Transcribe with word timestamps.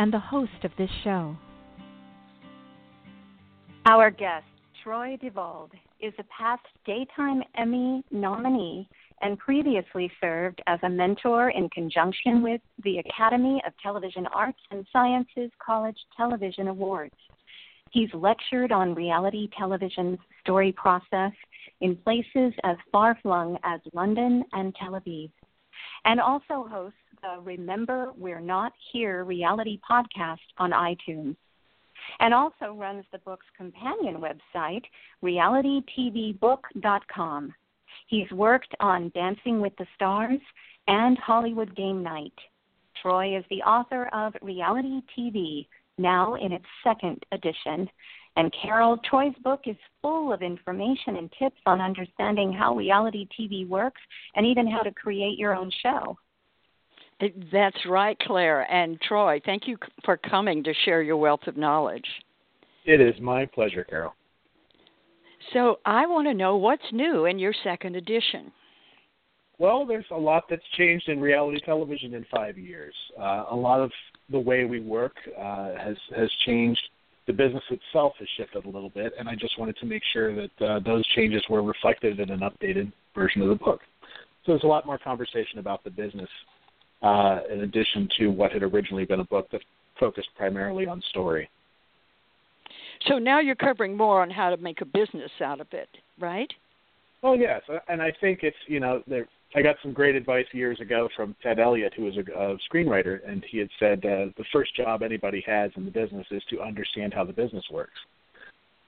and 0.00 0.10
the 0.10 0.18
host 0.18 0.64
of 0.64 0.70
this 0.78 0.88
show. 1.04 1.36
Our 3.84 4.10
guest, 4.10 4.46
Troy 4.82 5.18
DeVolld, 5.22 5.72
is 6.00 6.14
a 6.18 6.24
past 6.24 6.62
Daytime 6.86 7.42
Emmy 7.58 8.02
nominee 8.10 8.88
and 9.20 9.38
previously 9.38 10.10
served 10.18 10.62
as 10.66 10.78
a 10.82 10.88
mentor 10.88 11.50
in 11.50 11.68
conjunction 11.68 12.42
with 12.42 12.62
the 12.82 12.96
Academy 12.96 13.62
of 13.66 13.74
Television 13.82 14.26
Arts 14.28 14.58
and 14.70 14.86
Sciences 14.90 15.50
College 15.64 15.98
Television 16.16 16.68
Awards. 16.68 17.14
He's 17.90 18.08
lectured 18.14 18.72
on 18.72 18.94
reality 18.94 19.50
television's 19.58 20.18
story 20.42 20.72
process 20.72 21.32
in 21.82 21.94
places 21.96 22.54
as 22.64 22.78
far 22.90 23.18
flung 23.20 23.58
as 23.64 23.80
London 23.92 24.44
and 24.54 24.74
Tel 24.76 24.92
Aviv, 24.92 25.30
and 26.06 26.20
also 26.20 26.66
hosts 26.70 26.96
the 27.22 27.40
Remember 27.42 28.12
We're 28.16 28.40
Not 28.40 28.72
Here 28.92 29.24
reality 29.24 29.80
podcast 29.88 30.38
on 30.58 30.70
iTunes, 30.70 31.36
and 32.20 32.32
also 32.32 32.72
runs 32.74 33.04
the 33.12 33.18
book's 33.18 33.44
companion 33.56 34.16
website, 34.16 34.84
realitytvbook.com. 35.22 37.54
He's 38.06 38.30
worked 38.30 38.74
on 38.80 39.12
Dancing 39.14 39.60
with 39.60 39.76
the 39.76 39.86
Stars 39.94 40.40
and 40.88 41.18
Hollywood 41.18 41.76
Game 41.76 42.02
Night. 42.02 42.32
Troy 43.02 43.36
is 43.36 43.44
the 43.50 43.60
author 43.62 44.06
of 44.12 44.34
Reality 44.42 45.02
TV, 45.16 45.66
now 45.98 46.34
in 46.34 46.52
its 46.52 46.64
second 46.82 47.22
edition. 47.32 47.88
And 48.36 48.54
Carole, 48.62 48.98
Troy's 48.98 49.34
book 49.42 49.62
is 49.66 49.76
full 50.00 50.32
of 50.32 50.42
information 50.42 51.16
and 51.16 51.32
tips 51.38 51.60
on 51.66 51.80
understanding 51.80 52.52
how 52.52 52.76
reality 52.76 53.26
TV 53.38 53.68
works 53.68 54.00
and 54.34 54.46
even 54.46 54.66
how 54.66 54.80
to 54.80 54.92
create 54.92 55.38
your 55.38 55.54
own 55.54 55.70
show. 55.82 56.16
That's 57.52 57.76
right, 57.86 58.18
Claire. 58.20 58.70
And 58.72 59.00
Troy, 59.02 59.40
thank 59.44 59.66
you 59.66 59.76
for 60.04 60.16
coming 60.16 60.64
to 60.64 60.72
share 60.84 61.02
your 61.02 61.16
wealth 61.16 61.46
of 61.46 61.56
knowledge. 61.56 62.06
It 62.86 63.00
is 63.00 63.14
my 63.20 63.46
pleasure, 63.46 63.84
Carole. 63.84 64.14
So, 65.52 65.78
I 65.84 66.06
want 66.06 66.28
to 66.28 66.34
know 66.34 66.56
what's 66.56 66.82
new 66.92 67.24
in 67.24 67.38
your 67.38 67.54
second 67.64 67.96
edition. 67.96 68.52
Well, 69.58 69.84
there's 69.84 70.06
a 70.10 70.16
lot 70.16 70.44
that's 70.48 70.62
changed 70.78 71.08
in 71.08 71.20
reality 71.20 71.60
television 71.64 72.14
in 72.14 72.24
five 72.34 72.56
years. 72.56 72.94
Uh, 73.18 73.44
a 73.50 73.56
lot 73.56 73.80
of 73.80 73.90
the 74.30 74.38
way 74.38 74.64
we 74.64 74.80
work 74.80 75.14
uh, 75.38 75.74
has 75.76 75.96
has 76.16 76.30
changed. 76.46 76.80
The 77.26 77.32
business 77.34 77.62
itself 77.70 78.14
has 78.18 78.28
shifted 78.36 78.64
a 78.64 78.68
little 78.68 78.90
bit, 78.90 79.12
and 79.18 79.28
I 79.28 79.34
just 79.34 79.58
wanted 79.58 79.76
to 79.78 79.86
make 79.86 80.02
sure 80.12 80.34
that 80.34 80.66
uh, 80.66 80.80
those 80.80 81.06
changes 81.08 81.42
were 81.50 81.62
reflected 81.62 82.20
in 82.20 82.30
an 82.30 82.40
updated 82.40 82.90
version 83.14 83.42
of 83.42 83.48
the 83.48 83.54
book. 83.54 83.80
So 84.44 84.52
there's 84.52 84.64
a 84.64 84.66
lot 84.66 84.86
more 84.86 84.98
conversation 84.98 85.58
about 85.58 85.84
the 85.84 85.90
business 85.90 86.28
uh, 87.02 87.40
in 87.50 87.62
addition 87.62 88.08
to 88.18 88.28
what 88.28 88.52
had 88.52 88.62
originally 88.62 89.04
been 89.04 89.20
a 89.20 89.24
book 89.24 89.50
that 89.52 89.62
focused 89.98 90.28
primarily 90.36 90.86
on 90.86 91.02
story. 91.10 91.48
So 93.06 93.18
now 93.18 93.40
you're 93.40 93.54
covering 93.54 93.96
more 93.96 94.20
on 94.22 94.30
how 94.30 94.50
to 94.50 94.56
make 94.58 94.80
a 94.80 94.84
business 94.84 95.30
out 95.42 95.60
of 95.60 95.68
it, 95.72 95.88
right? 96.18 96.52
Well, 97.22 97.36
yes, 97.36 97.62
and 97.88 98.00
I 98.00 98.12
think 98.20 98.40
it's 98.42 98.56
you 98.66 98.80
know 98.80 99.02
there. 99.06 99.26
I 99.54 99.62
got 99.62 99.76
some 99.82 99.92
great 99.92 100.14
advice 100.14 100.46
years 100.52 100.78
ago 100.80 101.08
from 101.16 101.34
Ted 101.42 101.58
Elliott, 101.58 101.92
who 101.96 102.04
was 102.04 102.16
a, 102.16 102.20
a 102.20 102.56
screenwriter, 102.72 103.18
and 103.28 103.44
he 103.50 103.58
had 103.58 103.68
said 103.80 103.98
uh, 104.04 104.30
the 104.36 104.44
first 104.52 104.76
job 104.76 105.02
anybody 105.02 105.42
has 105.44 105.72
in 105.76 105.84
the 105.84 105.90
business 105.90 106.26
is 106.30 106.42
to 106.50 106.62
understand 106.62 107.12
how 107.12 107.24
the 107.24 107.32
business 107.32 107.64
works. 107.70 107.98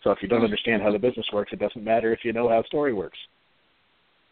So 0.04 0.10
if 0.12 0.18
you 0.22 0.28
don't 0.28 0.40
hmm. 0.40 0.44
understand 0.44 0.82
how 0.82 0.92
the 0.92 0.98
business 0.98 1.26
works, 1.32 1.52
it 1.52 1.58
doesn't 1.58 1.82
matter 1.82 2.12
if 2.12 2.20
you 2.24 2.32
know 2.32 2.48
how 2.48 2.62
story 2.64 2.92
works. 2.92 3.18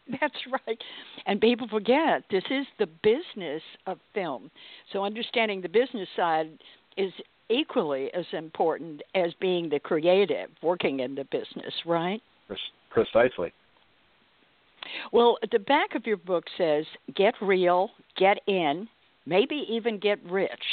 That's 0.21 0.37
right. 0.67 0.77
And 1.25 1.39
people 1.39 1.67
forget 1.67 2.23
this 2.29 2.43
is 2.49 2.65
the 2.79 2.87
business 3.03 3.61
of 3.87 3.97
film. 4.13 4.51
So 4.91 5.03
understanding 5.03 5.61
the 5.61 5.69
business 5.69 6.09
side 6.15 6.49
is 6.97 7.11
equally 7.49 8.09
as 8.13 8.25
important 8.31 9.01
as 9.15 9.33
being 9.39 9.69
the 9.69 9.79
creative, 9.79 10.49
working 10.61 11.01
in 11.01 11.15
the 11.15 11.25
business, 11.25 11.73
right? 11.85 12.21
Precisely. 12.89 13.53
Well, 15.11 15.37
at 15.43 15.51
the 15.51 15.59
back 15.59 15.95
of 15.95 16.05
your 16.05 16.17
book 16.17 16.45
says 16.57 16.85
get 17.15 17.35
real, 17.41 17.91
get 18.17 18.39
in, 18.47 18.87
maybe 19.25 19.65
even 19.69 19.99
get 19.99 20.19
rich. 20.25 20.63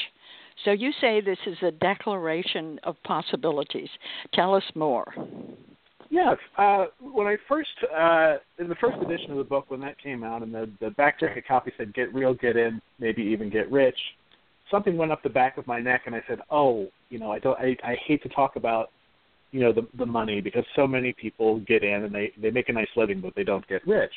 So 0.64 0.72
you 0.72 0.90
say 1.00 1.20
this 1.20 1.38
is 1.46 1.58
a 1.62 1.70
declaration 1.70 2.80
of 2.82 2.96
possibilities. 3.04 3.90
Tell 4.34 4.54
us 4.54 4.64
more. 4.74 5.06
Yes. 6.10 6.36
Uh, 6.56 6.86
when 7.00 7.26
I 7.26 7.36
first, 7.48 7.68
uh, 7.94 8.36
in 8.58 8.68
the 8.68 8.74
first 8.76 8.96
edition 9.02 9.30
of 9.30 9.38
the 9.38 9.44
book, 9.44 9.66
when 9.68 9.80
that 9.80 10.00
came 10.02 10.24
out, 10.24 10.42
and 10.42 10.54
the, 10.54 10.70
the 10.80 10.90
back 10.90 11.20
jacket 11.20 11.44
copy 11.46 11.72
said 11.76 11.92
"Get 11.94 12.14
real, 12.14 12.34
get 12.34 12.56
in, 12.56 12.80
maybe 12.98 13.22
even 13.22 13.50
get 13.50 13.70
rich," 13.70 13.98
something 14.70 14.96
went 14.96 15.12
up 15.12 15.22
the 15.22 15.28
back 15.28 15.58
of 15.58 15.66
my 15.66 15.80
neck, 15.80 16.02
and 16.06 16.14
I 16.14 16.22
said, 16.26 16.40
"Oh, 16.50 16.88
you 17.10 17.18
know, 17.18 17.30
I 17.30 17.38
don't. 17.38 17.58
I, 17.58 17.76
I 17.84 17.96
hate 18.06 18.22
to 18.22 18.28
talk 18.30 18.56
about, 18.56 18.90
you 19.50 19.60
know, 19.60 19.72
the 19.72 19.86
the 19.98 20.06
money 20.06 20.40
because 20.40 20.64
so 20.74 20.86
many 20.86 21.12
people 21.12 21.60
get 21.60 21.84
in 21.84 22.04
and 22.04 22.14
they 22.14 22.32
they 22.40 22.50
make 22.50 22.70
a 22.70 22.72
nice 22.72 22.88
living, 22.96 23.20
but 23.20 23.34
they 23.34 23.44
don't 23.44 23.66
get 23.68 23.86
rich." 23.86 24.12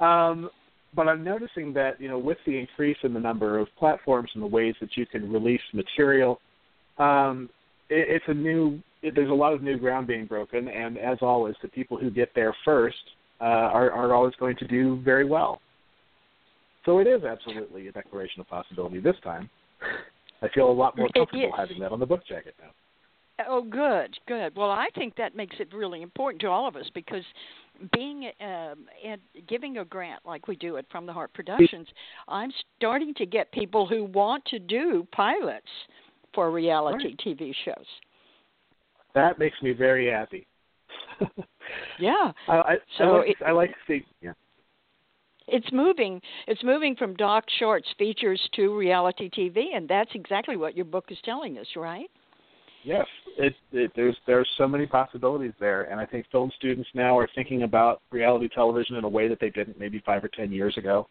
Um, 0.00 0.50
but 0.96 1.08
I'm 1.08 1.22
noticing 1.22 1.72
that 1.74 2.00
you 2.00 2.08
know, 2.08 2.18
with 2.18 2.38
the 2.44 2.58
increase 2.58 2.98
in 3.04 3.14
the 3.14 3.20
number 3.20 3.58
of 3.58 3.68
platforms 3.78 4.30
and 4.34 4.42
the 4.42 4.48
ways 4.48 4.74
that 4.80 4.96
you 4.96 5.06
can 5.06 5.32
release 5.32 5.62
material, 5.72 6.40
um, 6.98 7.48
it, 7.88 8.06
it's 8.08 8.24
a 8.28 8.34
new 8.34 8.80
there's 9.14 9.30
a 9.30 9.34
lot 9.34 9.52
of 9.52 9.62
new 9.62 9.78
ground 9.78 10.06
being 10.06 10.26
broken, 10.26 10.68
and 10.68 10.98
as 10.98 11.18
always, 11.20 11.54
the 11.62 11.68
people 11.68 11.98
who 11.98 12.10
get 12.10 12.30
there 12.34 12.54
first 12.64 12.96
uh, 13.40 13.44
are, 13.44 13.90
are 13.90 14.14
always 14.14 14.34
going 14.38 14.56
to 14.56 14.66
do 14.66 15.00
very 15.04 15.24
well. 15.24 15.60
So 16.84 16.98
it 16.98 17.06
is 17.06 17.24
absolutely 17.24 17.88
a 17.88 17.92
declaration 17.92 18.40
of 18.40 18.48
possibility 18.48 19.00
this 19.00 19.16
time. 19.22 19.48
I 20.42 20.48
feel 20.54 20.70
a 20.70 20.72
lot 20.72 20.96
more 20.96 21.08
comfortable 21.14 21.52
having 21.56 21.78
that 21.80 21.92
on 21.92 22.00
the 22.00 22.06
book 22.06 22.20
jacket 22.26 22.54
now. 22.60 22.70
Oh, 23.48 23.62
good, 23.62 24.16
good. 24.28 24.54
Well, 24.54 24.70
I 24.70 24.86
think 24.94 25.16
that 25.16 25.34
makes 25.34 25.56
it 25.58 25.74
really 25.74 26.02
important 26.02 26.40
to 26.42 26.48
all 26.48 26.68
of 26.68 26.76
us 26.76 26.88
because 26.94 27.24
being 27.92 28.30
um, 28.40 28.86
and 29.04 29.20
giving 29.48 29.78
a 29.78 29.84
grant 29.84 30.20
like 30.24 30.46
we 30.46 30.54
do 30.54 30.76
at 30.76 30.84
From 30.90 31.06
the 31.06 31.12
Heart 31.12 31.32
Productions, 31.34 31.88
I'm 32.28 32.52
starting 32.76 33.12
to 33.14 33.26
get 33.26 33.50
people 33.50 33.88
who 33.88 34.04
want 34.04 34.44
to 34.46 34.60
do 34.60 35.06
pilots 35.10 35.66
for 36.32 36.52
reality 36.52 37.06
right. 37.06 37.20
TV 37.26 37.52
shows 37.64 37.86
that 39.14 39.38
makes 39.38 39.60
me 39.62 39.72
very 39.72 40.10
happy. 40.10 40.46
yeah. 41.98 42.32
I, 42.48 42.56
I, 42.56 42.74
so 42.98 43.04
I 43.04 43.18
like, 43.18 43.28
it, 43.28 43.36
I 43.46 43.50
like 43.52 43.70
to 43.70 43.76
see. 43.86 44.06
Yeah. 44.20 44.32
It's 45.46 45.70
moving. 45.72 46.20
It's 46.46 46.62
moving 46.62 46.96
from 46.96 47.14
doc 47.14 47.44
shorts 47.58 47.88
features 47.98 48.40
to 48.54 48.76
reality 48.76 49.28
TV, 49.30 49.76
and 49.76 49.88
that's 49.88 50.10
exactly 50.14 50.56
what 50.56 50.74
your 50.74 50.86
book 50.86 51.06
is 51.10 51.18
telling 51.24 51.58
us, 51.58 51.66
right? 51.76 52.10
Yes, 52.82 53.06
it, 53.38 53.54
it, 53.72 53.92
there's 53.96 54.16
there's 54.26 54.48
so 54.58 54.68
many 54.68 54.86
possibilities 54.86 55.52
there, 55.58 55.84
and 55.84 55.98
I 55.98 56.04
think 56.06 56.26
film 56.30 56.50
students 56.56 56.88
now 56.94 57.18
are 57.18 57.28
thinking 57.34 57.62
about 57.62 58.02
reality 58.10 58.48
television 58.54 58.96
in 58.96 59.04
a 59.04 59.08
way 59.08 59.26
that 59.28 59.40
they 59.40 59.50
didn't 59.50 59.78
maybe 59.78 60.02
five 60.04 60.22
or 60.22 60.28
ten 60.28 60.52
years 60.52 60.76
ago. 60.76 61.08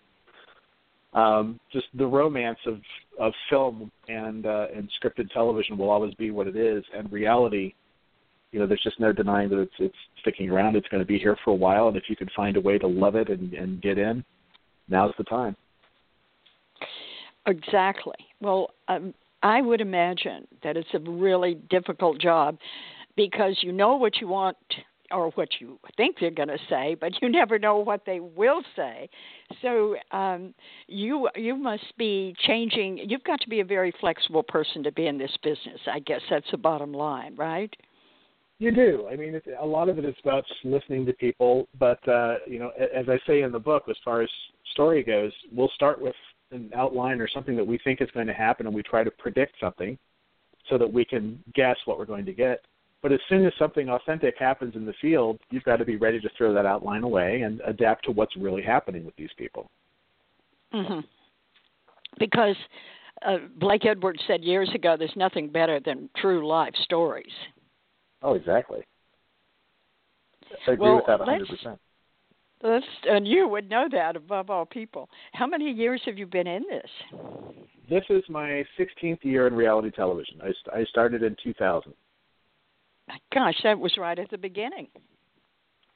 Um, 1.13 1.59
just 1.71 1.85
the 1.95 2.05
romance 2.05 2.59
of 2.67 2.79
of 3.19 3.33
film 3.49 3.91
and 4.07 4.45
uh, 4.45 4.67
and 4.75 4.89
scripted 5.01 5.31
television 5.31 5.77
will 5.77 5.89
always 5.89 6.13
be 6.15 6.29
what 6.29 6.47
it 6.47 6.55
is, 6.55 6.83
and 6.95 7.11
reality 7.11 7.73
you 8.53 8.59
know, 8.59 8.67
there's 8.67 8.83
just 8.83 8.99
no 8.99 9.11
denying 9.11 9.49
that 9.49 9.59
it's 9.59 9.73
it's 9.79 9.95
sticking 10.21 10.49
around. 10.49 10.75
It's 10.75 10.87
going 10.87 11.01
to 11.01 11.07
be 11.07 11.17
here 11.17 11.35
for 11.43 11.51
a 11.51 11.55
while, 11.55 11.87
and 11.87 11.97
if 11.97 12.03
you 12.07 12.15
can 12.15 12.29
find 12.35 12.55
a 12.55 12.61
way 12.61 12.77
to 12.77 12.87
love 12.87 13.15
it 13.15 13.29
and, 13.29 13.53
and 13.53 13.81
get 13.81 13.97
in, 13.97 14.23
now's 14.87 15.13
the 15.17 15.23
time. 15.23 15.55
Exactly. 17.47 18.15
Well, 18.39 18.69
um, 18.87 19.13
I 19.41 19.59
would 19.59 19.81
imagine 19.81 20.47
that 20.63 20.77
it's 20.77 20.93
a 20.93 20.99
really 20.99 21.55
difficult 21.69 22.19
job 22.21 22.57
because 23.17 23.57
you 23.61 23.71
know 23.71 23.95
what 23.95 24.21
you 24.21 24.27
want 24.27 24.55
or 25.11 25.31
what 25.31 25.49
you 25.59 25.79
think 25.97 26.17
they're 26.19 26.31
going 26.31 26.47
to 26.47 26.57
say, 26.69 26.95
but 26.99 27.11
you 27.21 27.29
never 27.29 27.59
know 27.59 27.77
what 27.77 28.01
they 28.05 28.19
will 28.19 28.61
say. 28.75 29.09
So 29.61 29.95
um, 30.11 30.53
you 30.87 31.27
you 31.35 31.55
must 31.55 31.97
be 31.97 32.35
changing. 32.45 32.99
You've 33.09 33.23
got 33.23 33.41
to 33.41 33.49
be 33.49 33.61
a 33.61 33.65
very 33.65 33.93
flexible 33.99 34.43
person 34.43 34.83
to 34.83 34.91
be 34.91 35.07
in 35.07 35.17
this 35.17 35.35
business. 35.43 35.79
I 35.91 35.99
guess 35.99 36.21
that's 36.29 36.49
the 36.51 36.57
bottom 36.57 36.93
line, 36.93 37.35
right? 37.35 37.75
You 38.63 38.71
do. 38.71 39.07
I 39.11 39.17
mean, 39.17 39.35
it, 39.35 39.43
a 39.59 39.65
lot 39.65 39.89
of 39.89 39.97
it 39.99 40.05
is 40.05 40.15
about 40.23 40.45
listening 40.63 41.05
to 41.07 41.13
people. 41.13 41.67
But 41.77 41.99
uh, 42.07 42.35
you 42.47 42.59
know, 42.59 42.71
as 42.79 43.09
I 43.09 43.19
say 43.27 43.41
in 43.41 43.51
the 43.51 43.59
book, 43.59 43.83
as 43.89 43.97
far 44.05 44.21
as 44.21 44.29
story 44.71 45.03
goes, 45.03 45.33
we'll 45.51 45.71
start 45.75 46.01
with 46.01 46.15
an 46.51 46.71
outline 46.73 47.19
or 47.19 47.27
something 47.27 47.57
that 47.57 47.67
we 47.67 47.77
think 47.83 48.01
is 48.01 48.09
going 48.13 48.27
to 48.27 48.33
happen, 48.33 48.65
and 48.65 48.73
we 48.73 48.81
try 48.81 49.03
to 49.03 49.11
predict 49.11 49.55
something. 49.59 49.97
so 50.69 50.77
that 50.77 50.91
we 50.91 51.05
can 51.05 51.41
guess 51.53 51.75
what 51.85 51.97
we're 51.97 52.05
going 52.05 52.25
to 52.25 52.33
get. 52.33 52.61
But 53.01 53.11
as 53.11 53.19
soon 53.27 53.45
as 53.45 53.51
something 53.59 53.89
authentic 53.89 54.35
happens 54.39 54.75
in 54.75 54.85
the 54.85 54.93
field, 55.01 55.39
you've 55.51 55.63
got 55.63 55.77
to 55.77 55.85
be 55.85 55.97
ready 55.97 56.21
to 56.21 56.29
throw 56.37 56.53
that 56.53 56.65
outline 56.65 57.03
away 57.03 57.41
and 57.41 57.61
adapt 57.65 58.05
to 58.05 58.11
what's 58.11 58.35
really 58.37 58.63
happening 58.63 59.05
with 59.05 59.15
these 59.17 59.29
people. 59.37 59.69
Mm-hmm. 60.73 61.01
Because 62.17 62.55
uh, 63.25 63.37
Blake 63.59 63.85
Edwards 63.85 64.21
said 64.25 64.43
years 64.43 64.69
ago, 64.73 64.95
"There's 64.97 65.11
nothing 65.15 65.49
better 65.49 65.79
than 65.79 66.09
true 66.17 66.47
life 66.47 66.73
stories." 66.83 67.31
Oh, 68.23 68.33
exactly. 68.33 68.81
I 70.67 70.71
agree 70.71 70.87
well, 70.87 70.95
with 70.95 71.05
that 71.07 71.19
100%. 71.19 71.49
Let's, 71.49 71.79
let's, 72.63 72.85
and 73.09 73.27
you 73.27 73.47
would 73.47 73.69
know 73.69 73.87
that 73.91 74.15
above 74.15 74.49
all 74.49 74.65
people. 74.65 75.09
How 75.33 75.45
many 75.45 75.69
years 75.69 76.01
have 76.05 76.17
you 76.17 76.25
been 76.25 76.47
in 76.47 76.63
this? 76.69 77.19
This 77.89 78.03
is 78.09 78.23
my 78.29 78.63
16th 78.79 79.23
year 79.23 79.47
in 79.47 79.53
reality 79.53 79.91
television. 79.91 80.39
I, 80.41 80.79
I 80.79 80.83
started 80.85 81.21
in 81.21 81.35
2000. 81.43 81.93
Gosh, 83.33 83.55
that 83.63 83.77
was 83.77 83.93
right 83.97 84.17
at 84.17 84.29
the 84.31 84.37
beginning. 84.37 84.87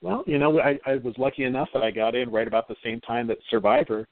Well, 0.01 0.23
you 0.27 0.37
know, 0.37 0.59
I, 0.59 0.77
I 0.85 0.97
was 0.97 1.15
lucky 1.17 1.45
enough 1.45 1.69
that 1.73 1.81
I 1.81 1.91
got 1.91 2.13
in 2.13 2.29
right 2.29 2.47
about 2.47 2.67
the 2.67 2.75
same 2.83 2.99
time 3.01 3.27
that 3.27 3.37
Survivor 3.49 4.05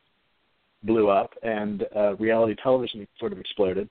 blew 0.83 1.09
up 1.09 1.31
and 1.43 1.83
uh, 1.95 2.15
reality 2.15 2.55
television 2.61 3.05
sort 3.19 3.33
of 3.33 3.39
exploded, 3.39 3.89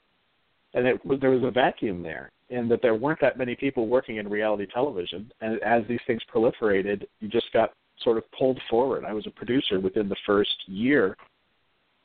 and 0.73 0.87
it, 0.87 1.21
there 1.21 1.31
was 1.31 1.43
a 1.45 1.51
vacuum 1.51 2.03
there, 2.03 2.31
and 2.55 2.71
that 2.71 2.81
there 2.83 2.95
weren't 2.95 3.21
that 3.21 3.39
many 3.39 3.55
people 3.55 3.89
working 3.89 4.17
in 4.17 4.29
reality 4.29 4.67
television. 4.73 5.31
And 5.41 5.61
as 5.63 5.83
these 5.89 6.01
things 6.07 6.23
proliferated, 6.33 7.05
you 7.21 7.29
just 7.29 7.53
got 7.53 7.73
sort 8.03 8.17
of 8.17 8.25
pulled 8.33 8.61
forward. 8.71 9.05
I 9.05 9.13
was 9.13 9.27
a 9.27 9.31
producer 9.31 9.81
within 9.81 10.09
the 10.09 10.17
first 10.27 10.55
year 10.67 11.17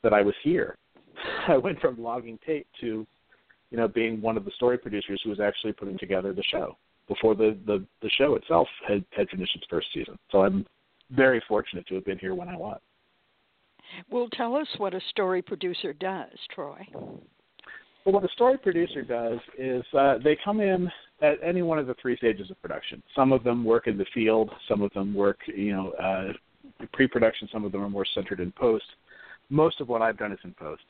that 0.02 0.12
I 0.12 0.22
was 0.22 0.34
here. 0.42 0.76
I 1.48 1.56
went 1.56 1.80
from 1.80 2.02
logging 2.02 2.38
tape 2.44 2.66
to, 2.80 3.06
you 3.70 3.76
know, 3.76 3.88
being 3.88 4.20
one 4.20 4.36
of 4.36 4.44
the 4.44 4.50
story 4.52 4.78
producers 4.78 5.20
who 5.22 5.30
was 5.30 5.40
actually 5.40 5.72
putting 5.72 5.98
together 5.98 6.32
the 6.32 6.42
show 6.44 6.76
before 7.08 7.34
the 7.34 7.58
the, 7.66 7.84
the 8.02 8.10
show 8.10 8.34
itself 8.36 8.68
had 8.86 9.04
had 9.10 9.28
finished 9.28 9.54
its 9.56 9.66
first 9.68 9.88
season. 9.92 10.18
So 10.30 10.42
I'm 10.42 10.66
very 11.10 11.42
fortunate 11.48 11.86
to 11.88 11.94
have 11.96 12.04
been 12.04 12.18
here 12.18 12.34
when 12.34 12.48
I 12.48 12.56
was. 12.56 12.80
Well, 14.08 14.28
tell 14.32 14.54
us 14.54 14.68
what 14.78 14.94
a 14.94 15.00
story 15.10 15.42
producer 15.42 15.92
does, 15.92 16.36
Troy. 16.54 16.86
Well, 18.04 18.14
what 18.14 18.24
a 18.24 18.32
story 18.32 18.56
producer 18.56 19.02
does 19.02 19.38
is 19.58 19.84
uh, 19.92 20.18
they 20.24 20.36
come 20.42 20.60
in 20.60 20.90
at 21.20 21.36
any 21.42 21.60
one 21.60 21.78
of 21.78 21.86
the 21.86 21.94
three 22.00 22.16
stages 22.16 22.50
of 22.50 22.60
production. 22.62 23.02
Some 23.14 23.30
of 23.30 23.44
them 23.44 23.62
work 23.62 23.86
in 23.86 23.98
the 23.98 24.06
field. 24.14 24.50
Some 24.68 24.80
of 24.80 24.90
them 24.94 25.12
work, 25.12 25.38
you 25.46 25.72
know, 25.72 25.90
uh, 25.92 26.32
pre-production. 26.94 27.48
Some 27.52 27.64
of 27.64 27.72
them 27.72 27.82
are 27.82 27.90
more 27.90 28.06
centered 28.14 28.40
in 28.40 28.52
post. 28.52 28.84
Most 29.50 29.80
of 29.80 29.88
what 29.88 30.00
I've 30.00 30.16
done 30.16 30.32
is 30.32 30.38
in 30.44 30.54
post. 30.54 30.82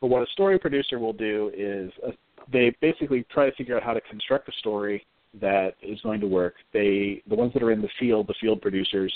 But 0.00 0.08
what 0.08 0.22
a 0.22 0.30
story 0.32 0.58
producer 0.58 0.98
will 0.98 1.12
do 1.12 1.52
is 1.56 1.92
uh, 2.06 2.10
they 2.52 2.74
basically 2.80 3.24
try 3.32 3.48
to 3.48 3.54
figure 3.56 3.76
out 3.76 3.82
how 3.82 3.94
to 3.94 4.00
construct 4.00 4.48
a 4.48 4.52
story 4.58 5.06
that 5.40 5.74
is 5.82 6.00
going 6.00 6.20
to 6.20 6.26
work. 6.26 6.54
They, 6.72 7.22
the 7.28 7.36
ones 7.36 7.52
that 7.52 7.62
are 7.62 7.70
in 7.70 7.80
the 7.80 7.88
field, 8.00 8.26
the 8.26 8.34
field 8.40 8.60
producers, 8.60 9.12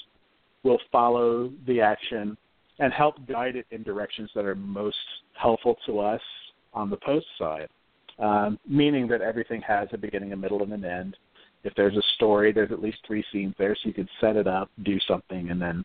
will 0.62 0.78
follow 0.92 1.50
the 1.66 1.80
action 1.80 2.36
and 2.78 2.92
help 2.92 3.16
guide 3.26 3.56
it 3.56 3.66
in 3.70 3.82
directions 3.82 4.30
that 4.34 4.44
are 4.44 4.54
most 4.54 4.96
helpful 5.34 5.76
to 5.86 5.98
us 5.98 6.20
on 6.72 6.90
the 6.90 6.96
post 6.98 7.26
side, 7.38 7.68
um, 8.18 8.58
meaning 8.66 9.08
that 9.08 9.20
everything 9.20 9.60
has 9.62 9.88
a 9.92 9.98
beginning, 9.98 10.32
a 10.32 10.36
middle, 10.36 10.62
and 10.62 10.72
an 10.72 10.84
end. 10.84 11.16
If 11.64 11.74
there's 11.74 11.96
a 11.96 12.02
story, 12.14 12.52
there's 12.52 12.72
at 12.72 12.80
least 12.80 12.98
three 13.06 13.24
scenes 13.32 13.54
there, 13.58 13.74
so 13.74 13.88
you 13.88 13.94
can 13.94 14.08
set 14.20 14.36
it 14.36 14.46
up, 14.46 14.70
do 14.82 14.98
something, 15.06 15.50
and 15.50 15.60
then 15.60 15.84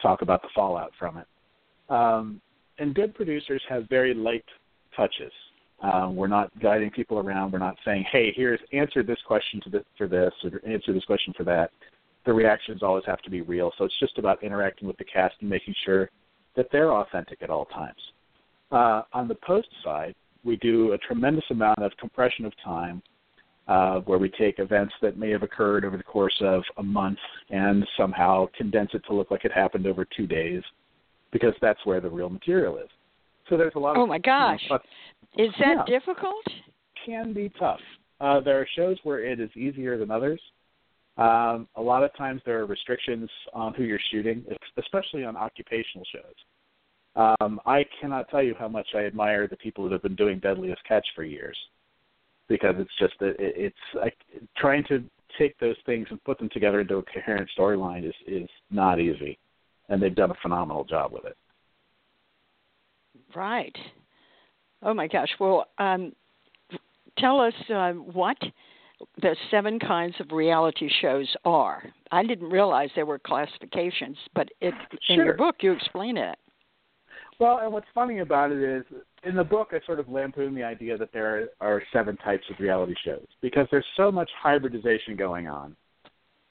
talk 0.00 0.22
about 0.22 0.42
the 0.42 0.48
fallout 0.54 0.92
from 0.98 1.18
it. 1.18 1.26
Um, 1.88 2.40
and 2.78 2.94
good 2.94 3.14
producers 3.14 3.62
have 3.68 3.88
very 3.88 4.14
light 4.14 4.44
touches. 4.96 5.32
Uh, 5.82 6.10
we're 6.12 6.26
not 6.26 6.50
guiding 6.60 6.90
people 6.90 7.18
around. 7.18 7.52
We're 7.52 7.58
not 7.58 7.76
saying, 7.84 8.04
"Hey, 8.10 8.32
here's 8.32 8.60
answer 8.72 9.02
this 9.02 9.20
question 9.26 9.60
to 9.62 9.70
this, 9.70 9.84
for 9.98 10.06
this, 10.06 10.32
or 10.44 10.60
answer 10.66 10.92
this 10.92 11.04
question 11.04 11.32
for 11.34 11.44
that." 11.44 11.70
The 12.24 12.32
reactions 12.32 12.82
always 12.82 13.04
have 13.04 13.22
to 13.22 13.30
be 13.30 13.42
real. 13.42 13.72
So 13.76 13.84
it's 13.84 13.98
just 14.00 14.18
about 14.18 14.42
interacting 14.42 14.88
with 14.88 14.96
the 14.96 15.04
cast 15.04 15.34
and 15.40 15.50
making 15.50 15.74
sure 15.84 16.10
that 16.56 16.70
they're 16.72 16.92
authentic 16.92 17.42
at 17.42 17.50
all 17.50 17.66
times. 17.66 18.00
Uh, 18.72 19.02
on 19.12 19.28
the 19.28 19.34
post 19.36 19.68
side, 19.84 20.14
we 20.46 20.56
do 20.56 20.92
a 20.92 20.98
tremendous 20.98 21.44
amount 21.50 21.82
of 21.82 21.92
compression 21.98 22.44
of 22.44 22.52
time 22.64 23.02
uh, 23.68 24.00
where 24.00 24.18
we 24.18 24.30
take 24.30 24.58
events 24.58 24.94
that 25.02 25.18
may 25.18 25.30
have 25.30 25.42
occurred 25.42 25.84
over 25.84 25.96
the 25.96 26.02
course 26.02 26.36
of 26.40 26.62
a 26.78 26.82
month 26.82 27.18
and 27.50 27.84
somehow 27.96 28.46
condense 28.56 28.90
it 28.94 29.02
to 29.08 29.14
look 29.14 29.30
like 29.30 29.44
it 29.44 29.52
happened 29.52 29.86
over 29.86 30.06
two 30.16 30.26
days 30.26 30.62
because 31.32 31.52
that's 31.60 31.84
where 31.84 32.00
the 32.00 32.08
real 32.08 32.28
material 32.28 32.78
is. 32.78 32.88
So 33.48 33.56
there's 33.56 33.72
a 33.74 33.78
lot 33.78 33.96
of. 33.96 34.02
oh 34.02 34.06
my 34.06 34.18
gosh. 34.18 34.60
You 34.64 34.76
know, 34.76 35.46
is 35.48 35.52
that 35.58 35.84
yeah, 35.88 35.98
difficult? 35.98 36.44
Can 37.04 37.32
be 37.32 37.50
tough. 37.58 37.80
Uh, 38.20 38.40
there 38.40 38.60
are 38.60 38.68
shows 38.76 38.96
where 39.02 39.24
it 39.24 39.40
is 39.40 39.50
easier 39.54 39.98
than 39.98 40.10
others. 40.10 40.40
Um, 41.18 41.68
a 41.76 41.82
lot 41.82 42.02
of 42.02 42.14
times 42.16 42.42
there 42.44 42.60
are 42.60 42.66
restrictions 42.66 43.28
on 43.52 43.74
who 43.74 43.84
you're 43.84 44.00
shooting, 44.10 44.44
especially 44.78 45.24
on 45.24 45.36
occupational 45.36 46.04
shows. 46.12 46.34
Um, 47.16 47.60
I 47.64 47.84
cannot 48.00 48.28
tell 48.28 48.42
you 48.42 48.54
how 48.58 48.68
much 48.68 48.88
I 48.94 49.06
admire 49.06 49.48
the 49.48 49.56
people 49.56 49.84
that 49.84 49.92
have 49.92 50.02
been 50.02 50.14
doing 50.14 50.38
Deadliest 50.38 50.84
Catch 50.86 51.06
for 51.14 51.24
years, 51.24 51.56
because 52.46 52.74
it's 52.78 52.90
just 52.98 53.14
it, 53.20 53.36
it's 53.38 54.14
trying 54.58 54.84
to 54.88 55.02
take 55.38 55.58
those 55.58 55.76
things 55.86 56.06
and 56.10 56.22
put 56.24 56.38
them 56.38 56.50
together 56.50 56.80
into 56.80 56.96
a 56.96 57.02
coherent 57.02 57.48
storyline 57.58 58.06
is 58.06 58.14
is 58.26 58.48
not 58.70 59.00
easy, 59.00 59.38
and 59.88 60.02
they've 60.02 60.14
done 60.14 60.30
a 60.30 60.36
phenomenal 60.42 60.84
job 60.84 61.12
with 61.12 61.24
it. 61.24 61.36
Right. 63.34 63.76
Oh 64.82 64.92
my 64.92 65.08
gosh. 65.08 65.30
Well, 65.40 65.66
um, 65.78 66.12
tell 67.18 67.40
us 67.40 67.54
uh, 67.74 67.92
what 67.92 68.36
the 69.22 69.34
seven 69.50 69.78
kinds 69.78 70.14
of 70.20 70.32
reality 70.32 70.88
shows 71.00 71.28
are. 71.44 71.82
I 72.12 72.24
didn't 72.24 72.50
realize 72.50 72.90
there 72.94 73.06
were 73.06 73.18
classifications, 73.18 74.16
but 74.34 74.48
it, 74.60 74.74
sure. 75.06 75.20
in 75.20 75.24
your 75.24 75.34
book 75.34 75.56
you 75.60 75.72
explain 75.72 76.18
it. 76.18 76.38
Well, 77.38 77.58
and 77.58 77.72
what's 77.72 77.86
funny 77.94 78.20
about 78.20 78.50
it 78.50 78.62
is, 78.62 78.84
in 79.24 79.36
the 79.36 79.44
book, 79.44 79.68
I 79.72 79.84
sort 79.84 80.00
of 80.00 80.08
lampoon 80.08 80.54
the 80.54 80.62
idea 80.62 80.96
that 80.96 81.12
there 81.12 81.48
are 81.60 81.82
seven 81.92 82.16
types 82.18 82.44
of 82.50 82.58
reality 82.58 82.94
shows 83.04 83.26
because 83.42 83.66
there's 83.70 83.84
so 83.96 84.10
much 84.10 84.30
hybridization 84.42 85.16
going 85.16 85.46
on 85.46 85.76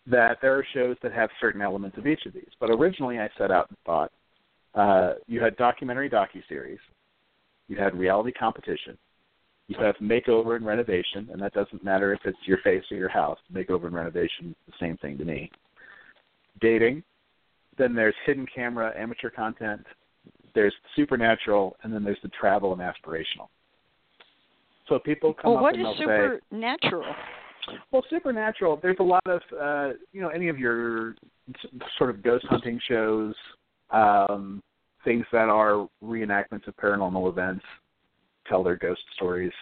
that 0.06 0.38
there 0.42 0.56
are 0.56 0.66
shows 0.74 0.96
that 1.02 1.12
have 1.12 1.30
certain 1.42 1.62
elements 1.62 1.98
of 1.98 2.06
each 2.06 2.26
of 2.28 2.34
these. 2.34 2.50
But 2.60 2.70
originally, 2.70 3.18
I 3.20 3.30
set 3.38 3.50
out 3.50 3.70
and 3.70 3.78
thought 3.86 4.12
uh, 4.76 5.14
you 5.26 5.42
had 5.42 5.56
documentary 5.58 6.10
docu-series, 6.10 6.80
you 7.68 7.78
had 7.78 7.98
reality 7.98 8.32
competition, 8.32 8.96
you 9.68 9.78
have 9.80 9.96
makeover 9.96 10.56
and 10.56 10.66
renovation, 10.66 11.30
and 11.32 11.42
that 11.42 11.54
doesn't 11.54 11.84
matter 11.84 12.14
if 12.14 12.20
it's 12.26 12.38
your 12.46 12.60
face 12.60 12.84
or 12.92 12.98
your 12.98 13.10
house. 13.10 13.40
Makeover 13.52 13.86
and 13.86 13.96
renovation 13.96 14.50
is 14.50 14.56
the 14.68 14.86
same 14.86 14.98
thing 14.98 15.18
to 15.18 15.26
me. 15.26 15.50
Dating, 16.62 17.04
then 17.80 17.96
there's 17.96 18.14
hidden 18.28 18.46
camera, 18.54 18.94
amateur 18.96 19.32
content, 19.32 19.84
there's 20.56 20.74
supernatural, 20.96 21.76
and 21.84 21.94
then 21.94 22.04
there's 22.04 22.18
the 22.24 22.30
travel 22.30 22.74
and 22.74 22.82
aspirational. 22.82 23.50
So 24.88 24.98
people 24.98 25.34
come 25.34 25.56
well, 25.56 25.66
up 25.66 25.74
and 25.74 25.82
is 25.82 25.88
they'll 26.00 26.40
supernatural? 26.50 27.04
say, 27.68 27.74
well, 27.92 28.04
supernatural. 28.10 28.80
There's 28.82 28.98
a 29.00 29.04
lot 29.04 29.24
of 29.26 29.42
uh, 29.60 29.94
you 30.12 30.22
know 30.22 30.30
any 30.30 30.50
of 30.50 30.58
your 30.58 31.16
sort 31.98 32.10
of 32.10 32.24
ghost 32.24 32.46
hunting 32.50 32.80
shows, 32.88 33.36
um, 33.92 34.64
things 35.04 35.26
that 35.32 35.50
are 35.50 35.88
reenactments 36.04 36.68
of 36.68 36.76
paranormal 36.78 37.30
events, 37.30 37.66
tell 38.48 38.64
their 38.64 38.76
ghost 38.76 39.02
stories. 39.16 39.54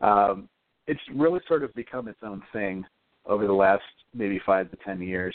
Um, 0.00 0.48
it's 0.86 1.00
really 1.14 1.40
sort 1.46 1.62
of 1.62 1.72
become 1.74 2.08
its 2.08 2.18
own 2.22 2.42
thing 2.52 2.84
over 3.26 3.46
the 3.46 3.52
last 3.52 3.84
maybe 4.14 4.40
five 4.44 4.70
to 4.70 4.76
ten 4.84 5.00
years. 5.00 5.34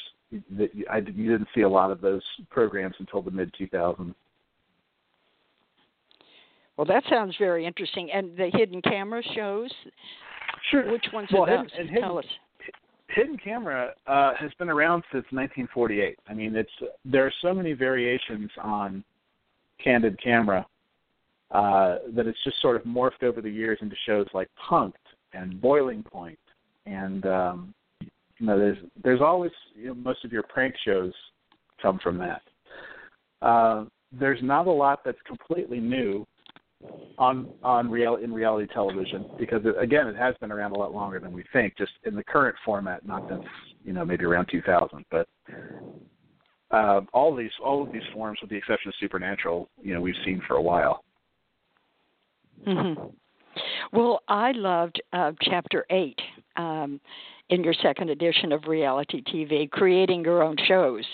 That 0.57 0.75
you, 0.75 0.85
I, 0.91 0.97
you 0.97 1.31
didn't 1.31 1.47
see 1.55 1.61
a 1.61 1.69
lot 1.69 1.91
of 1.91 2.01
those 2.01 2.23
programs 2.49 2.95
until 2.99 3.21
the 3.21 3.31
mid 3.31 3.53
2000s. 3.53 4.13
Well, 6.77 6.85
that 6.85 7.03
sounds 7.09 7.35
very 7.39 7.65
interesting. 7.65 8.11
And 8.11 8.37
the 8.37 8.49
hidden 8.53 8.81
camera 8.81 9.21
shows. 9.35 9.71
Sure. 10.71 10.91
Which 10.91 11.05
ones 11.11 11.29
well, 11.33 11.43
are 11.43 11.63
those? 11.63 11.71
Hidden, 11.71 11.87
hidden, 11.87 12.01
Tell 12.01 12.19
us. 12.19 12.25
Hidden 13.09 13.37
camera 13.37 13.93
uh, 14.05 14.33
has 14.39 14.51
been 14.59 14.69
around 14.69 15.03
since 15.11 15.25
1948. 15.31 16.19
I 16.27 16.33
mean, 16.33 16.55
it's 16.55 16.69
there 17.05 17.25
are 17.25 17.33
so 17.41 17.53
many 17.53 17.73
variations 17.73 18.49
on 18.61 19.03
candid 19.83 20.21
camera 20.21 20.65
uh, 21.51 21.97
that 22.15 22.27
it's 22.27 22.37
just 22.43 22.61
sort 22.61 22.75
of 22.75 22.83
morphed 22.83 23.23
over 23.23 23.41
the 23.41 23.49
years 23.49 23.79
into 23.81 23.95
shows 24.05 24.27
like 24.33 24.49
Punk'd 24.69 24.95
and 25.33 25.59
Boiling 25.61 26.03
Point, 26.03 26.39
and 26.85 27.25
um, 27.25 27.73
you 28.01 28.45
know, 28.45 28.57
there's 28.57 28.77
there's 29.03 29.21
always 29.21 29.51
you 29.75 29.87
know, 29.87 29.93
most 29.95 30.25
of 30.25 30.31
your 30.31 30.43
prank 30.43 30.75
shows 30.83 31.13
come 31.81 31.99
from 32.03 32.17
that. 32.17 32.41
Uh, 33.41 33.85
there's 34.11 34.39
not 34.41 34.67
a 34.67 34.71
lot 34.71 35.01
that's 35.05 35.17
completely 35.25 35.79
new 35.79 36.25
on 37.17 37.47
on 37.63 37.89
real 37.89 38.17
in 38.17 38.31
reality 38.31 38.71
television 38.71 39.25
because 39.39 39.61
it, 39.65 39.75
again 39.81 40.07
it 40.07 40.15
has 40.15 40.35
been 40.39 40.51
around 40.51 40.71
a 40.71 40.77
lot 40.77 40.93
longer 40.93 41.19
than 41.19 41.33
we 41.33 41.43
think 41.51 41.75
just 41.77 41.91
in 42.05 42.15
the 42.15 42.23
current 42.23 42.55
format 42.63 43.05
not 43.05 43.27
since 43.27 43.43
you 43.83 43.93
know 43.93 44.05
maybe 44.05 44.23
around 44.23 44.47
2000 44.51 45.03
but 45.09 45.27
uh, 46.69 47.01
all 47.13 47.35
these 47.35 47.49
all 47.63 47.81
of 47.81 47.91
these 47.91 48.03
forms 48.13 48.37
with 48.41 48.51
the 48.51 48.55
exception 48.55 48.89
of 48.89 48.95
supernatural 48.99 49.67
you 49.81 49.93
know 49.93 50.01
we've 50.01 50.13
seen 50.23 50.41
for 50.47 50.57
a 50.57 50.61
while 50.61 51.03
mm-hmm. 52.67 53.07
Well, 53.91 54.21
I 54.27 54.51
loved 54.51 55.01
uh, 55.13 55.31
chapter 55.41 55.85
eight 55.89 56.19
um, 56.55 56.99
in 57.49 57.63
your 57.63 57.73
second 57.81 58.09
edition 58.09 58.51
of 58.51 58.65
reality 58.67 59.23
TV, 59.23 59.69
creating 59.69 60.23
your 60.23 60.43
own 60.43 60.55
shows. 60.67 61.05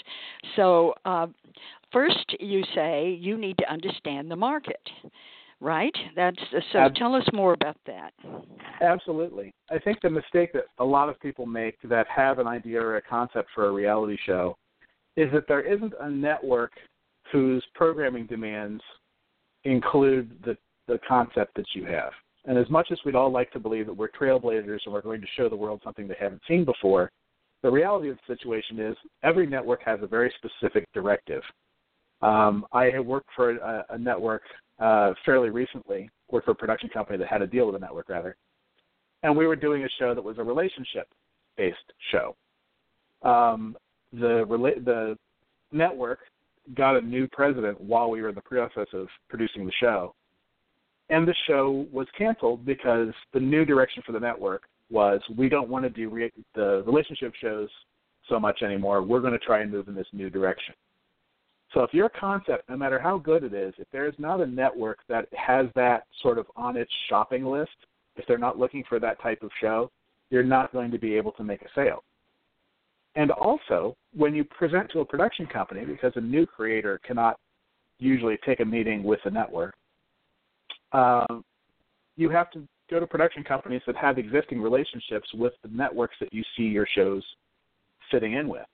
So, 0.55 0.93
uh, 1.05 1.27
first, 1.91 2.36
you 2.39 2.63
say 2.74 3.17
you 3.20 3.38
need 3.38 3.58
to 3.60 3.72
understand 3.72 4.32
the 4.32 4.36
market, 4.36 4.82
right? 5.63 5.96
That's 6.15 6.38
so. 6.72 6.79
Ab- 6.79 6.96
tell 6.96 7.15
us 7.15 7.24
more 7.34 7.53
about 7.53 7.77
that. 7.88 8.13
Absolutely. 8.82 9.53
I 9.72 9.79
think 9.79 10.00
the 10.01 10.10
mistake 10.10 10.53
that 10.53 10.65
a 10.79 10.84
lot 10.84 11.10
of 11.10 11.20
people 11.22 11.46
make 11.46 11.77
that 11.84 12.05
have 12.13 12.39
an 12.39 12.48
idea 12.48 12.82
or 12.82 12.98
a 12.98 13.01
concept 13.01 13.50
for 13.55 13.67
a 13.67 13.72
reality 13.72 14.17
show 14.25 14.58
is 15.15 15.32
that 15.32 15.48
there 15.48 15.62
isn't 15.62 15.93
a 16.01 16.10
network 16.10 16.72
whose 17.32 17.63
programming 17.74 18.25
demands 18.25 18.84
include 19.63 20.29
the 20.43 20.58
the 20.88 21.00
concept 21.08 21.55
that 21.55 21.65
you 21.74 21.86
have. 21.86 22.12
And 22.46 22.58
as 22.58 22.70
much 22.70 22.89
as 22.91 23.00
we'd 23.05 23.15
all 23.15 23.32
like 23.32 23.51
to 23.51 23.60
believe 23.60 23.86
that 23.86 23.93
we're 23.96 24.10
trailblazers 24.10 24.79
and 24.84 24.93
we're 24.93 25.01
going 25.01 25.22
to 25.22 25.27
show 25.38 25.48
the 25.48 25.55
world 25.55 25.79
something 25.82 26.10
they 26.10 26.17
haven't 26.20 26.41
seen 26.46 26.65
before, 26.65 27.10
the 27.62 27.72
reality 27.72 28.10
of 28.10 28.17
the 28.17 28.36
situation 28.36 28.79
is 28.79 28.98
every 29.24 29.48
network 29.48 29.82
has 29.86 30.00
a 30.01 30.08
very 30.08 30.34
specific 30.38 30.86
directive. 30.93 31.41
Um, 32.22 32.65
I 32.74 33.00
worked 33.00 33.29
for 33.34 33.51
a, 33.51 33.86
a 33.91 33.98
network 33.98 34.43
uh, 34.80 35.13
fairly 35.25 35.50
recently, 35.50 36.10
worked 36.32 36.46
for 36.46 36.51
a 36.51 36.56
production 36.56 36.89
company 36.89 37.18
that 37.18 37.27
had 37.27 37.42
a 37.42 37.48
deal 37.48 37.65
with 37.65 37.75
a 37.75 37.80
network 37.80 38.10
rather, 38.10 38.36
and 39.24 39.36
we 39.36 39.48
were 39.48 39.56
doing 39.56 39.84
a 39.84 39.89
show 40.00 40.13
that 40.13 40.24
was 40.24 40.38
a 40.38 40.44
relationship-based 40.44 41.77
show. 42.12 42.36
Um, 43.27 43.77
the 44.12 44.46
rela- 44.48 44.84
the 44.84 45.18
network 45.72 46.20
got 46.75 46.96
a 46.96 47.01
new 47.01 47.27
president 47.27 47.80
while 47.80 48.10
we 48.10 48.22
were 48.22 48.30
in 48.30 48.36
the 48.36 48.42
process 48.42 48.88
of 48.94 49.08
producing 49.30 49.65
the 49.65 49.72
show, 49.80 50.13
and 51.10 51.27
the 51.27 51.36
show 51.48 51.86
was 51.92 52.08
canceled 52.18 52.65
because 52.65 53.10
the 53.34 53.39
new 53.39 53.65
direction 53.65 54.01
for 54.06 54.12
the 54.12 54.20
network 54.20 54.63
was 54.89 55.22
we 55.36 55.50
don't 55.50 55.70
want 55.70 55.84
to 55.84 55.89
do 55.89 56.10
re- 56.10 56.32
the 56.56 56.84
relationship 56.86 57.34
shows 57.42 57.70
so 58.30 58.39
much 58.39 58.62
anymore. 58.62 59.01
We're 59.01 59.20
going 59.20 59.34
to 59.34 59.39
try 59.39 59.62
and 59.62 59.72
move 59.72 59.88
in 59.88 59.96
this 59.96 60.08
new 60.13 60.30
direction. 60.30 60.74
So 61.74 61.82
if 61.82 61.94
your 61.94 62.10
concept, 62.10 62.70
no 62.70 62.77
matter 62.77 63.00
how 63.00 63.18
good 63.18 63.44
it 63.44 63.53
is, 63.53 63.74
if 63.77 63.88
there 63.92 64.08
is 64.08 64.13
not 64.20 64.42
a 64.42 64.46
network 64.46 65.00
that 65.10 65.27
has 65.34 65.68
that 65.75 66.03
sort 66.22 66.38
of 66.38 66.46
on 66.56 66.77
its 66.77 66.92
shopping 67.10 67.46
list, 67.46 67.72
if 68.15 68.25
they're 68.27 68.38
not 68.38 68.60
looking 68.60 68.84
for 68.88 69.00
that 69.00 69.20
type 69.22 69.42
of 69.42 69.50
show, 69.60 69.89
you're 70.30 70.44
not 70.44 70.72
going 70.72 70.92
to 70.92 71.00
be 71.00 71.15
able 71.15 71.32
to 71.34 71.44
make 71.44 71.62
a 71.63 71.68
sale. 71.74 72.03
And 73.15 73.32
also, 73.32 73.96
when 74.15 74.34
you 74.36 74.44
present 74.44 74.92
to 74.92 75.00
a 75.00 75.06
production 75.06 75.46
company, 75.48 75.86
because 75.86 76.13
a 76.15 76.22
new 76.22 76.46
creator 76.46 77.00
cannot 77.06 77.39
usually 78.00 78.38
take 78.46 78.60
a 78.60 78.65
meeting 78.65 79.03
with 79.03 79.20
a 79.25 79.32
network, 79.32 79.75
um, 80.92 81.44
you 82.18 82.30
have 82.30 82.51
to 82.51 82.68
go 82.89 83.00
to 83.00 83.08
production 83.08 83.44
companies 83.44 83.82
that 83.88 83.96
have 83.96 84.18
existing 84.18 84.62
relationships 84.62 85.27
with 85.34 85.53
the 85.63 85.70
networks 85.70 86.15
that 86.20 86.34
you 86.34 86.44
see 86.56 86.63
your 86.63 86.88
shows 86.96 87.24
fitting 88.12 88.34
in 88.34 88.48
with. 88.48 88.65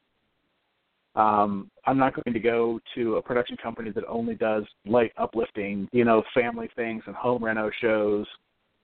Um, 1.16 1.70
I'm 1.86 1.98
not 1.98 2.14
going 2.14 2.34
to 2.34 2.40
go 2.40 2.80
to 2.96 3.16
a 3.16 3.22
production 3.22 3.58
company 3.58 3.92
that 3.92 4.04
only 4.08 4.36
does 4.36 4.64
light, 4.86 5.12
uplifting, 5.18 5.90
you 5.92 6.06
know, 6.06 6.24
family 6.34 6.70
things 6.76 7.04
and 7.08 7.16
home 7.16 7.44
reno 7.44 7.72
shows, 7.82 8.28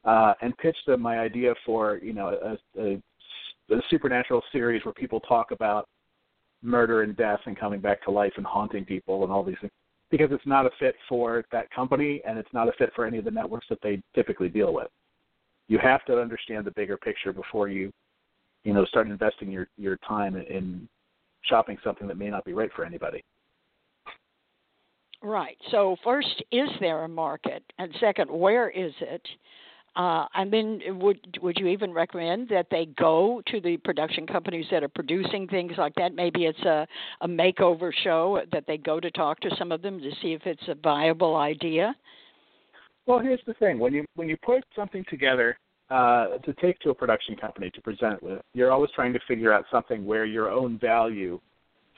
uh, 0.06 0.34
and 0.42 0.58
pitch 0.58 0.78
them 0.88 1.02
my 1.02 1.20
idea 1.20 1.54
for, 1.66 2.00
you 2.02 2.14
know, 2.14 2.58
a, 2.78 2.82
a, 2.82 3.02
a 3.76 3.82
supernatural 3.90 4.42
series 4.52 4.84
where 4.86 4.94
people 4.94 5.20
talk 5.22 5.52
about 5.52 5.88
murder 6.62 7.04
and 7.04 7.16
death 7.16 7.40
and 7.46 7.58
coming 7.58 7.80
back 7.80 8.04
to 8.04 8.12
life 8.12 8.34
and 8.38 8.46
haunting 8.46 8.86
people 8.86 9.24
and 9.24 9.32
all 9.32 9.44
these 9.44 9.56
things 9.62 9.72
because 10.12 10.30
it's 10.32 10.46
not 10.46 10.66
a 10.66 10.70
fit 10.80 10.96
for 11.10 11.44
that 11.52 11.70
company 11.72 12.22
and 12.28 12.38
it's 12.38 12.54
not 12.54 12.68
a 12.68 12.72
fit 12.78 12.92
for 12.96 13.06
any 13.06 13.18
of 13.18 13.26
the 13.26 13.32
networks 13.32 13.68
that 13.70 13.80
they 13.82 14.02
typically 14.14 14.50
deal 14.50 14.74
with. 14.74 14.88
You 15.68 15.80
have 15.80 16.06
to 16.06 16.20
understand 16.20 16.66
the 16.66 16.72
bigger 16.72 16.98
picture 16.98 17.34
before 17.34 17.68
you, 17.70 17.92
you 18.64 18.74
know, 18.74 18.86
start 18.86 19.08
investing 19.08 19.52
your 19.52 19.68
your 19.78 19.98
time 20.08 20.36
in 20.36 20.88
shopping 21.48 21.78
something 21.84 22.08
that 22.08 22.18
may 22.18 22.30
not 22.30 22.46
be 22.46 22.54
right 22.54 22.70
for 22.76 22.86
anybody. 22.86 23.24
Right. 25.22 25.58
So 25.72 25.96
first, 26.04 26.44
is 26.52 26.70
there 26.80 27.04
a 27.04 27.08
market, 27.08 27.64
and 27.80 27.96
second, 28.00 28.30
where 28.30 28.70
is 28.70 28.94
it? 29.02 29.22
Uh, 29.96 30.26
and 30.36 30.52
then, 30.52 30.82
would 31.00 31.40
would 31.42 31.58
you 31.58 31.68
even 31.68 31.94
recommend 31.94 32.50
that 32.50 32.68
they 32.70 32.86
go 32.98 33.42
to 33.48 33.62
the 33.62 33.78
production 33.78 34.28
companies 34.28 34.66
that 34.70 34.84
are 34.84 34.90
producing 34.90 35.48
things 35.48 35.72
like 35.78 35.96
that? 35.96 36.14
Maybe 36.14 36.46
it's 36.46 36.62
a 36.64 36.86
a 37.22 37.28
makeover 37.28 37.92
show 38.04 38.42
that 38.52 38.66
they 38.68 38.78
go 38.78 39.00
to 39.00 39.10
talk 39.12 39.40
to 39.40 39.56
some 39.58 39.72
of 39.72 39.82
them 39.82 40.00
to 40.02 40.12
see 40.22 40.34
if 40.34 40.46
it's 40.46 40.68
a 40.68 40.76
viable 40.76 41.38
idea. 41.38 41.96
Well, 43.06 43.20
here's 43.20 43.40
the 43.48 43.54
thing: 43.54 43.80
when 43.80 43.94
you 43.94 44.04
when 44.16 44.28
you 44.28 44.36
put 44.44 44.66
something 44.76 45.06
together 45.10 45.58
uh, 45.90 46.38
to 46.44 46.54
take 46.54 46.80
to 46.80 46.90
a 46.90 46.94
production 46.94 47.36
company 47.36 47.70
to 47.72 47.82
present 47.82 48.22
with, 48.24 48.42
you're 48.54 48.72
always 48.72 48.90
trying 48.96 49.14
to 49.14 49.20
figure 49.28 49.54
out 49.54 49.66
something 49.72 50.06
where 50.06 50.26
your 50.26 50.50
own 50.50 50.80
value 50.80 51.40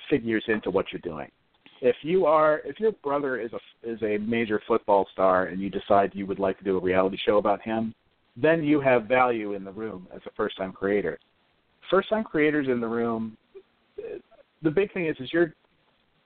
figures 0.09 0.43
into 0.47 0.69
what 0.69 0.85
you're 0.91 1.01
doing. 1.01 1.29
If 1.81 1.95
you 2.01 2.25
are, 2.25 2.61
if 2.65 2.79
your 2.79 2.91
brother 3.03 3.39
is 3.39 3.51
a 3.53 3.89
is 3.89 4.01
a 4.01 4.17
major 4.17 4.61
football 4.67 5.07
star 5.13 5.45
and 5.45 5.61
you 5.61 5.69
decide 5.69 6.11
you 6.13 6.25
would 6.25 6.39
like 6.39 6.57
to 6.57 6.63
do 6.63 6.75
a 6.77 6.81
reality 6.81 7.17
show 7.23 7.37
about 7.37 7.61
him, 7.61 7.93
then 8.35 8.63
you 8.63 8.81
have 8.81 9.03
value 9.03 9.53
in 9.53 9.63
the 9.63 9.71
room 9.71 10.07
as 10.13 10.21
a 10.25 10.31
first 10.35 10.57
time 10.57 10.71
creator. 10.71 11.19
First 11.89 12.09
time 12.09 12.23
creators 12.23 12.67
in 12.67 12.81
the 12.81 12.87
room, 12.87 13.37
the 14.63 14.71
big 14.71 14.91
thing 14.91 15.05
is 15.05 15.15
is 15.19 15.31
you're 15.31 15.53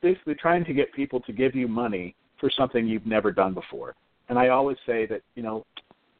basically 0.01 0.35
trying 0.35 0.63
to 0.65 0.73
get 0.73 0.93
people 0.93 1.19
to 1.21 1.33
give 1.33 1.53
you 1.53 1.67
money 1.67 2.15
for 2.39 2.49
something 2.57 2.87
you've 2.87 3.05
never 3.05 3.31
done 3.31 3.53
before. 3.53 3.93
And 4.29 4.39
I 4.39 4.47
always 4.47 4.77
say 4.85 5.05
that 5.07 5.21
you 5.35 5.43
know 5.43 5.65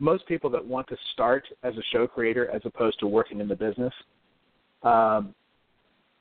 most 0.01 0.27
people 0.27 0.49
that 0.49 0.65
want 0.65 0.87
to 0.87 0.97
start 1.13 1.45
as 1.63 1.75
a 1.77 1.83
show 1.93 2.07
creator 2.07 2.49
as 2.49 2.61
opposed 2.65 2.99
to 2.99 3.07
working 3.07 3.39
in 3.39 3.47
the 3.47 3.55
business, 3.55 3.93
um, 4.81 5.33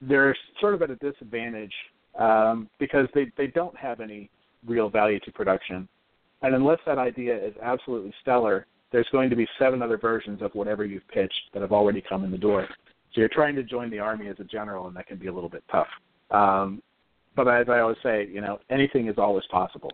they're 0.02 0.37
sort 0.60 0.75
of 0.75 0.82
at 0.82 0.90
a 0.90 0.96
disadvantage 0.96 1.72
um, 2.18 2.68
because 2.78 3.08
they, 3.14 3.32
they 3.38 3.46
don't 3.46 3.76
have 3.76 4.00
any 4.00 4.28
real 4.66 4.90
value 4.90 5.18
to 5.20 5.32
production. 5.32 5.88
And 6.42 6.54
unless 6.54 6.78
that 6.84 6.99
idea 6.99 7.34
is 7.34 7.54
absolutely 7.62 8.12
stellar, 8.20 8.66
there's 8.92 9.08
going 9.12 9.30
to 9.30 9.37
be 9.37 9.46
seven 9.58 9.80
other 9.80 9.96
versions 9.96 10.42
of 10.42 10.50
whatever 10.52 10.84
you've 10.84 11.08
pitched 11.08 11.40
that 11.54 11.62
have 11.62 11.72
already 11.72 12.02
come 12.06 12.22
in 12.22 12.30
the 12.30 12.38
door. 12.38 12.66
So 13.14 13.20
you're 13.20 13.28
trying 13.28 13.54
to 13.56 13.62
join 13.62 13.90
the 13.90 13.99
army 13.99 14.28
as 14.28 14.37
a 14.40 14.44
general, 14.44 14.88
and 14.88 14.96
that 14.96 15.06
can 15.06 15.16
be 15.16 15.28
a 15.28 15.32
little 15.32 15.49
bit 15.49 15.64
tough. 15.72 15.87
Um, 16.30 16.82
but 17.34 17.49
as 17.49 17.66
I 17.70 17.80
always 17.80 17.96
say, 18.02 18.28
you 18.30 18.42
know, 18.42 18.58
anything 18.68 19.08
is 19.08 19.16
always 19.16 19.44
possible. 19.50 19.90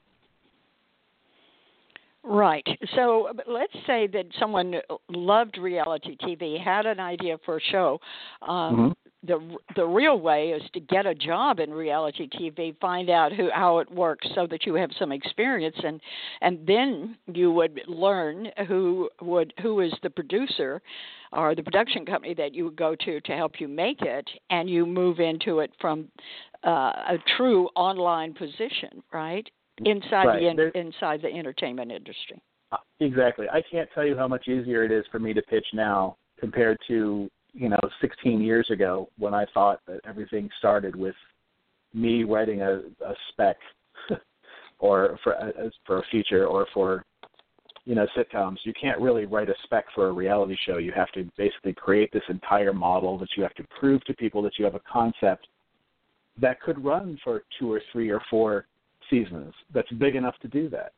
Right. 2.29 2.67
So 2.97 3.29
let's 3.47 3.73
say 3.87 4.09
that 4.09 4.27
someone 4.41 4.75
loved 5.09 5.59
reality 5.59 6.17
TV, 6.17 6.61
had 6.63 6.85
an 6.85 6.99
idea 6.99 7.39
for 7.45 7.59
a 7.59 7.61
show. 7.71 8.01
Um, 8.43 8.49
mm-hmm. 8.49 8.89
The 9.23 9.57
the 9.77 9.85
real 9.85 10.21
way 10.21 10.51
is 10.51 10.63
to 10.73 10.81
get 10.81 11.07
a 11.07 11.15
job 11.15 11.61
in 11.61 11.73
reality 11.73 12.29
TV, 12.29 12.79
find 12.81 13.11
out 13.11 13.33
who 13.33 13.49
how 13.53 13.79
it 13.79 13.91
works, 13.91 14.27
so 14.35 14.47
that 14.49 14.67
you 14.67 14.75
have 14.75 14.91
some 14.99 15.13
experience, 15.13 15.77
and 15.83 16.01
and 16.41 16.67
then 16.67 17.17
you 17.33 17.51
would 17.53 17.81
learn 17.87 18.49
who 18.69 19.09
would 19.21 19.53
who 19.63 19.81
is 19.81 19.93
the 20.03 20.11
producer 20.11 20.83
or 21.33 21.55
the 21.55 21.63
production 21.63 22.05
company 22.05 22.35
that 22.35 22.55
you 22.55 22.65
would 22.65 22.77
go 22.77 22.95
to 23.05 23.21
to 23.21 23.33
help 23.33 23.61
you 23.61 23.69
make 23.69 24.03
it, 24.03 24.29
and 24.51 24.69
you 24.69 24.85
move 24.85 25.19
into 25.21 25.61
it 25.61 25.71
from 25.81 26.09
uh, 26.65 26.93
a 27.09 27.19
true 27.37 27.69
online 27.77 28.35
position, 28.35 29.03
right? 29.13 29.49
Inside 29.85 30.27
right. 30.27 30.57
the 30.57 30.79
inside 30.79 31.23
the 31.23 31.29
entertainment 31.29 31.93
industry. 31.93 32.41
Uh, 32.73 32.79
exactly. 33.01 33.47
I 33.51 33.63
can't 33.71 33.89
tell 33.95 34.05
you 34.05 34.17
how 34.17 34.29
much 34.29 34.49
easier 34.49 34.85
it 34.85 34.93
is 34.93 35.05
for 35.13 35.19
me 35.19 35.33
to 35.35 35.43
pitch 35.43 35.67
now 35.73 36.17
compared 36.39 36.79
to 36.89 37.29
you 37.53 37.69
know 37.69 37.79
16 38.01 38.41
years 38.41 38.69
ago 38.71 39.09
when 39.19 39.35
I 39.35 39.47
thought 39.55 39.81
that 39.87 40.01
everything 40.07 40.49
started 40.59 40.97
with 40.97 41.15
me 41.95 42.25
writing 42.25 42.63
a, 42.63 42.81
a 43.05 43.15
spec 43.31 43.57
or 44.79 45.19
for 45.23 45.33
a, 45.33 45.71
for 45.87 45.99
a 45.99 46.03
feature 46.11 46.47
or 46.47 46.67
for 46.75 47.05
you 47.85 47.95
know 47.95 48.07
sitcoms. 48.17 48.57
You 48.65 48.73
can't 48.81 49.01
really 49.01 49.27
write 49.27 49.49
a 49.49 49.55
spec 49.65 49.85
for 49.95 50.09
a 50.09 50.13
reality 50.13 50.57
show. 50.67 50.79
You 50.79 50.93
have 50.93 51.11
to 51.13 51.29
basically 51.37 51.73
create 51.73 52.13
this 52.13 52.25
entire 52.29 52.73
model 52.73 53.19
that 53.19 53.29
you 53.37 53.43
have 53.43 53.55
to 53.55 53.65
prove 53.79 54.05
to 54.05 54.15
people 54.15 54.43
that 54.43 54.59
you 54.59 54.65
have 54.65 54.75
a 54.75 54.81
concept 54.91 55.47
that 56.39 56.61
could 56.61 56.85
run 56.85 57.19
for 57.25 57.43
two 57.59 57.73
or 57.73 57.81
three 57.93 58.11
or 58.11 58.21
four 58.29 58.67
seasons 59.11 59.53
that's 59.73 59.91
big 59.93 60.17
enough 60.17 60.35
to 60.43 60.49
do 60.49 60.69
that. 60.71 60.93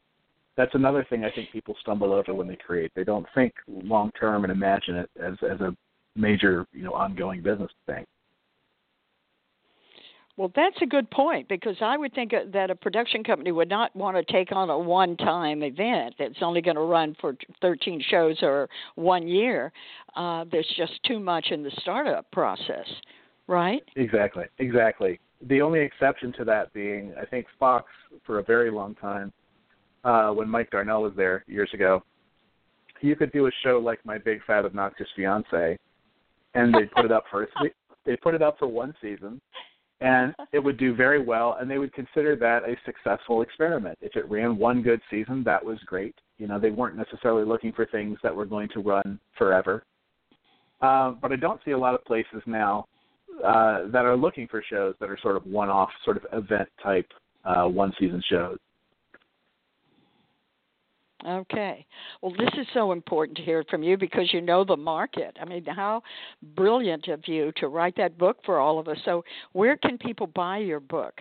That's 0.56 0.74
another 0.74 1.06
thing 1.08 1.24
I 1.24 1.30
think 1.30 1.52
people 1.52 1.76
stumble 1.80 2.12
over 2.12 2.34
when 2.34 2.48
they 2.48 2.56
create. 2.56 2.90
They 2.96 3.04
don't 3.04 3.26
think 3.34 3.54
long 3.68 4.10
term 4.18 4.44
and 4.44 4.52
imagine 4.52 4.96
it 4.96 5.10
as 5.22 5.34
as 5.48 5.60
a 5.60 5.74
major, 6.16 6.66
you 6.72 6.82
know, 6.82 6.92
ongoing 6.92 7.42
business 7.42 7.70
thing. 7.86 8.04
Well, 10.36 10.52
that's 10.54 10.76
a 10.82 10.86
good 10.86 11.10
point 11.10 11.48
because 11.48 11.76
I 11.80 11.96
would 11.96 12.14
think 12.14 12.32
that 12.52 12.70
a 12.70 12.74
production 12.76 13.24
company 13.24 13.50
would 13.50 13.68
not 13.68 13.94
want 13.96 14.16
to 14.16 14.32
take 14.32 14.52
on 14.52 14.70
a 14.70 14.78
one 14.78 15.16
time 15.16 15.64
event 15.64 16.14
that's 16.16 16.42
only 16.42 16.60
going 16.60 16.76
to 16.76 16.82
run 16.82 17.16
for 17.20 17.36
13 17.60 18.00
shows 18.08 18.36
or 18.42 18.68
one 18.94 19.26
year. 19.26 19.72
Uh, 20.14 20.44
there's 20.50 20.72
just 20.76 20.92
too 21.04 21.18
much 21.18 21.48
in 21.50 21.64
the 21.64 21.72
startup 21.80 22.30
process, 22.30 22.86
right? 23.48 23.82
Exactly, 23.96 24.44
exactly 24.58 25.18
the 25.46 25.60
only 25.60 25.80
exception 25.80 26.32
to 26.38 26.44
that 26.44 26.72
being, 26.72 27.14
I 27.20 27.24
think 27.24 27.46
Fox 27.58 27.86
for 28.26 28.38
a 28.38 28.42
very 28.42 28.70
long 28.70 28.94
time, 28.96 29.32
uh, 30.04 30.30
when 30.30 30.48
Mike 30.48 30.70
Darnell 30.70 31.02
was 31.02 31.12
there 31.16 31.44
years 31.46 31.70
ago, 31.72 32.02
you 33.00 33.14
could 33.14 33.32
do 33.32 33.46
a 33.46 33.50
show 33.62 33.78
like 33.78 34.04
My 34.04 34.18
Big 34.18 34.40
Fat 34.46 34.64
Obnoxious 34.64 35.06
Fiance, 35.14 35.78
and 36.54 36.74
they 36.74 36.86
put 36.86 37.04
it 37.04 37.12
up 37.12 37.24
for 37.30 37.48
they 38.04 38.16
put 38.16 38.34
it 38.34 38.42
up 38.42 38.58
for 38.58 38.66
one 38.66 38.94
season, 39.00 39.40
and 40.00 40.34
it 40.52 40.58
would 40.58 40.78
do 40.78 40.94
very 40.94 41.22
well, 41.22 41.58
and 41.60 41.70
they 41.70 41.78
would 41.78 41.92
consider 41.92 42.34
that 42.36 42.62
a 42.64 42.76
successful 42.84 43.42
experiment. 43.42 43.98
If 44.00 44.16
it 44.16 44.28
ran 44.30 44.56
one 44.56 44.82
good 44.82 45.00
season, 45.10 45.44
that 45.44 45.64
was 45.64 45.78
great. 45.86 46.14
You 46.38 46.46
know, 46.46 46.58
they 46.58 46.70
weren't 46.70 46.96
necessarily 46.96 47.44
looking 47.44 47.72
for 47.72 47.86
things 47.86 48.18
that 48.22 48.34
were 48.34 48.46
going 48.46 48.68
to 48.70 48.80
run 48.80 49.20
forever. 49.36 49.84
Uh, 50.80 51.10
but 51.10 51.32
I 51.32 51.36
don't 51.36 51.60
see 51.64 51.72
a 51.72 51.78
lot 51.78 51.94
of 51.94 52.04
places 52.04 52.42
now 52.46 52.86
uh, 53.44 53.88
that 53.88 54.04
are 54.04 54.16
looking 54.16 54.48
for 54.48 54.62
shows 54.68 54.94
that 55.00 55.08
are 55.08 55.18
sort 55.22 55.36
of 55.36 55.46
one-off, 55.46 55.90
sort 56.04 56.16
of 56.16 56.26
event 56.32 56.68
type 56.82 57.06
uh, 57.44 57.64
one-season 57.64 58.22
shows. 58.28 58.58
Okay. 61.26 61.84
Well, 62.22 62.32
this 62.38 62.50
is 62.58 62.66
so 62.74 62.92
important 62.92 63.36
to 63.38 63.42
hear 63.42 63.64
from 63.68 63.82
you 63.82 63.96
because 63.96 64.32
you 64.32 64.40
know 64.40 64.64
the 64.64 64.76
market. 64.76 65.36
I 65.40 65.44
mean, 65.44 65.64
how 65.64 66.02
brilliant 66.54 67.08
of 67.08 67.26
you 67.26 67.52
to 67.56 67.68
write 67.68 67.96
that 67.96 68.16
book 68.16 68.38
for 68.44 68.58
all 68.58 68.78
of 68.78 68.86
us. 68.86 68.98
So, 69.04 69.24
where 69.52 69.76
can 69.76 69.98
people 69.98 70.28
buy 70.28 70.58
your 70.58 70.78
book? 70.78 71.18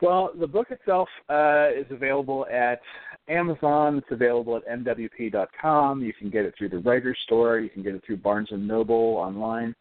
Well, 0.00 0.30
the 0.38 0.46
book 0.46 0.70
itself 0.70 1.08
uh, 1.28 1.68
is 1.76 1.86
available 1.90 2.46
at 2.46 2.80
Amazon. 3.28 3.98
It's 3.98 4.06
available 4.10 4.56
at 4.56 4.66
mwp.com. 4.66 6.02
You 6.02 6.12
can 6.12 6.30
get 6.30 6.44
it 6.44 6.54
through 6.56 6.70
the 6.70 6.78
Writer's 6.78 7.18
Store. 7.24 7.58
You 7.58 7.68
can 7.68 7.82
get 7.82 7.94
it 7.94 8.02
through 8.06 8.18
Barnes 8.18 8.48
and 8.50 8.66
Noble 8.66 9.16
online. 9.16 9.74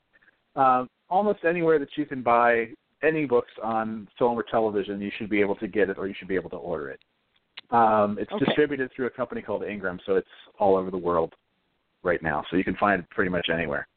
Um, 0.55 0.89
almost 1.09 1.43
anywhere 1.43 1.79
that 1.79 1.89
you 1.95 2.05
can 2.05 2.21
buy 2.21 2.67
any 3.03 3.25
books 3.25 3.51
on 3.63 4.07
film 4.17 4.37
or 4.37 4.43
television, 4.43 5.01
you 5.01 5.11
should 5.17 5.29
be 5.29 5.41
able 5.41 5.55
to 5.55 5.67
get 5.67 5.89
it 5.89 5.97
or 5.97 6.07
you 6.07 6.13
should 6.17 6.27
be 6.27 6.35
able 6.35 6.49
to 6.49 6.57
order 6.57 6.89
it. 6.89 6.99
Um, 7.71 8.17
it's 8.19 8.31
okay. 8.31 8.45
distributed 8.45 8.91
through 8.95 9.07
a 9.07 9.11
company 9.11 9.41
called 9.41 9.63
Ingram, 9.63 9.99
so 10.05 10.15
it's 10.15 10.27
all 10.57 10.75
over 10.75 10.89
the 10.91 10.97
world 10.97 11.33
right 12.03 12.21
now. 12.21 12.43
So 12.49 12.57
you 12.57 12.63
can 12.63 12.75
find 12.75 13.01
it 13.01 13.09
pretty 13.09 13.29
much 13.29 13.47
anywhere. 13.53 13.87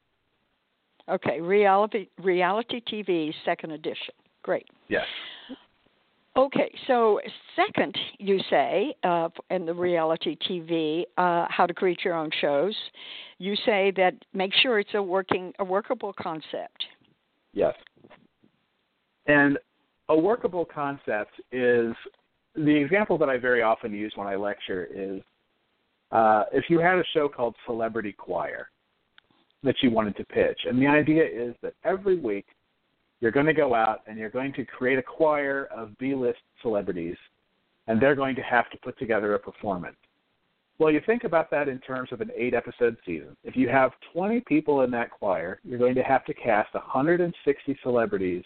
Okay, 1.09 1.41
reality 1.41 2.09
reality 2.23 2.81
TV 2.81 3.33
second 3.45 3.73
edition. 3.73 4.15
Great. 4.43 4.67
Yes. 4.89 5.05
Okay, 6.35 6.73
so 6.87 7.21
second, 7.55 7.95
you 8.19 8.41
say 8.49 8.95
uh, 9.05 9.29
in 9.51 9.67
the 9.67 9.75
reality 9.75 10.37
TV, 10.49 11.03
uh, 11.19 11.47
how 11.51 11.67
to 11.67 11.75
create 11.75 11.99
your 12.05 12.15
own 12.15 12.31
shows. 12.41 12.75
You 13.39 13.55
say 13.67 13.93
that 13.97 14.15
make 14.33 14.53
sure 14.63 14.79
it's 14.79 14.95
a 14.95 15.03
working, 15.03 15.53
a 15.59 15.65
workable 15.65 16.15
concept. 16.15 16.85
Yes. 17.53 17.75
And 19.27 19.59
a 20.09 20.17
workable 20.17 20.65
concept 20.65 21.33
is 21.53 21.93
the 22.55 22.75
example 22.75 23.17
that 23.19 23.29
I 23.29 23.39
very 23.39 23.63
often 23.63 23.93
use 23.93 24.13
when 24.17 24.27
I 24.27 24.37
lecture 24.37 24.89
is 24.95 25.23
uh, 26.11 26.45
if 26.53 26.65
you 26.69 26.79
had 26.79 26.99
a 26.99 27.05
show 27.15 27.29
called 27.29 27.55
Celebrity 27.67 28.13
Choir 28.13 28.69
that 29.63 29.77
you 29.83 29.91
wanted 29.91 30.17
to 30.17 30.25
pitch, 30.25 30.61
and 30.69 30.81
the 30.81 30.87
idea 30.87 31.25
is 31.25 31.55
that 31.63 31.75
every 31.85 32.19
week 32.19 32.47
you're 33.21 33.31
going 33.31 33.47
to 33.47 33.55
go 33.55 33.75
out 33.75 34.01
and 34.07 34.19
you're 34.19 34.29
going 34.29 34.53
to 34.55 34.65
create 34.65 34.99
a 34.99 35.03
choir 35.03 35.69
of 35.75 35.97
B-list 35.99 36.41
celebrities, 36.61 37.17
and 37.87 38.03
they're 38.03 38.17
going 38.17 38.35
to 38.35 38.43
have 38.43 38.69
to 38.71 38.79
put 38.79 38.99
together 38.99 39.35
a 39.35 39.39
performance. 39.39 39.97
Well, 40.79 40.91
you 40.91 41.01
think 41.07 41.25
about 41.25 41.51
that 41.51 41.69
in 41.69 41.79
terms 41.81 42.09
of 42.13 42.21
an 42.21 42.31
eight 42.37 42.55
episode 42.55 42.97
season. 43.07 43.37
If 43.45 43.57
you 43.57 43.69
have 43.69 43.93
20 44.13 44.41
people 44.41 44.83
in 44.83 44.91
that 44.93 45.11
choir, 45.11 45.61
you're 45.65 45.79
going 45.79 45.95
to 45.95 46.03
have 46.03 46.25
to 46.25 46.35
cast 46.35 46.75
160 46.75 47.79
celebrities 47.83 48.45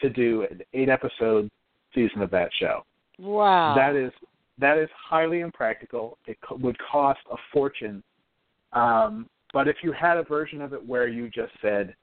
to 0.00 0.10
do 0.10 0.46
an 0.50 0.62
eight 0.72 0.88
episode 0.88 1.48
season 1.94 2.22
of 2.22 2.30
that 2.30 2.50
show. 2.58 2.84
Wow. 3.18 3.74
That 3.76 3.94
is 3.94 4.12
that 4.58 4.78
is 4.78 4.88
highly 4.96 5.40
impractical. 5.40 6.18
It 6.26 6.38
co- 6.46 6.56
would 6.56 6.76
cost 6.78 7.20
a 7.30 7.36
fortune. 7.52 8.02
Um, 8.72 9.28
but 9.52 9.68
if 9.68 9.76
you 9.82 9.92
had 9.92 10.16
a 10.16 10.22
version 10.22 10.60
of 10.60 10.72
it 10.72 10.84
where 10.84 11.08
you 11.08 11.28
just 11.28 11.52
said, 11.60 11.94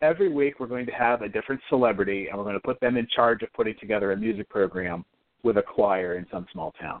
every 0.00 0.32
week 0.32 0.60
we're 0.60 0.66
going 0.66 0.86
to 0.86 0.92
have 0.92 1.22
a 1.22 1.28
different 1.28 1.60
celebrity 1.68 2.28
and 2.28 2.38
we're 2.38 2.44
going 2.44 2.54
to 2.54 2.60
put 2.60 2.80
them 2.80 2.96
in 2.96 3.06
charge 3.14 3.42
of 3.42 3.52
putting 3.52 3.74
together 3.78 4.12
a 4.12 4.16
music 4.16 4.48
program 4.48 5.04
with 5.42 5.58
a 5.58 5.62
choir 5.62 6.16
in 6.16 6.26
some 6.30 6.46
small 6.52 6.72
town. 6.80 7.00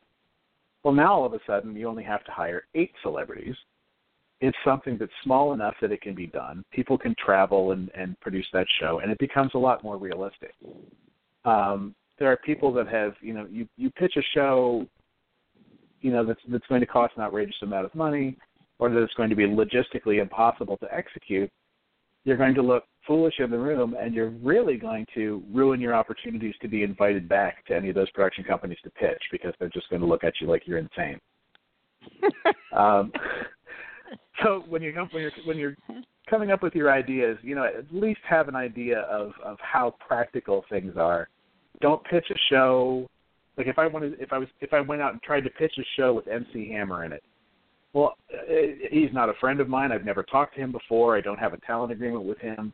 Well, 0.84 0.94
now 0.94 1.12
all 1.14 1.26
of 1.26 1.34
a 1.34 1.40
sudden 1.46 1.74
you 1.76 1.88
only 1.88 2.04
have 2.04 2.24
to 2.24 2.32
hire 2.32 2.64
eight 2.74 2.92
celebrities. 3.02 3.56
It's 4.40 4.56
something 4.64 4.96
that's 4.98 5.12
small 5.24 5.52
enough 5.52 5.74
that 5.80 5.90
it 5.90 6.00
can 6.00 6.14
be 6.14 6.28
done. 6.28 6.64
People 6.70 6.96
can 6.96 7.14
travel 7.24 7.72
and, 7.72 7.90
and 7.96 8.18
produce 8.20 8.46
that 8.52 8.66
show, 8.80 9.00
and 9.00 9.10
it 9.10 9.18
becomes 9.18 9.50
a 9.54 9.58
lot 9.58 9.82
more 9.82 9.96
realistic. 9.96 10.54
Um, 11.44 11.94
there 12.18 12.30
are 12.30 12.36
people 12.36 12.72
that 12.74 12.88
have 12.88 13.14
you 13.20 13.32
know 13.32 13.46
you 13.50 13.66
you 13.76 13.90
pitch 13.90 14.14
a 14.16 14.22
show 14.34 14.86
you 16.00 16.12
know 16.12 16.24
that's 16.24 16.40
that's 16.48 16.66
going 16.66 16.80
to 16.80 16.86
cost 16.86 17.14
an 17.16 17.22
outrageous 17.22 17.56
amount 17.62 17.84
of 17.84 17.94
money 17.94 18.36
or 18.78 18.90
that 18.90 19.02
it's 19.02 19.14
going 19.14 19.30
to 19.30 19.36
be 19.36 19.44
logistically 19.44 20.20
impossible 20.20 20.76
to 20.78 20.86
execute 20.94 21.50
you're 22.28 22.36
going 22.36 22.54
to 22.54 22.62
look 22.62 22.84
foolish 23.06 23.34
in 23.38 23.50
the 23.50 23.58
room 23.58 23.96
and 23.98 24.14
you're 24.14 24.30
really 24.30 24.76
going 24.76 25.06
to 25.14 25.42
ruin 25.52 25.80
your 25.80 25.94
opportunities 25.94 26.54
to 26.60 26.68
be 26.68 26.82
invited 26.82 27.28
back 27.28 27.64
to 27.66 27.74
any 27.74 27.88
of 27.88 27.94
those 27.94 28.10
production 28.10 28.44
companies 28.44 28.78
to 28.84 28.90
pitch 28.90 29.22
because 29.32 29.54
they're 29.58 29.70
just 29.70 29.88
going 29.88 30.00
to 30.00 30.06
look 30.06 30.24
at 30.24 30.34
you 30.40 30.46
like 30.46 30.62
you're 30.66 30.78
insane 30.78 31.18
um, 32.76 33.10
so 34.42 34.62
when 34.68 34.82
you 34.82 34.92
when 35.12 35.22
you're 35.22 35.32
when 35.46 35.56
you're 35.56 35.74
coming 36.28 36.50
up 36.50 36.62
with 36.62 36.74
your 36.74 36.92
ideas 36.92 37.38
you 37.42 37.54
know 37.54 37.64
at 37.64 37.84
least 37.90 38.20
have 38.28 38.48
an 38.48 38.54
idea 38.54 39.00
of 39.00 39.32
of 39.42 39.56
how 39.60 39.94
practical 40.06 40.64
things 40.68 40.92
are 40.96 41.28
don't 41.80 42.04
pitch 42.04 42.26
a 42.30 42.38
show 42.50 43.08
like 43.58 43.66
if 43.66 43.78
I 43.78 43.86
wanted 43.86 44.14
if 44.20 44.32
I 44.32 44.38
was 44.38 44.48
if 44.60 44.72
I 44.72 44.80
went 44.80 45.02
out 45.02 45.12
and 45.12 45.22
tried 45.22 45.40
to 45.40 45.50
pitch 45.50 45.72
a 45.78 45.82
show 45.96 46.14
with 46.14 46.28
MC 46.28 46.70
Hammer 46.70 47.04
in 47.04 47.12
it. 47.12 47.22
Well, 47.92 48.14
uh, 48.32 48.52
he's 48.90 49.12
not 49.12 49.28
a 49.28 49.34
friend 49.40 49.60
of 49.60 49.68
mine. 49.68 49.92
I've 49.92 50.04
never 50.04 50.22
talked 50.22 50.54
to 50.54 50.60
him 50.60 50.72
before. 50.72 51.16
I 51.16 51.20
don't 51.20 51.38
have 51.38 51.54
a 51.54 51.58
talent 51.58 51.92
agreement 51.92 52.24
with 52.24 52.38
him. 52.38 52.72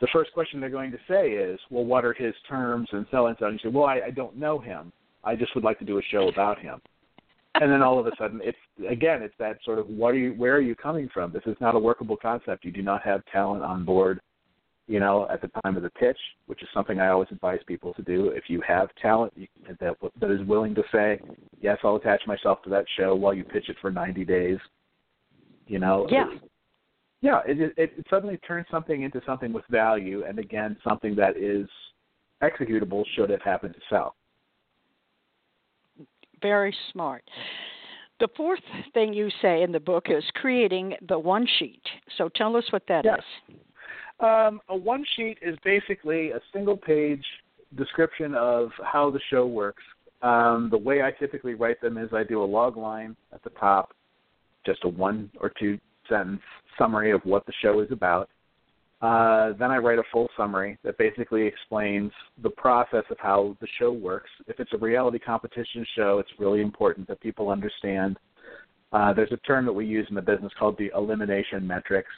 The 0.00 0.08
first 0.12 0.32
question 0.32 0.60
they're 0.60 0.70
going 0.70 0.92
to 0.92 0.98
say 1.08 1.30
is, 1.30 1.58
"Well, 1.70 1.84
what 1.84 2.04
are 2.04 2.14
his 2.14 2.34
terms 2.48 2.88
and 2.92 3.06
so 3.10 3.24
on 3.24 3.30
and 3.30 3.36
so?" 3.38 3.46
And 3.46 3.60
you 3.62 3.70
say, 3.70 3.74
"Well, 3.74 3.86
I, 3.86 4.00
I 4.06 4.10
don't 4.10 4.36
know 4.36 4.58
him. 4.58 4.92
I 5.24 5.36
just 5.36 5.54
would 5.54 5.64
like 5.64 5.78
to 5.80 5.84
do 5.84 5.98
a 5.98 6.02
show 6.10 6.28
about 6.28 6.58
him." 6.58 6.80
and 7.60 7.72
then 7.72 7.82
all 7.82 7.98
of 7.98 8.06
a 8.06 8.12
sudden, 8.18 8.40
it's 8.42 8.58
again, 8.88 9.22
it's 9.22 9.34
that 9.38 9.58
sort 9.64 9.78
of 9.78 9.88
what 9.88 10.14
are 10.14 10.18
you? 10.18 10.32
Where 10.34 10.54
are 10.54 10.60
you 10.60 10.74
coming 10.74 11.08
from? 11.12 11.32
This 11.32 11.42
is 11.46 11.56
not 11.60 11.74
a 11.74 11.78
workable 11.78 12.16
concept. 12.16 12.64
You 12.64 12.72
do 12.72 12.82
not 12.82 13.02
have 13.02 13.22
talent 13.32 13.62
on 13.62 13.84
board 13.84 14.20
you 14.88 15.00
know, 15.00 15.28
at 15.30 15.42
the 15.42 15.50
time 15.62 15.76
of 15.76 15.82
the 15.82 15.90
pitch, 15.90 16.18
which 16.46 16.62
is 16.62 16.68
something 16.72 16.98
I 16.98 17.08
always 17.08 17.28
advise 17.30 17.60
people 17.66 17.92
to 17.94 18.02
do. 18.02 18.30
If 18.30 18.44
you 18.48 18.62
have 18.66 18.88
talent 19.00 19.34
that 19.80 19.96
that 20.20 20.30
is 20.30 20.46
willing 20.48 20.74
to 20.74 20.82
say, 20.90 21.20
"Yes, 21.60 21.78
I'll 21.84 21.96
attach 21.96 22.26
myself 22.26 22.62
to 22.62 22.70
that 22.70 22.86
show 22.96 23.14
while 23.14 23.34
you 23.34 23.44
pitch 23.44 23.68
it 23.68 23.76
for 23.80 23.90
90 23.90 24.24
days," 24.24 24.58
you 25.66 25.78
know, 25.78 26.06
yeah, 26.10 26.32
it, 26.32 26.50
yeah, 27.20 27.40
it, 27.46 27.74
it 27.76 27.92
it 27.98 28.06
suddenly 28.08 28.38
turns 28.38 28.66
something 28.70 29.02
into 29.02 29.20
something 29.26 29.52
with 29.52 29.64
value, 29.70 30.24
and 30.24 30.38
again, 30.38 30.76
something 30.82 31.14
that 31.16 31.36
is 31.36 31.68
executable 32.42 33.04
should 33.14 33.30
it 33.30 33.42
happen 33.42 33.72
to 33.72 33.80
sell. 33.90 34.14
Very 36.40 36.74
smart. 36.92 37.24
The 38.20 38.28
fourth 38.36 38.60
thing 38.94 39.12
you 39.12 39.28
say 39.42 39.62
in 39.62 39.70
the 39.70 39.80
book 39.80 40.06
is 40.08 40.24
creating 40.34 40.94
the 41.06 41.18
one 41.18 41.46
sheet. 41.58 41.82
So 42.16 42.28
tell 42.28 42.56
us 42.56 42.64
what 42.70 42.82
that 42.88 43.04
yes. 43.04 43.20
is. 43.48 43.56
Um, 44.20 44.60
a 44.68 44.76
one 44.76 45.04
sheet 45.16 45.38
is 45.40 45.56
basically 45.64 46.32
a 46.32 46.40
single 46.52 46.76
page 46.76 47.24
description 47.76 48.34
of 48.34 48.70
how 48.82 49.10
the 49.10 49.20
show 49.30 49.46
works. 49.46 49.82
Um, 50.22 50.68
the 50.70 50.78
way 50.78 51.02
I 51.02 51.12
typically 51.12 51.54
write 51.54 51.80
them 51.80 51.96
is 51.96 52.10
I 52.12 52.24
do 52.24 52.42
a 52.42 52.44
log 52.44 52.76
line 52.76 53.16
at 53.32 53.42
the 53.44 53.50
top, 53.50 53.94
just 54.66 54.84
a 54.84 54.88
one 54.88 55.30
or 55.40 55.52
two 55.60 55.78
sentence 56.08 56.40
summary 56.76 57.12
of 57.12 57.20
what 57.24 57.46
the 57.46 57.52
show 57.62 57.80
is 57.80 57.92
about. 57.92 58.28
Uh, 59.00 59.52
then 59.52 59.70
I 59.70 59.76
write 59.76 60.00
a 60.00 60.04
full 60.12 60.28
summary 60.36 60.76
that 60.82 60.98
basically 60.98 61.46
explains 61.46 62.10
the 62.42 62.50
process 62.50 63.04
of 63.10 63.16
how 63.20 63.56
the 63.60 63.68
show 63.78 63.92
works. 63.92 64.30
If 64.48 64.58
it's 64.58 64.72
a 64.72 64.78
reality 64.78 65.20
competition 65.20 65.86
show, 65.94 66.18
it's 66.18 66.30
really 66.40 66.60
important 66.60 67.06
that 67.06 67.20
people 67.20 67.50
understand. 67.50 68.18
Uh, 68.92 69.12
there's 69.12 69.30
a 69.30 69.36
term 69.38 69.66
that 69.66 69.72
we 69.72 69.86
use 69.86 70.06
in 70.08 70.16
the 70.16 70.22
business 70.22 70.52
called 70.58 70.76
the 70.78 70.90
elimination 70.96 71.64
metrics 71.64 72.10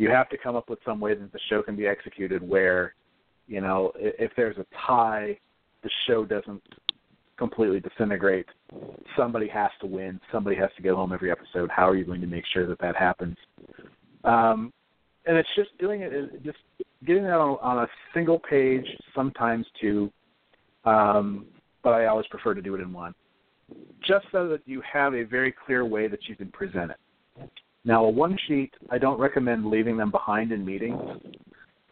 you 0.00 0.08
have 0.08 0.30
to 0.30 0.38
come 0.38 0.56
up 0.56 0.70
with 0.70 0.78
some 0.82 0.98
way 0.98 1.14
that 1.14 1.30
the 1.30 1.38
show 1.50 1.62
can 1.62 1.76
be 1.76 1.86
executed 1.86 2.40
where, 2.48 2.94
you 3.46 3.60
know, 3.60 3.92
if 3.96 4.30
if 4.30 4.32
there's 4.34 4.56
a 4.56 4.64
tie, 4.86 5.38
the 5.82 5.90
show 6.06 6.24
doesn't 6.24 6.62
completely 7.36 7.80
disintegrate. 7.80 8.46
Somebody 9.14 9.46
has 9.48 9.70
to 9.82 9.86
win. 9.86 10.18
Somebody 10.32 10.56
has 10.56 10.70
to 10.78 10.82
go 10.82 10.96
home 10.96 11.12
every 11.12 11.30
episode. 11.30 11.68
How 11.70 11.86
are 11.86 11.96
you 11.96 12.06
going 12.06 12.22
to 12.22 12.26
make 12.26 12.44
sure 12.52 12.66
that 12.66 12.78
that 12.80 12.96
happens? 12.96 13.36
Um, 14.24 14.72
and 15.26 15.36
it's 15.36 15.48
just 15.54 15.76
doing 15.78 16.00
it, 16.00 16.42
just 16.44 16.58
getting 17.06 17.24
that 17.24 17.34
on, 17.34 17.58
on 17.60 17.84
a 17.84 17.88
single 18.14 18.38
page, 18.38 18.86
sometimes 19.14 19.66
two, 19.80 20.10
um, 20.86 21.44
but 21.82 21.90
I 21.90 22.06
always 22.06 22.26
prefer 22.28 22.54
to 22.54 22.62
do 22.62 22.74
it 22.74 22.80
in 22.80 22.90
one, 22.90 23.14
just 24.06 24.24
so 24.32 24.48
that 24.48 24.60
you 24.64 24.82
have 24.90 25.14
a 25.14 25.24
very 25.24 25.52
clear 25.66 25.84
way 25.84 26.08
that 26.08 26.20
you 26.26 26.36
can 26.36 26.50
present 26.52 26.90
it. 26.90 26.96
Now, 27.84 28.04
a 28.04 28.10
one 28.10 28.36
sheet, 28.46 28.72
I 28.90 28.98
don't 28.98 29.18
recommend 29.18 29.66
leaving 29.66 29.96
them 29.96 30.10
behind 30.10 30.52
in 30.52 30.64
meetings. 30.64 31.00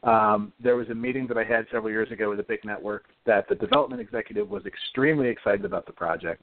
Um, 0.03 0.53
there 0.63 0.77
was 0.77 0.89
a 0.91 0.95
meeting 0.95 1.27
that 1.29 1.39
I 1.39 1.45
had 1.45 1.67
several 1.73 1.91
years 1.91 2.11
ago 2.13 2.31
with 2.31 2.41
a 2.41 2.45
big 2.45 2.65
network 2.65 3.07
that 3.27 3.49
the 3.49 3.55
development 3.55 4.01
executive 4.01 4.49
was 4.49 4.65
extremely 4.67 5.29
excited 5.29 5.65
about 5.65 5.87
the 5.87 5.93
project. 5.93 6.43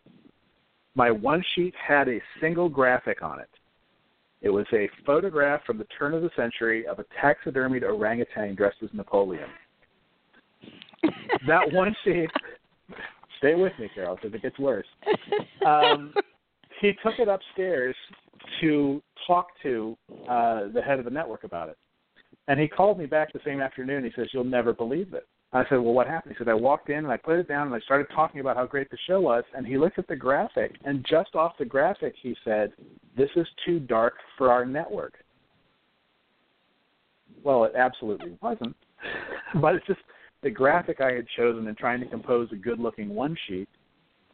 My 0.96 1.12
one 1.12 1.44
sheet 1.56 1.74
had 1.76 2.10
a 2.10 2.20
single 2.42 2.70
graphic 2.70 3.22
on 3.22 3.40
it. 3.40 3.50
It 4.42 4.50
was 4.50 4.66
a 4.74 4.90
photograph 5.06 5.62
from 5.66 5.78
the 5.78 5.88
turn 5.98 6.14
of 6.14 6.22
the 6.22 6.30
century 6.36 6.86
of 6.86 7.00
a 7.00 7.06
taxidermied 7.22 7.84
orangutan 7.84 8.56
dressed 8.56 8.78
as 8.84 8.90
Napoleon. 8.94 9.50
that 11.48 11.72
one 11.72 11.96
sheet. 12.04 12.30
Stay 13.40 13.56
with 13.56 13.74
me, 13.80 13.90
Carole, 13.94 14.16
because 14.16 14.34
it 14.34 14.42
gets 14.42 14.58
worse. 14.60 14.88
Um, 15.66 16.14
he 16.82 16.94
took 17.04 17.20
it 17.20 17.28
upstairs 17.28 17.96
to 18.62 19.02
talk 19.28 19.48
to 19.64 19.98
uh, 20.30 20.68
the 20.74 20.82
head 20.82 21.00
of 21.00 21.06
the 21.06 21.12
network 21.12 21.44
about 21.44 21.70
it. 21.70 21.78
And 22.48 22.60
he 22.60 22.68
called 22.68 23.00
me 23.00 23.06
back 23.06 23.34
the 23.34 23.40
same 23.44 23.60
afternoon. 23.60 24.04
He 24.04 24.12
says, 24.16 24.28
"You'll 24.32 24.44
never 24.44 24.74
believe 24.74 25.14
it." 25.14 25.28
I 25.54 25.64
said, 25.70 25.76
"Well, 25.76 25.94
what 25.94 26.08
happened?" 26.08 26.36
He 26.36 26.38
said, 26.38 26.50
"I 26.50 26.54
walked 26.54 26.90
in 26.90 26.98
and 26.98 27.08
I 27.08 27.18
put 27.18 27.40
it 27.40 27.48
down 27.48 27.68
and 27.68 27.76
I 27.76 27.80
started 27.80 28.08
talking 28.14 28.42
about 28.42 28.58
how 28.58 28.66
great 28.66 28.90
the 28.92 28.98
show 29.08 29.22
was." 29.22 29.44
And 29.56 29.66
he 29.66 29.78
looked 29.78 29.98
at 29.98 30.08
the 30.08 30.16
graphic, 30.16 30.76
and 30.84 31.04
just 31.06 31.36
off 31.36 31.58
the 31.58 31.66
graphic, 31.66 32.14
he 32.22 32.36
said, 32.44 32.74
"This 33.18 33.30
is 33.36 33.48
too 33.66 33.80
dark 33.80 34.16
for 34.38 34.52
our 34.52 34.66
network." 34.66 35.24
Well, 37.44 37.64
it 37.64 37.74
absolutely 37.76 38.38
wasn't, 38.42 38.76
but 39.62 39.76
it's 39.76 39.88
just 39.88 40.02
the 40.42 40.50
graphic 40.52 41.02
I 41.02 41.14
had 41.14 41.28
chosen 41.36 41.68
in 41.68 41.76
trying 41.76 42.00
to 42.02 42.06
compose 42.08 42.52
a 42.52 42.56
good-looking 42.56 43.10
one 43.10 43.36
sheet 43.48 43.70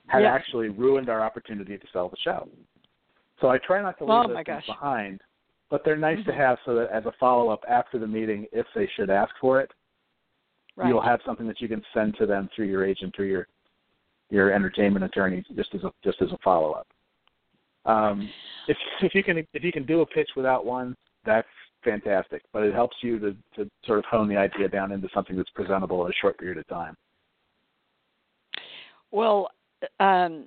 had 0.08 0.24
Yeah. 0.24 0.34
actually 0.34 0.70
ruined 0.70 1.10
our 1.10 1.22
opportunity 1.22 1.78
to 1.78 1.88
sell 1.94 2.10
the 2.10 2.18
show. 2.18 2.50
So 3.42 3.50
I 3.50 3.58
try 3.58 3.82
not 3.82 3.98
to 3.98 4.06
leave 4.06 4.14
Oh, 4.14 4.28
those 4.28 4.46
things 4.46 4.66
behind, 4.68 5.20
but 5.70 5.84
they're 5.84 5.98
nice 5.98 6.24
to 6.26 6.32
Mhm. 6.32 6.38
have 6.38 6.60
so 6.64 6.76
that 6.76 6.90
as 6.92 7.06
a 7.08 7.12
follow-up 7.14 7.66
after 7.68 7.98
the 7.98 8.08
meeting, 8.08 8.48
if 8.52 8.72
they 8.74 8.88
should 8.88 9.10
ask 9.10 9.36
for 9.38 9.60
it, 9.60 9.72
Right. 10.76 10.88
you'll 10.88 11.02
have 11.02 11.22
something 11.24 11.48
that 11.48 11.60
you 11.60 11.68
can 11.68 11.84
send 11.94 12.16
to 12.18 12.26
them 12.26 12.48
through 12.50 12.68
your 12.68 12.86
agent 12.86 13.16
through 13.16 13.28
your 13.28 13.48
your 14.30 14.54
entertainment 14.54 15.04
attorney 15.04 15.42
just 15.56 15.76
as 15.76 15.84
a 15.84 15.92
just 16.04 16.22
as 16.22 16.32
a 16.32 16.38
follow 16.38 16.72
up. 16.72 16.88
Um, 17.86 18.32
if 18.68 18.78
if 19.02 19.14
you 19.14 19.24
can 19.24 19.40
if 19.40 19.64
you 19.64 19.72
can 19.74 19.86
do 19.86 20.02
a 20.02 20.06
pitch 20.06 20.30
without 20.38 20.66
one, 20.66 20.96
that's 21.26 21.50
fantastic. 21.84 22.42
But 22.54 22.64
it 22.64 22.74
helps 22.74 22.96
you 23.04 23.20
to 23.20 23.36
to 23.56 23.70
sort 23.84 24.00
of 24.00 24.06
hone 24.06 24.30
the 24.30 24.38
idea 24.38 24.70
down 24.70 24.92
into 24.94 25.10
something 25.10 25.36
that's 25.36 25.50
presentable 25.50 26.06
in 26.06 26.12
a 26.12 26.16
short 26.16 26.38
period 26.38 26.60
of 26.60 26.68
time. 26.68 26.96
Well, 29.12 29.52
um, 30.00 30.46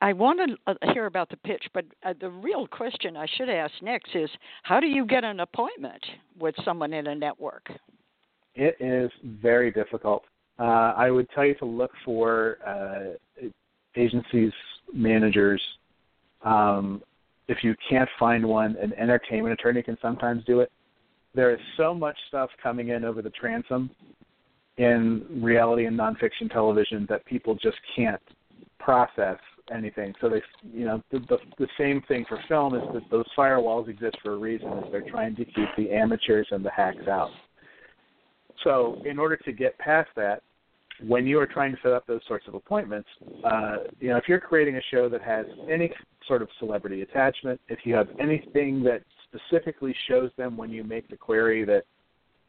I 0.00 0.12
want 0.12 0.38
to 0.48 0.72
uh, 0.72 0.92
hear 0.92 1.06
about 1.06 1.28
the 1.28 1.36
pitch, 1.38 1.64
but 1.74 1.84
uh, 2.04 2.14
the 2.20 2.30
real 2.30 2.66
question 2.66 3.16
I 3.16 3.26
should 3.36 3.48
ask 3.48 3.72
next 3.82 4.14
is 4.14 4.30
how 4.62 4.78
do 4.80 4.86
you 4.86 5.04
get 5.04 5.24
an 5.24 5.40
appointment 5.40 6.02
with 6.38 6.54
someone 6.64 6.92
in 6.92 7.08
a 7.08 7.14
network? 7.14 7.68
It 8.54 8.76
is 8.80 9.10
very 9.42 9.70
difficult. 9.70 10.24
Uh, 10.58 10.92
I 10.96 11.10
would 11.10 11.28
tell 11.30 11.44
you 11.44 11.54
to 11.56 11.64
look 11.64 11.90
for 12.04 12.58
uh, 12.66 13.48
agencies, 13.96 14.52
managers. 14.92 15.62
Um, 16.44 17.02
if 17.48 17.58
you 17.62 17.74
can't 17.88 18.08
find 18.18 18.46
one, 18.46 18.76
an 18.80 18.92
entertainment 18.94 19.52
attorney 19.52 19.82
can 19.82 19.98
sometimes 20.00 20.44
do 20.44 20.60
it. 20.60 20.70
There 21.34 21.52
is 21.52 21.60
so 21.76 21.94
much 21.94 22.16
stuff 22.28 22.50
coming 22.62 22.88
in 22.88 23.04
over 23.04 23.22
the 23.22 23.30
transom 23.30 23.90
in 24.76 25.26
reality 25.42 25.86
and 25.86 25.98
nonfiction 25.98 26.50
television 26.52 27.06
that 27.08 27.24
people 27.26 27.54
just 27.56 27.76
can't 27.96 28.20
process 28.78 29.38
anything. 29.74 30.14
So 30.20 30.28
they, 30.28 30.42
you 30.72 30.84
know, 30.84 31.02
the, 31.10 31.20
the 31.20 31.38
the 31.58 31.68
same 31.78 32.02
thing 32.08 32.24
for 32.28 32.38
film 32.48 32.74
is 32.74 32.82
that 32.94 33.02
those 33.10 33.26
firewalls 33.36 33.88
exist 33.88 34.16
for 34.22 34.34
a 34.34 34.38
reason. 34.38 34.68
Is 34.78 34.84
they're 34.90 35.08
trying 35.08 35.36
to 35.36 35.44
keep 35.44 35.68
the 35.76 35.90
amateurs 35.90 36.48
and 36.50 36.64
the 36.64 36.70
hacks 36.70 37.06
out. 37.08 37.30
So 38.64 39.00
in 39.04 39.18
order 39.18 39.36
to 39.36 39.52
get 39.52 39.78
past 39.78 40.10
that, 40.16 40.42
when 41.06 41.26
you 41.26 41.38
are 41.38 41.46
trying 41.46 41.72
to 41.72 41.78
set 41.82 41.92
up 41.92 42.06
those 42.06 42.20
sorts 42.26 42.48
of 42.48 42.54
appointments, 42.54 43.08
uh, 43.44 43.76
you 44.00 44.08
know, 44.08 44.16
if 44.16 44.24
you're 44.26 44.40
creating 44.40 44.76
a 44.76 44.82
show 44.90 45.08
that 45.08 45.22
has 45.22 45.46
any 45.70 45.92
sort 46.26 46.42
of 46.42 46.48
celebrity 46.58 47.02
attachment, 47.02 47.60
if 47.68 47.80
you 47.84 47.94
have 47.94 48.08
anything 48.18 48.82
that 48.82 49.02
specifically 49.28 49.94
shows 50.08 50.30
them 50.36 50.56
when 50.56 50.70
you 50.70 50.82
make 50.82 51.08
the 51.08 51.16
query 51.16 51.64
that 51.64 51.84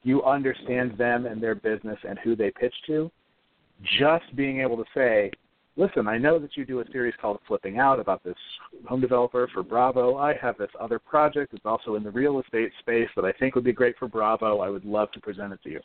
you 0.03 0.23
understand 0.23 0.97
them 0.97 1.25
and 1.25 1.43
their 1.43 1.55
business 1.55 1.97
and 2.07 2.17
who 2.19 2.35
they 2.35 2.51
pitch 2.51 2.73
to, 2.87 3.11
just 3.99 4.35
being 4.35 4.61
able 4.61 4.77
to 4.77 4.85
say, 4.95 5.31
listen, 5.79 6.09
I 6.09 6.17
know 6.17 6.37
that 6.39 6.57
you 6.57 6.65
do 6.65 6.81
a 6.81 6.91
series 6.91 7.13
called 7.21 7.39
Flipping 7.47 7.79
Out 7.79 8.01
about 8.01 8.21
this 8.23 8.35
home 8.87 8.99
developer 8.99 9.49
for 9.53 9.63
Bravo. 9.63 10.17
I 10.17 10.33
have 10.41 10.57
this 10.57 10.69
other 10.79 10.99
project 10.99 11.53
that's 11.53 11.65
also 11.65 11.95
in 11.95 12.03
the 12.03 12.11
real 12.11 12.39
estate 12.39 12.71
space 12.79 13.07
that 13.15 13.23
I 13.23 13.31
think 13.31 13.55
would 13.55 13.63
be 13.63 13.71
great 13.71 13.97
for 13.97 14.09
Bravo. 14.09 14.59
I 14.59 14.69
would 14.69 14.83
love 14.83 15.09
to 15.13 15.21
present 15.21 15.53
it 15.53 15.63
to 15.63 15.69
you. 15.69 15.79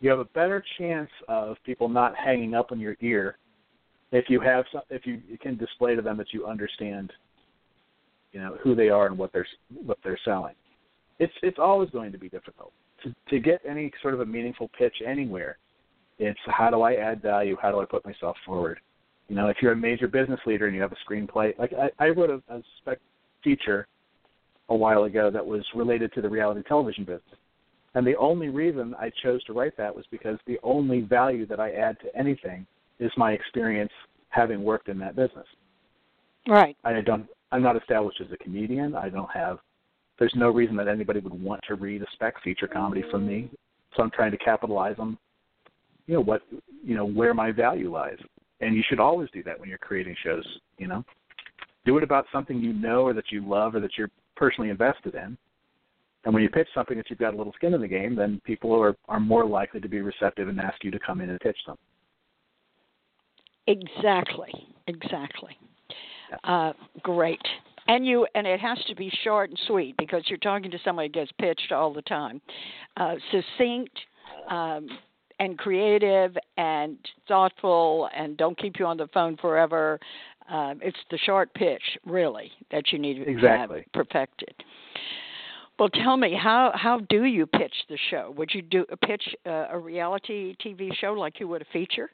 You 0.00 0.10
have 0.10 0.18
a 0.18 0.24
better 0.24 0.62
chance 0.78 1.10
of 1.28 1.56
people 1.64 1.88
not 1.88 2.14
hanging 2.16 2.54
up 2.54 2.72
on 2.72 2.80
your 2.80 2.96
ear 3.00 3.38
if 4.10 4.24
you 4.28 4.40
have 4.40 4.64
some, 4.72 4.82
if 4.90 5.06
you, 5.06 5.20
can 5.40 5.56
display 5.56 5.94
to 5.94 6.02
them 6.02 6.16
that 6.16 6.32
you 6.32 6.46
understand, 6.46 7.12
you 8.32 8.40
know, 8.40 8.56
who 8.62 8.74
they 8.74 8.88
are 8.88 9.06
and 9.06 9.16
what 9.18 9.32
they're 9.32 9.46
what 9.84 9.98
they're 10.02 10.18
selling. 10.24 10.54
It's 11.18 11.32
it's 11.42 11.58
always 11.58 11.90
going 11.90 12.12
to 12.12 12.18
be 12.18 12.28
difficult 12.28 12.72
to 13.02 13.14
to 13.28 13.38
get 13.38 13.60
any 13.68 13.92
sort 14.00 14.14
of 14.14 14.20
a 14.20 14.26
meaningful 14.26 14.70
pitch 14.78 14.94
anywhere 15.06 15.58
it's 16.18 16.38
how 16.46 16.70
do 16.70 16.82
I 16.82 16.94
add 16.94 17.22
value? 17.22 17.56
How 17.60 17.70
do 17.70 17.80
I 17.80 17.84
put 17.84 18.04
myself 18.04 18.36
forward? 18.44 18.80
You 19.28 19.36
know, 19.36 19.48
if 19.48 19.58
you're 19.60 19.72
a 19.72 19.76
major 19.76 20.08
business 20.08 20.40
leader 20.46 20.66
and 20.66 20.74
you 20.74 20.82
have 20.82 20.92
a 20.92 21.10
screenplay, 21.10 21.58
like 21.58 21.72
I, 21.72 21.90
I 22.04 22.08
wrote 22.08 22.30
a, 22.30 22.42
a 22.52 22.62
spec 22.78 22.98
feature 23.44 23.86
a 24.68 24.76
while 24.76 25.04
ago 25.04 25.30
that 25.30 25.44
was 25.44 25.64
related 25.74 26.12
to 26.14 26.22
the 26.22 26.28
reality 26.28 26.62
television 26.66 27.04
business. 27.04 27.22
And 27.94 28.06
the 28.06 28.16
only 28.16 28.48
reason 28.48 28.94
I 28.98 29.10
chose 29.22 29.42
to 29.44 29.52
write 29.52 29.76
that 29.76 29.94
was 29.94 30.04
because 30.10 30.38
the 30.46 30.58
only 30.62 31.00
value 31.00 31.46
that 31.46 31.60
I 31.60 31.72
add 31.72 31.98
to 32.00 32.18
anything 32.18 32.66
is 32.98 33.10
my 33.16 33.32
experience 33.32 33.92
having 34.28 34.62
worked 34.62 34.88
in 34.88 34.98
that 34.98 35.16
business. 35.16 35.46
Right. 36.46 36.76
I 36.84 37.00
don't 37.00 37.26
I'm 37.50 37.62
not 37.62 37.76
established 37.76 38.20
as 38.20 38.30
a 38.32 38.36
comedian. 38.36 38.94
I 38.94 39.08
don't 39.08 39.30
have 39.30 39.58
there's 40.18 40.34
no 40.36 40.50
reason 40.50 40.76
that 40.76 40.88
anybody 40.88 41.20
would 41.20 41.40
want 41.40 41.60
to 41.68 41.76
read 41.76 42.02
a 42.02 42.06
spec 42.12 42.42
feature 42.42 42.66
comedy 42.66 43.04
from 43.10 43.26
me. 43.26 43.50
So 43.96 44.02
I'm 44.02 44.10
trying 44.10 44.32
to 44.32 44.38
capitalize 44.38 44.96
on 44.98 45.16
you 46.08 46.14
know 46.14 46.20
what 46.20 46.42
you 46.82 46.96
know 46.96 47.06
where 47.06 47.32
my 47.32 47.52
value 47.52 47.92
lies 47.92 48.18
and 48.60 48.74
you 48.74 48.82
should 48.88 48.98
always 48.98 49.30
do 49.32 49.44
that 49.44 49.58
when 49.60 49.68
you're 49.68 49.78
creating 49.78 50.16
shows 50.24 50.44
you 50.78 50.88
know 50.88 51.04
do 51.84 51.96
it 51.96 52.02
about 52.02 52.26
something 52.32 52.58
you 52.58 52.72
know 52.72 53.02
or 53.02 53.12
that 53.12 53.30
you 53.30 53.48
love 53.48 53.76
or 53.76 53.80
that 53.80 53.92
you're 53.96 54.10
personally 54.34 54.70
invested 54.70 55.14
in 55.14 55.38
and 56.24 56.34
when 56.34 56.42
you 56.42 56.48
pitch 56.48 56.68
something 56.74 56.96
that 56.96 57.08
you've 57.08 57.18
got 57.20 57.32
a 57.32 57.36
little 57.36 57.52
skin 57.52 57.74
in 57.74 57.80
the 57.80 57.86
game 57.86 58.16
then 58.16 58.40
people 58.44 58.74
are 58.74 58.96
are 59.08 59.20
more 59.20 59.46
likely 59.46 59.80
to 59.80 59.88
be 59.88 60.00
receptive 60.00 60.48
and 60.48 60.58
ask 60.58 60.82
you 60.82 60.90
to 60.90 60.98
come 60.98 61.20
in 61.20 61.30
and 61.30 61.38
pitch 61.38 61.58
them 61.66 61.76
Exactly. 63.68 64.50
Exactly. 64.86 65.56
Uh, 66.44 66.72
great. 67.02 67.40
And 67.86 68.06
you 68.06 68.26
and 68.34 68.46
it 68.46 68.60
has 68.60 68.78
to 68.88 68.94
be 68.94 69.10
short 69.22 69.50
and 69.50 69.58
sweet 69.66 69.96
because 69.98 70.22
you're 70.28 70.38
talking 70.38 70.70
to 70.70 70.78
somebody 70.84 71.08
who 71.08 71.12
gets 71.12 71.32
pitched 71.38 71.72
all 71.72 71.92
the 71.92 72.02
time. 72.02 72.40
Uh, 72.96 73.14
succinct 73.30 73.92
um, 74.50 74.88
and 75.38 75.56
creative 75.58 76.36
and 76.56 76.96
thoughtful 77.26 78.08
and 78.14 78.36
don't 78.36 78.58
keep 78.58 78.78
you 78.78 78.86
on 78.86 78.96
the 78.96 79.08
phone 79.08 79.36
forever. 79.36 79.98
Uh, 80.50 80.74
it's 80.80 80.98
the 81.10 81.18
short 81.18 81.52
pitch, 81.54 81.82
really, 82.06 82.50
that 82.70 82.90
you 82.90 82.98
need 82.98 83.14
to 83.14 83.28
Exactly. 83.28 83.78
have 83.78 83.92
perfected. 83.92 84.54
Well, 85.78 85.90
tell 85.90 86.16
me 86.16 86.34
how 86.34 86.72
how 86.74 87.00
do 87.08 87.24
you 87.24 87.46
pitch 87.46 87.74
the 87.88 87.98
show? 88.10 88.34
Would 88.36 88.50
you 88.52 88.62
do 88.62 88.84
pitch 89.06 89.22
uh, 89.46 89.66
a 89.70 89.78
reality 89.78 90.56
TV 90.64 90.92
show 91.00 91.12
like 91.12 91.38
you 91.38 91.46
would 91.48 91.62
a 91.62 91.66
feature? 91.72 92.10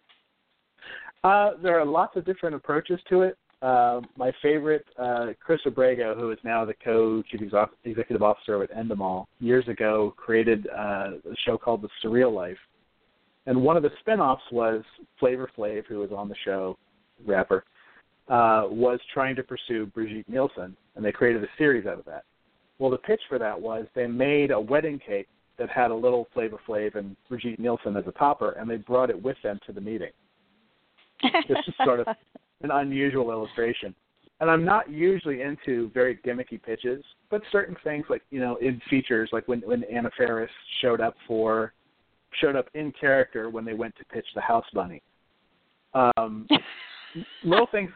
Uh, 1.23 1.53
there 1.63 1.81
are 1.81 1.87
lots 1.87 2.17
of 2.17 2.27
different 2.27 2.55
approaches 2.55 3.01
to 3.09 3.23
it. 3.23 3.39
Uh, 3.63 4.03
my 4.19 4.31
favorite, 4.43 4.85
uh, 4.99 5.29
Cris 5.41 5.61
Abrego, 5.65 6.15
who 6.15 6.31
is 6.31 6.39
now 6.45 6.67
the 6.67 6.75
co-chief 6.85 7.41
executive 7.85 8.23
officer 8.23 8.63
at 8.63 8.71
Endemol, 8.71 9.25
years 9.41 9.67
ago 9.69 10.13
created 10.19 10.67
uh, 10.67 11.13
a 11.25 11.37
show 11.47 11.57
called 11.57 11.81
The 11.81 11.89
Surreal 12.05 12.35
Life. 12.35 12.59
And 13.47 13.63
one 13.63 13.77
of 13.77 13.83
the 13.83 13.91
spin-offs 14.01 14.43
was 14.51 14.83
Flavor 15.21 15.51
Flav, 15.57 15.85
who 15.87 15.99
was 15.99 16.11
on 16.13 16.29
the 16.29 16.35
show, 16.45 16.79
rapper, 17.27 17.65
uh, 18.29 18.65
was 18.71 18.99
trying 19.13 19.37
to 19.37 19.43
pursue 19.43 19.87
Brigitte 19.87 20.29
Nielsen, 20.29 20.77
and 20.97 21.05
they 21.05 21.13
created 21.13 21.45
a 21.45 21.49
series 21.59 21.87
out 21.87 21.99
of 21.99 22.05
that. 22.07 22.25
Well, 22.79 22.91
the 22.91 22.99
pitch 22.99 23.21
for 23.29 23.39
that 23.39 23.61
was 23.61 23.87
they 23.95 24.07
made 24.07 24.51
a 24.51 24.61
wedding 24.61 24.99
cake 24.99 25.29
that 25.59 25.69
had 25.69 25.91
a 25.91 25.95
little 25.95 26.27
Flavor 26.33 26.59
Flav 26.67 26.97
and 26.97 27.17
Brigitte 27.29 27.61
Nielsen 27.61 27.97
as 27.97 28.05
a 28.07 28.13
topper, 28.13 28.53
and 28.53 28.69
they 28.69 28.77
brought 28.77 29.11
it 29.11 29.23
with 29.23 29.37
them 29.43 29.61
to 29.67 29.73
the 29.73 29.81
meeting 29.81 30.11
this 31.49 31.59
is 31.67 31.75
sort 31.85 32.01
of 32.01 32.07
an 32.63 32.71
unusual 32.71 33.31
illustration. 33.31 33.95
And 34.41 34.51
I'm 34.51 34.65
not 34.65 34.91
usually 34.91 35.43
into 35.43 35.91
very 35.95 36.17
gimmicky 36.17 36.61
pitches, 36.61 37.05
but 37.31 37.41
certain 37.53 37.77
things 37.85 38.05
like 38.11 38.23
you 38.31 38.41
know 38.41 38.57
in 38.57 38.81
features, 38.91 39.31
like 39.33 39.47
when 39.49 39.61
when 39.61 39.85
Anna 39.85 40.11
Faris 40.17 40.51
showed 40.81 41.01
up 41.01 41.15
for 41.27 41.73
showed 42.41 42.57
up 42.57 42.67
in 42.75 42.93
character 42.99 43.51
when 43.51 43.65
they 43.65 43.75
went 43.75 43.95
to 43.97 44.05
pitch 44.07 44.27
the 44.35 44.41
House 44.41 44.65
Bunny. 44.73 45.03
Um, 45.95 46.47
little 47.45 47.69
things, 47.71 47.91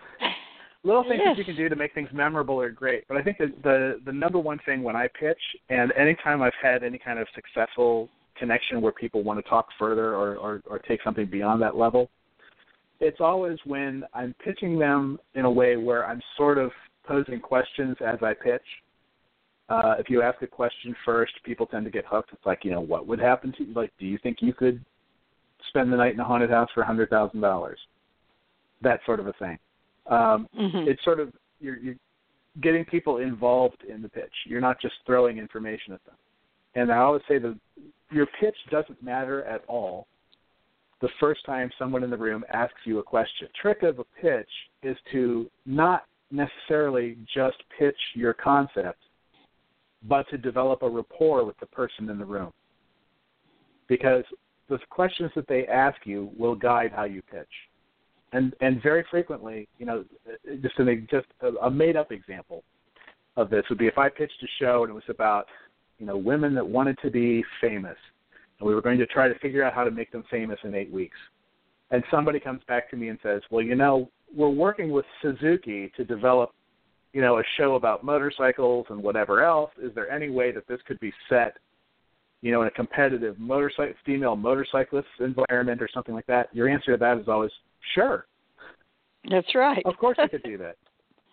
little 0.84 1.02
things 1.04 1.20
Yes. 1.24 1.36
that 1.36 1.38
you 1.38 1.44
can 1.44 1.56
do 1.56 1.68
to 1.68 1.76
make 1.76 1.94
things 1.94 2.08
memorable 2.12 2.60
are 2.60 2.70
great. 2.70 3.04
But 3.08 3.16
I 3.16 3.22
think 3.22 3.38
that 3.38 3.62
the 3.62 4.00
the 4.04 4.12
number 4.12 4.38
one 4.38 4.58
thing 4.64 4.82
when 4.82 4.96
I 4.96 5.08
pitch, 5.18 5.40
and 5.68 5.92
anytime 5.92 6.42
I've 6.42 6.52
had 6.62 6.82
any 6.84 6.98
kind 6.98 7.18
of 7.18 7.26
successful 7.34 8.08
connection 8.36 8.80
where 8.80 8.92
people 8.92 9.24
want 9.24 9.42
to 9.42 9.48
talk 9.48 9.66
further 9.78 10.14
or 10.14 10.36
or, 10.36 10.62
or 10.66 10.78
take 10.78 11.02
something 11.02 11.26
beyond 11.26 11.60
that 11.62 11.76
level, 11.76 12.08
it's 13.00 13.20
always 13.20 13.58
when 13.64 14.04
I'm 14.14 14.34
pitching 14.44 14.78
them 14.78 15.18
in 15.34 15.44
a 15.44 15.50
way 15.50 15.76
where 15.76 16.06
I'm 16.06 16.20
sort 16.36 16.58
of 16.58 16.70
posing 17.06 17.40
questions 17.40 17.96
as 18.04 18.18
I 18.22 18.34
pitch. 18.34 18.62
Uh, 19.68 19.94
if 19.98 20.08
you 20.08 20.22
ask 20.22 20.40
a 20.42 20.46
question 20.46 20.96
first, 21.04 21.32
people 21.44 21.66
tend 21.66 21.84
to 21.84 21.90
get 21.90 22.04
hooked. 22.06 22.30
It's 22.32 22.46
like, 22.46 22.64
you 22.64 22.70
know, 22.70 22.80
what 22.80 23.06
would 23.06 23.18
happen 23.18 23.52
to 23.58 23.64
you? 23.64 23.74
Like, 23.74 23.92
do 23.98 24.06
you 24.06 24.18
think 24.22 24.38
you 24.40 24.54
could 24.54 24.82
spend 25.68 25.92
the 25.92 25.96
night 25.96 26.14
in 26.14 26.20
a 26.20 26.24
haunted 26.24 26.50
house 26.50 26.68
for 26.74 26.82
a 26.82 26.86
hundred 26.86 27.10
thousand 27.10 27.40
dollars? 27.40 27.78
That 28.82 29.00
sort 29.04 29.20
of 29.20 29.26
a 29.26 29.32
thing. 29.34 29.58
Um, 30.06 30.48
mm-hmm. 30.58 30.88
It's 30.88 31.02
sort 31.04 31.20
of 31.20 31.32
you're, 31.60 31.76
you're 31.76 31.96
getting 32.62 32.84
people 32.84 33.18
involved 33.18 33.84
in 33.88 34.00
the 34.00 34.08
pitch. 34.08 34.32
You're 34.46 34.60
not 34.60 34.80
just 34.80 34.94
throwing 35.04 35.38
information 35.38 35.92
at 35.92 36.04
them. 36.06 36.14
And 36.74 36.90
I 36.90 36.98
always 36.98 37.22
say 37.28 37.38
that 37.38 37.58
your 38.10 38.26
pitch 38.40 38.56
doesn't 38.70 39.02
matter 39.02 39.44
at 39.44 39.62
all 39.68 40.06
the 41.00 41.08
first 41.20 41.44
time 41.46 41.70
someone 41.78 42.02
in 42.02 42.10
the 42.10 42.16
room 42.16 42.44
asks 42.52 42.80
you 42.84 42.98
a 42.98 43.02
question. 43.02 43.48
Trick 43.60 43.82
of 43.82 43.98
a 43.98 44.04
pitch 44.20 44.48
is 44.82 44.96
to 45.12 45.48
not 45.64 46.04
necessarily 46.30 47.16
just 47.34 47.56
pitch 47.78 47.96
your 48.14 48.34
concept, 48.34 48.98
but 50.02 50.28
to 50.30 50.38
develop 50.38 50.82
a 50.82 50.88
rapport 50.88 51.44
with 51.44 51.58
the 51.58 51.66
person 51.66 52.08
in 52.08 52.18
the 52.18 52.24
room. 52.24 52.52
Because 53.88 54.24
the 54.68 54.78
questions 54.90 55.30
that 55.34 55.48
they 55.48 55.66
ask 55.66 55.96
you 56.04 56.30
will 56.38 56.54
guide 56.54 56.92
how 56.94 57.04
you 57.04 57.22
pitch. 57.22 57.46
And 58.32 58.54
and 58.60 58.82
very 58.82 59.04
frequently, 59.10 59.66
you 59.78 59.86
know, 59.86 60.04
just 60.60 60.78
an 60.78 61.08
just 61.10 61.26
a 61.62 61.70
made 61.70 61.96
up 61.96 62.12
example 62.12 62.62
of 63.36 63.48
this 63.48 63.64
would 63.70 63.78
be 63.78 63.86
if 63.86 63.96
I 63.96 64.10
pitched 64.10 64.42
a 64.42 64.46
show 64.62 64.82
and 64.82 64.90
it 64.90 64.94
was 64.94 65.02
about, 65.08 65.46
you 65.98 66.04
know, 66.04 66.16
women 66.16 66.54
that 66.54 66.66
wanted 66.66 66.98
to 67.02 67.10
be 67.10 67.42
famous 67.60 67.96
and 68.58 68.68
we 68.68 68.74
were 68.74 68.82
going 68.82 68.98
to 68.98 69.06
try 69.06 69.28
to 69.28 69.38
figure 69.38 69.64
out 69.64 69.72
how 69.72 69.84
to 69.84 69.90
make 69.90 70.12
them 70.12 70.24
famous 70.30 70.58
in 70.64 70.74
eight 70.74 70.92
weeks. 70.92 71.16
And 71.90 72.02
somebody 72.10 72.38
comes 72.38 72.60
back 72.68 72.90
to 72.90 72.96
me 72.96 73.08
and 73.08 73.18
says, 73.22 73.40
"Well, 73.50 73.64
you 73.64 73.74
know, 73.74 74.10
we're 74.34 74.50
working 74.50 74.90
with 74.90 75.06
Suzuki 75.22 75.90
to 75.96 76.04
develop, 76.04 76.50
you 77.12 77.20
know, 77.20 77.38
a 77.38 77.42
show 77.56 77.74
about 77.74 78.04
motorcycles 78.04 78.86
and 78.90 79.02
whatever 79.02 79.42
else. 79.42 79.70
Is 79.82 79.94
there 79.94 80.10
any 80.10 80.30
way 80.30 80.52
that 80.52 80.66
this 80.66 80.80
could 80.86 81.00
be 81.00 81.12
set, 81.28 81.56
you 82.42 82.52
know, 82.52 82.62
in 82.62 82.68
a 82.68 82.72
competitive 82.72 83.38
motorcycle 83.38 83.94
female 84.04 84.36
motorcyclist 84.36 85.08
environment 85.20 85.80
or 85.82 85.88
something 85.92 86.14
like 86.14 86.26
that?" 86.26 86.54
Your 86.54 86.68
answer 86.68 86.92
to 86.92 86.98
that 86.98 87.18
is 87.18 87.28
always, 87.28 87.52
"Sure." 87.94 88.26
That's 89.30 89.54
right. 89.54 89.82
Of 89.84 89.96
course, 89.96 90.16
we 90.18 90.28
could 90.28 90.42
do 90.42 90.58
that. 90.58 90.76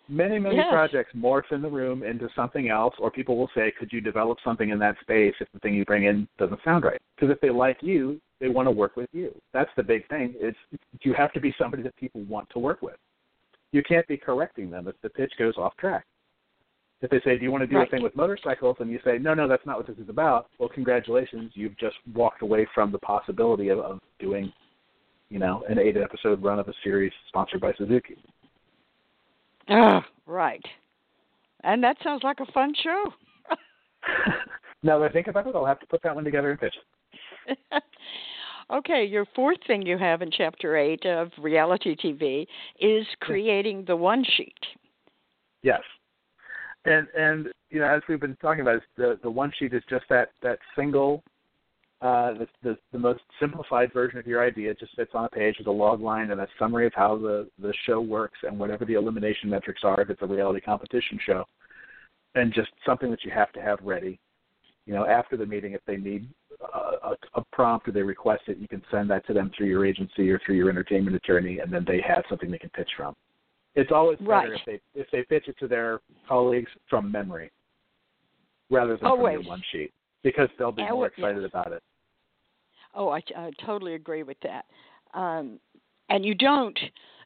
Many, 0.08 0.38
many 0.38 0.56
yes. 0.56 0.70
projects 0.70 1.12
morph 1.14 1.50
in 1.50 1.62
the 1.62 1.68
room 1.68 2.04
into 2.04 2.28
something 2.36 2.68
else, 2.68 2.94
or 2.98 3.10
people 3.10 3.36
will 3.36 3.50
say, 3.56 3.72
"Could 3.72 3.92
you 3.92 4.00
develop 4.00 4.38
something 4.44 4.70
in 4.70 4.78
that 4.78 4.96
space 5.00 5.34
if 5.40 5.50
the 5.52 5.58
thing 5.58 5.74
you 5.74 5.84
bring 5.84 6.04
in 6.04 6.28
doesn't 6.38 6.62
sound 6.62 6.84
right?" 6.84 7.00
Because 7.16 7.30
if 7.30 7.40
they 7.40 7.50
like 7.50 7.82
you, 7.82 8.20
they 8.38 8.48
want 8.48 8.66
to 8.66 8.70
work 8.70 8.96
with 8.96 9.08
you. 9.12 9.34
That's 9.52 9.70
the 9.76 9.82
big 9.82 10.06
thing. 10.08 10.34
It's 10.38 10.58
you 11.02 11.12
have 11.14 11.32
to 11.32 11.40
be 11.40 11.52
somebody 11.58 11.82
that 11.82 11.96
people 11.96 12.20
want 12.22 12.48
to 12.50 12.58
work 12.58 12.82
with. 12.82 12.96
You 13.76 13.82
can't 13.82 14.08
be 14.08 14.16
correcting 14.16 14.70
them 14.70 14.88
if 14.88 14.94
the 15.02 15.10
pitch 15.10 15.34
goes 15.38 15.58
off 15.58 15.76
track. 15.76 16.06
If 17.02 17.10
they 17.10 17.20
say, 17.20 17.36
"Do 17.36 17.44
you 17.44 17.52
want 17.52 17.60
to 17.60 17.66
do 17.66 17.76
right. 17.76 17.86
a 17.86 17.90
thing 17.90 18.02
with 18.02 18.16
motorcycles?" 18.16 18.78
and 18.80 18.90
you 18.90 18.98
say, 19.04 19.18
"No, 19.18 19.34
no, 19.34 19.46
that's 19.46 19.66
not 19.66 19.76
what 19.76 19.86
this 19.86 19.98
is 19.98 20.08
about," 20.08 20.48
well, 20.58 20.70
congratulations, 20.70 21.52
you've 21.52 21.76
just 21.76 21.96
walked 22.14 22.40
away 22.40 22.66
from 22.74 22.90
the 22.90 22.98
possibility 23.00 23.68
of, 23.68 23.80
of 23.80 24.00
doing, 24.18 24.50
you 25.28 25.38
know, 25.38 25.62
an 25.68 25.78
eight-episode 25.78 26.42
run 26.42 26.58
of 26.58 26.68
a 26.68 26.72
series 26.82 27.12
sponsored 27.28 27.60
by 27.60 27.74
Suzuki. 27.74 28.16
Ah, 29.68 30.02
right. 30.24 30.64
And 31.62 31.84
that 31.84 31.98
sounds 32.02 32.22
like 32.22 32.40
a 32.40 32.50
fun 32.52 32.72
show. 32.82 33.12
now 34.82 34.98
that 34.98 35.10
I 35.10 35.12
think 35.12 35.26
about 35.26 35.48
it, 35.48 35.54
I'll 35.54 35.66
have 35.66 35.80
to 35.80 35.86
put 35.86 36.02
that 36.02 36.14
one 36.14 36.24
together 36.24 36.50
and 36.50 36.58
pitch 36.58 36.76
it. 37.46 37.58
okay, 38.72 39.04
your 39.04 39.26
fourth 39.34 39.58
thing 39.66 39.82
you 39.82 39.98
have 39.98 40.22
in 40.22 40.30
chapter 40.30 40.76
eight 40.76 41.04
of 41.06 41.30
reality 41.38 41.96
TV 41.96 42.46
is 42.80 43.06
creating 43.20 43.84
the 43.86 43.96
one 43.96 44.24
sheet. 44.36 44.54
Yes. 45.62 45.82
And 46.84 47.06
and 47.16 47.48
you 47.70 47.80
know, 47.80 47.86
as 47.86 48.02
we've 48.08 48.20
been 48.20 48.36
talking 48.36 48.60
about, 48.60 48.82
the 48.96 49.18
the 49.22 49.30
one 49.30 49.52
sheet 49.58 49.74
is 49.74 49.82
just 49.88 50.04
that 50.08 50.30
that 50.42 50.58
single 50.76 51.22
uh, 52.02 52.34
the, 52.34 52.46
the, 52.62 52.78
the 52.92 52.98
most 52.98 53.22
simplified 53.40 53.90
version 53.92 54.18
of 54.18 54.26
your 54.26 54.44
idea 54.44 54.70
It 54.70 54.78
just 54.78 54.94
sits 54.96 55.12
on 55.14 55.24
a 55.24 55.28
page 55.30 55.56
with 55.58 55.66
a 55.66 55.70
log 55.72 56.02
line 56.02 56.30
and 56.30 56.40
a 56.40 56.48
summary 56.58 56.86
of 56.86 56.92
how 56.94 57.16
the, 57.16 57.48
the 57.58 57.72
show 57.86 58.00
works 58.02 58.38
and 58.42 58.58
whatever 58.58 58.84
the 58.84 58.94
elimination 58.94 59.48
metrics 59.48 59.80
are 59.82 60.00
if 60.00 60.10
it's 60.10 60.20
a 60.20 60.26
reality 60.26 60.60
competition 60.60 61.18
show, 61.24 61.44
and 62.34 62.52
just 62.52 62.68
something 62.84 63.10
that 63.10 63.24
you 63.24 63.30
have 63.30 63.50
to 63.52 63.62
have 63.62 63.78
ready. 63.82 64.20
You 64.84 64.94
know, 64.94 65.06
after 65.06 65.38
the 65.38 65.46
meeting, 65.46 65.72
if 65.72 65.80
they 65.86 65.96
need 65.96 66.28
a, 66.62 67.16
a, 67.34 67.44
prompt 67.52 67.88
or 67.88 67.92
they 67.92 68.02
request 68.02 68.42
it, 68.46 68.58
you 68.58 68.68
can 68.68 68.82
send 68.90 69.10
that 69.10 69.26
to 69.26 69.32
them 69.32 69.50
through 69.56 69.66
your 69.66 69.84
agency 69.84 70.30
or 70.30 70.40
through 70.44 70.56
your 70.56 70.70
entertainment 70.70 71.16
attorney, 71.16 71.58
and 71.58 71.72
then 71.72 71.84
they 71.86 72.00
have 72.06 72.24
something 72.28 72.50
they 72.50 72.58
can 72.58 72.70
pitch 72.70 72.90
from. 72.96 73.14
It's 73.74 73.92
always 73.92 74.18
better 74.18 74.32
right. 74.32 74.52
if 74.52 74.60
they 74.66 74.80
if 75.00 75.06
they 75.10 75.22
pitch 75.22 75.48
it 75.48 75.58
to 75.58 75.68
their 75.68 76.00
colleagues 76.28 76.70
from 76.88 77.12
memory 77.12 77.50
rather 78.70 78.96
than 78.96 79.06
Always. 79.06 79.36
from 79.36 79.42
your 79.42 79.50
one 79.50 79.62
sheet 79.70 79.92
because 80.22 80.48
they'll 80.58 80.72
be 80.72 80.82
Yeah, 80.82 80.92
more 80.92 81.06
excited 81.06 81.42
yes. 81.42 81.50
about 81.50 81.72
it. 81.72 81.82
Oh, 82.94 83.10
I, 83.10 83.22
I 83.36 83.50
totally 83.64 83.94
agree 83.94 84.22
with 84.22 84.38
that. 84.42 84.64
Um, 85.14 85.60
and 86.08 86.24
you 86.24 86.34
don't, 86.34 86.78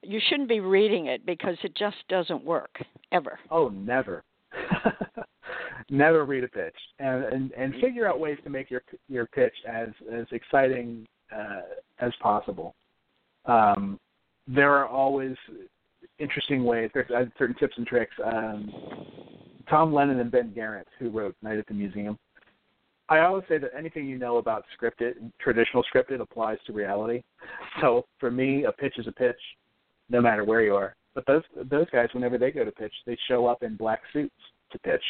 you 0.02 0.20
shouldn't 0.28 0.48
be 0.48 0.60
reading 0.60 1.06
it 1.06 1.24
because 1.24 1.56
it 1.62 1.74
just 1.76 1.96
doesn't 2.08 2.44
work 2.44 2.82
ever. 3.12 3.38
Oh, 3.50 3.68
never, 3.68 4.24
never 5.90 6.24
read 6.24 6.44
a 6.44 6.48
pitch, 6.48 6.74
and, 6.98 7.24
and 7.24 7.52
and 7.52 7.74
figure 7.80 8.08
out 8.08 8.18
ways 8.18 8.38
to 8.44 8.50
make 8.50 8.70
your 8.70 8.82
your 9.08 9.26
pitch 9.26 9.54
as 9.68 9.88
as 10.12 10.26
exciting 10.30 11.06
uh, 11.34 11.62
as 11.98 12.12
possible. 12.22 12.74
Um, 13.46 13.98
there 14.46 14.72
are 14.74 14.86
always 14.86 15.34
interesting 16.18 16.64
ways. 16.64 16.90
There's 16.94 17.10
uh, 17.10 17.24
certain 17.38 17.56
tips 17.56 17.74
and 17.76 17.86
tricks. 17.86 18.14
Um, 18.24 18.72
Tom 19.68 19.92
Lennon 19.92 20.20
and 20.20 20.30
Ben 20.30 20.52
Garant, 20.56 20.86
who 20.98 21.10
wrote 21.10 21.36
Night 21.42 21.58
at 21.58 21.66
the 21.66 21.74
Museum, 21.74 22.18
I 23.08 23.20
always 23.20 23.44
say 23.48 23.58
that 23.58 23.70
anything 23.76 24.06
you 24.06 24.18
know 24.18 24.38
about 24.38 24.64
scripted, 24.76 25.14
traditional 25.40 25.84
scripted, 25.94 26.20
applies 26.20 26.58
to 26.66 26.72
reality. 26.72 27.22
So 27.80 28.04
for 28.18 28.30
me, 28.30 28.64
a 28.64 28.72
pitch 28.72 28.94
is 28.98 29.06
a 29.06 29.12
pitch, 29.12 29.40
no 30.08 30.20
matter 30.20 30.44
where 30.44 30.62
you 30.62 30.74
are. 30.74 30.94
But 31.14 31.26
those 31.26 31.42
those 31.70 31.86
guys, 31.90 32.08
whenever 32.12 32.38
they 32.38 32.52
go 32.52 32.64
to 32.64 32.70
pitch, 32.70 32.92
they 33.06 33.18
show 33.28 33.46
up 33.46 33.62
in 33.62 33.76
black 33.76 34.00
suits 34.12 34.34
to 34.72 34.78
pitch 34.78 35.02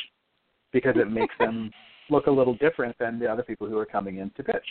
because 0.72 0.94
it 0.96 1.10
makes 1.10 1.34
them 1.38 1.70
look 2.10 2.26
a 2.26 2.30
little 2.30 2.54
different 2.54 2.96
than 2.98 3.18
the 3.18 3.26
other 3.26 3.42
people 3.42 3.68
who 3.68 3.78
are 3.78 3.86
coming 3.86 4.18
in 4.18 4.30
to 4.36 4.42
pitch. 4.42 4.66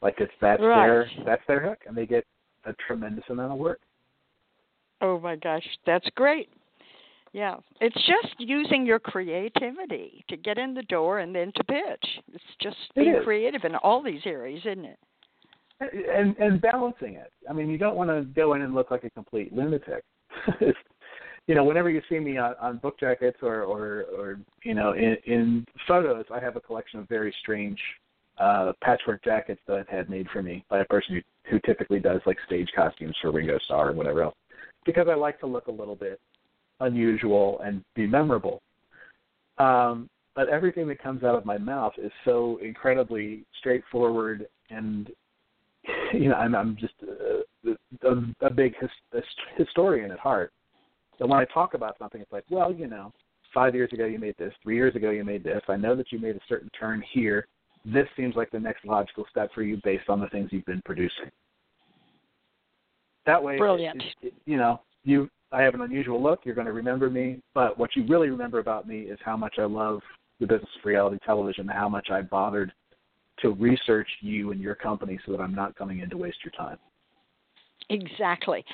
Like 0.00 0.16
it's 0.18 0.32
that's 0.40 0.60
Right. 0.62 0.86
their 0.86 1.10
that's 1.24 1.42
their 1.46 1.60
hook, 1.60 1.78
and 1.86 1.96
they 1.96 2.06
get 2.06 2.24
a 2.64 2.72
tremendous 2.86 3.24
amount 3.30 3.52
of 3.52 3.58
work. 3.58 3.80
Oh 5.00 5.18
my 5.20 5.36
gosh, 5.36 5.66
that's 5.86 6.06
great. 6.14 6.48
Yeah, 7.32 7.56
it's 7.80 7.96
just 8.06 8.34
using 8.38 8.84
your 8.84 8.98
creativity 8.98 10.22
to 10.28 10.36
get 10.36 10.58
in 10.58 10.74
the 10.74 10.82
door 10.82 11.20
and 11.20 11.34
then 11.34 11.50
to 11.56 11.64
pitch. 11.64 12.04
It's 12.34 12.44
just 12.60 12.76
being 12.94 13.14
is. 13.16 13.24
creative 13.24 13.64
in 13.64 13.74
all 13.76 14.02
these 14.02 14.20
areas, 14.26 14.60
isn't 14.66 14.84
it? 14.84 14.98
and 15.80 16.36
and 16.38 16.60
balancing 16.60 17.14
it. 17.14 17.32
I 17.48 17.52
mean, 17.52 17.68
you 17.70 17.78
don't 17.78 17.96
want 17.96 18.10
to 18.10 18.22
go 18.34 18.54
in 18.54 18.62
and 18.62 18.74
look 18.74 18.90
like 18.90 19.04
a 19.04 19.10
complete 19.10 19.52
lunatic. 19.52 20.04
It's- 20.60 20.74
you 21.46 21.54
know, 21.54 21.64
whenever 21.64 21.90
you 21.90 22.00
see 22.08 22.18
me 22.18 22.38
on, 22.38 22.54
on 22.60 22.78
book 22.78 22.98
jackets 22.98 23.38
or 23.42 23.62
or 23.62 24.04
or 24.16 24.38
you 24.62 24.74
know 24.74 24.92
in, 24.92 25.16
in 25.26 25.66
photos, 25.88 26.24
I 26.32 26.40
have 26.40 26.56
a 26.56 26.60
collection 26.60 27.00
of 27.00 27.08
very 27.08 27.34
strange 27.40 27.78
uh 28.38 28.72
patchwork 28.82 29.22
jackets 29.22 29.60
that 29.66 29.76
I've 29.76 29.88
had 29.88 30.08
made 30.08 30.26
for 30.32 30.42
me 30.42 30.64
by 30.70 30.80
a 30.80 30.84
person 30.86 31.16
who 31.16 31.50
who 31.50 31.60
typically 31.66 31.98
does 31.98 32.20
like 32.24 32.38
stage 32.46 32.68
costumes 32.74 33.16
for 33.20 33.32
Ringo 33.32 33.58
Starr 33.64 33.88
and 33.88 33.98
whatever 33.98 34.22
else, 34.22 34.36
because 34.86 35.08
I 35.10 35.14
like 35.14 35.40
to 35.40 35.46
look 35.46 35.66
a 35.66 35.72
little 35.72 35.96
bit 35.96 36.20
unusual 36.80 37.60
and 37.64 37.84
be 37.94 38.06
memorable. 38.06 38.62
Um, 39.58 40.08
but 40.34 40.48
everything 40.48 40.88
that 40.88 41.02
comes 41.02 41.24
out 41.24 41.34
of 41.34 41.44
my 41.44 41.58
mouth 41.58 41.92
is 41.98 42.10
so 42.24 42.58
incredibly 42.62 43.44
straightforward 43.58 44.46
and 44.70 45.10
you 46.12 46.28
know, 46.28 46.34
I'm, 46.34 46.54
I'm 46.54 46.76
just 46.76 46.94
a, 47.02 47.70
a, 48.08 48.46
a 48.46 48.50
big 48.50 48.74
his, 48.80 48.90
his, 49.12 49.24
historian 49.56 50.10
at 50.10 50.18
heart. 50.18 50.52
So 51.18 51.26
when 51.26 51.38
I 51.38 51.44
talk 51.46 51.74
about 51.74 51.96
something, 51.98 52.20
it's 52.20 52.32
like, 52.32 52.44
well, 52.50 52.72
you 52.72 52.86
know, 52.86 53.12
five 53.52 53.74
years 53.74 53.92
ago 53.92 54.06
you 54.06 54.18
made 54.18 54.36
this, 54.38 54.52
three 54.62 54.76
years 54.76 54.96
ago 54.96 55.10
you 55.10 55.24
made 55.24 55.44
this. 55.44 55.62
I 55.68 55.76
know 55.76 55.94
that 55.94 56.10
you 56.10 56.18
made 56.18 56.36
a 56.36 56.40
certain 56.48 56.70
turn 56.78 57.02
here. 57.12 57.46
This 57.84 58.06
seems 58.16 58.36
like 58.36 58.50
the 58.50 58.60
next 58.60 58.84
logical 58.84 59.26
step 59.30 59.50
for 59.54 59.62
you 59.62 59.80
based 59.84 60.08
on 60.08 60.20
the 60.20 60.28
things 60.28 60.50
you've 60.52 60.64
been 60.64 60.82
producing. 60.84 61.30
That 63.26 63.42
way, 63.42 63.58
Brilliant. 63.58 64.02
it- 64.02 64.14
it- 64.22 64.34
you 64.46 64.56
know, 64.56 64.80
you 65.04 65.30
I 65.52 65.60
have 65.60 65.74
an 65.74 65.82
unusual 65.82 66.20
look. 66.20 66.46
You're 66.46 66.54
going 66.54 66.66
to 66.66 66.72
remember 66.72 67.10
me, 67.10 67.42
but 67.52 67.76
what 67.76 67.94
you 67.94 68.06
really 68.06 68.30
remember 68.30 68.58
about 68.58 68.88
me 68.88 69.02
is 69.02 69.18
how 69.22 69.36
much 69.36 69.58
I 69.58 69.64
love 69.64 70.00
the 70.40 70.46
business 70.46 70.70
of 70.78 70.84
reality 70.84 71.18
television, 71.26 71.68
how 71.68 71.90
much 71.90 72.10
I 72.10 72.22
bothered 72.22 72.72
to 73.40 73.50
research 73.50 74.08
you 74.20 74.52
and 74.52 74.60
your 74.60 74.74
company 74.74 75.18
so 75.26 75.32
that 75.32 75.42
I'm 75.42 75.54
not 75.54 75.76
coming 75.76 76.00
in 76.00 76.08
to 76.10 76.16
waste 76.16 76.38
your 76.42 76.52
time. 76.52 76.78
Exactly. 77.90 78.64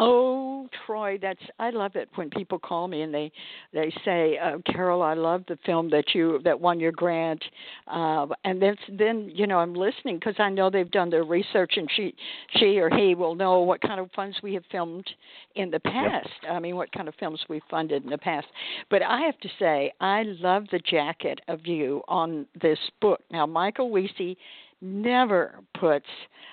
Oh, 0.00 0.68
Troy, 0.86 1.18
that's 1.20 1.40
I 1.58 1.70
love 1.70 1.96
it 1.96 2.08
when 2.14 2.30
people 2.30 2.58
call 2.58 2.86
me 2.86 3.02
and 3.02 3.12
they 3.12 3.32
they 3.72 3.92
say, 4.04 4.38
uh, 4.38 4.58
"Carole, 4.66 5.02
I 5.02 5.14
love 5.14 5.42
the 5.48 5.58
film 5.66 5.90
that 5.90 6.14
you 6.14 6.40
that 6.44 6.60
won 6.60 6.78
your 6.78 6.92
grant," 6.92 7.42
uh, 7.88 8.26
and 8.44 8.62
then 8.62 8.76
then 8.96 9.28
you 9.34 9.48
know 9.48 9.58
I'm 9.58 9.74
listening 9.74 10.18
because 10.20 10.36
I 10.38 10.50
know 10.50 10.70
they've 10.70 10.90
done 10.90 11.10
their 11.10 11.24
research 11.24 11.72
and 11.76 11.90
she 11.96 12.14
she 12.58 12.78
or 12.78 12.90
he 12.90 13.16
will 13.16 13.34
know 13.34 13.60
what 13.60 13.80
kind 13.80 13.98
of 13.98 14.08
funds 14.12 14.36
we 14.40 14.54
have 14.54 14.64
filmed 14.70 15.08
in 15.56 15.70
the 15.70 15.80
past. 15.80 16.28
Yep. 16.44 16.52
I 16.52 16.60
mean, 16.60 16.76
what 16.76 16.92
kind 16.92 17.08
of 17.08 17.14
films 17.16 17.40
we 17.48 17.60
funded 17.68 18.04
in 18.04 18.10
the 18.10 18.18
past. 18.18 18.46
But 18.90 19.02
I 19.02 19.22
have 19.22 19.38
to 19.40 19.48
say, 19.58 19.92
I 20.00 20.22
love 20.40 20.66
the 20.70 20.78
jacket 20.78 21.40
of 21.48 21.66
you 21.66 22.02
on 22.06 22.46
this 22.60 22.78
book. 23.00 23.20
Now, 23.32 23.46
Michael 23.46 23.90
Wiese 23.90 24.36
never 24.80 25.60
puts 25.78 26.06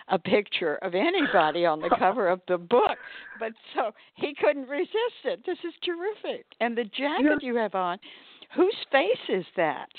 a 0.09 0.19
picture 0.19 0.75
of 0.77 0.95
anybody 0.95 1.65
on 1.65 1.79
the 1.79 1.93
cover 1.99 2.27
of 2.27 2.41
the 2.47 2.57
book, 2.57 2.97
but 3.39 3.51
so 3.75 3.91
he 4.15 4.33
couldn't 4.33 4.67
resist 4.67 5.23
it. 5.23 5.41
This 5.45 5.57
is 5.63 5.73
terrific. 5.83 6.45
And 6.59 6.77
the 6.77 6.85
jacket 6.85 7.41
you 7.41 7.55
have 7.55 7.75
on, 7.75 7.97
whose 8.55 8.75
face 8.91 9.29
is 9.29 9.45
that? 9.55 9.89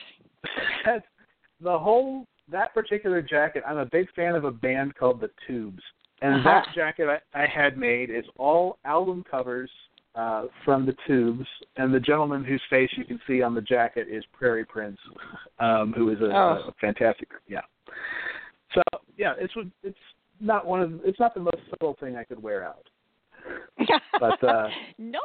the 1.60 1.78
whole 1.78 2.26
that 2.50 2.72
particular 2.74 3.22
jacket. 3.22 3.62
I'm 3.66 3.78
a 3.78 3.86
big 3.86 4.08
fan 4.14 4.34
of 4.34 4.44
a 4.44 4.50
band 4.50 4.94
called 4.94 5.20
the 5.20 5.30
Tubes, 5.46 5.82
and 6.22 6.34
uh-huh. 6.36 6.62
that 6.64 6.74
jacket 6.74 7.08
I, 7.08 7.42
I 7.42 7.46
had 7.46 7.76
made 7.76 8.10
is 8.10 8.24
all 8.38 8.78
album 8.84 9.24
covers 9.28 9.70
uh, 10.16 10.44
from 10.64 10.87
the 10.87 10.94
Tubes, 11.07 11.46
and 11.76 11.92
the 11.92 12.00
gentleman 12.00 12.42
whose 12.42 12.62
face 12.70 12.90
you 12.96 13.05
can 13.05 13.20
see 13.26 13.42
on 13.42 13.55
the 13.55 13.61
jacket 13.61 14.09
is 14.11 14.24
Prairie 14.33 14.64
Prince, 14.64 14.98
um, 15.59 15.92
who 15.94 16.11
is 16.11 16.20
a, 16.20 16.35
oh. 16.35 16.68
a 16.68 16.74
fantastic 16.81 17.29
yeah. 17.46 17.61
So 18.74 18.83
yeah, 19.16 19.35
it's 19.38 19.52
it's 19.83 19.98
not 20.40 20.66
one 20.66 20.81
of 20.81 21.00
it's 21.05 21.20
not 21.20 21.35
the 21.35 21.40
most 21.40 21.59
subtle 21.70 21.96
thing 22.00 22.16
I 22.16 22.24
could 22.24 22.42
wear 22.42 22.64
out. 22.64 22.88
but 24.18 24.42
uh 24.42 24.68
no, 24.98 25.20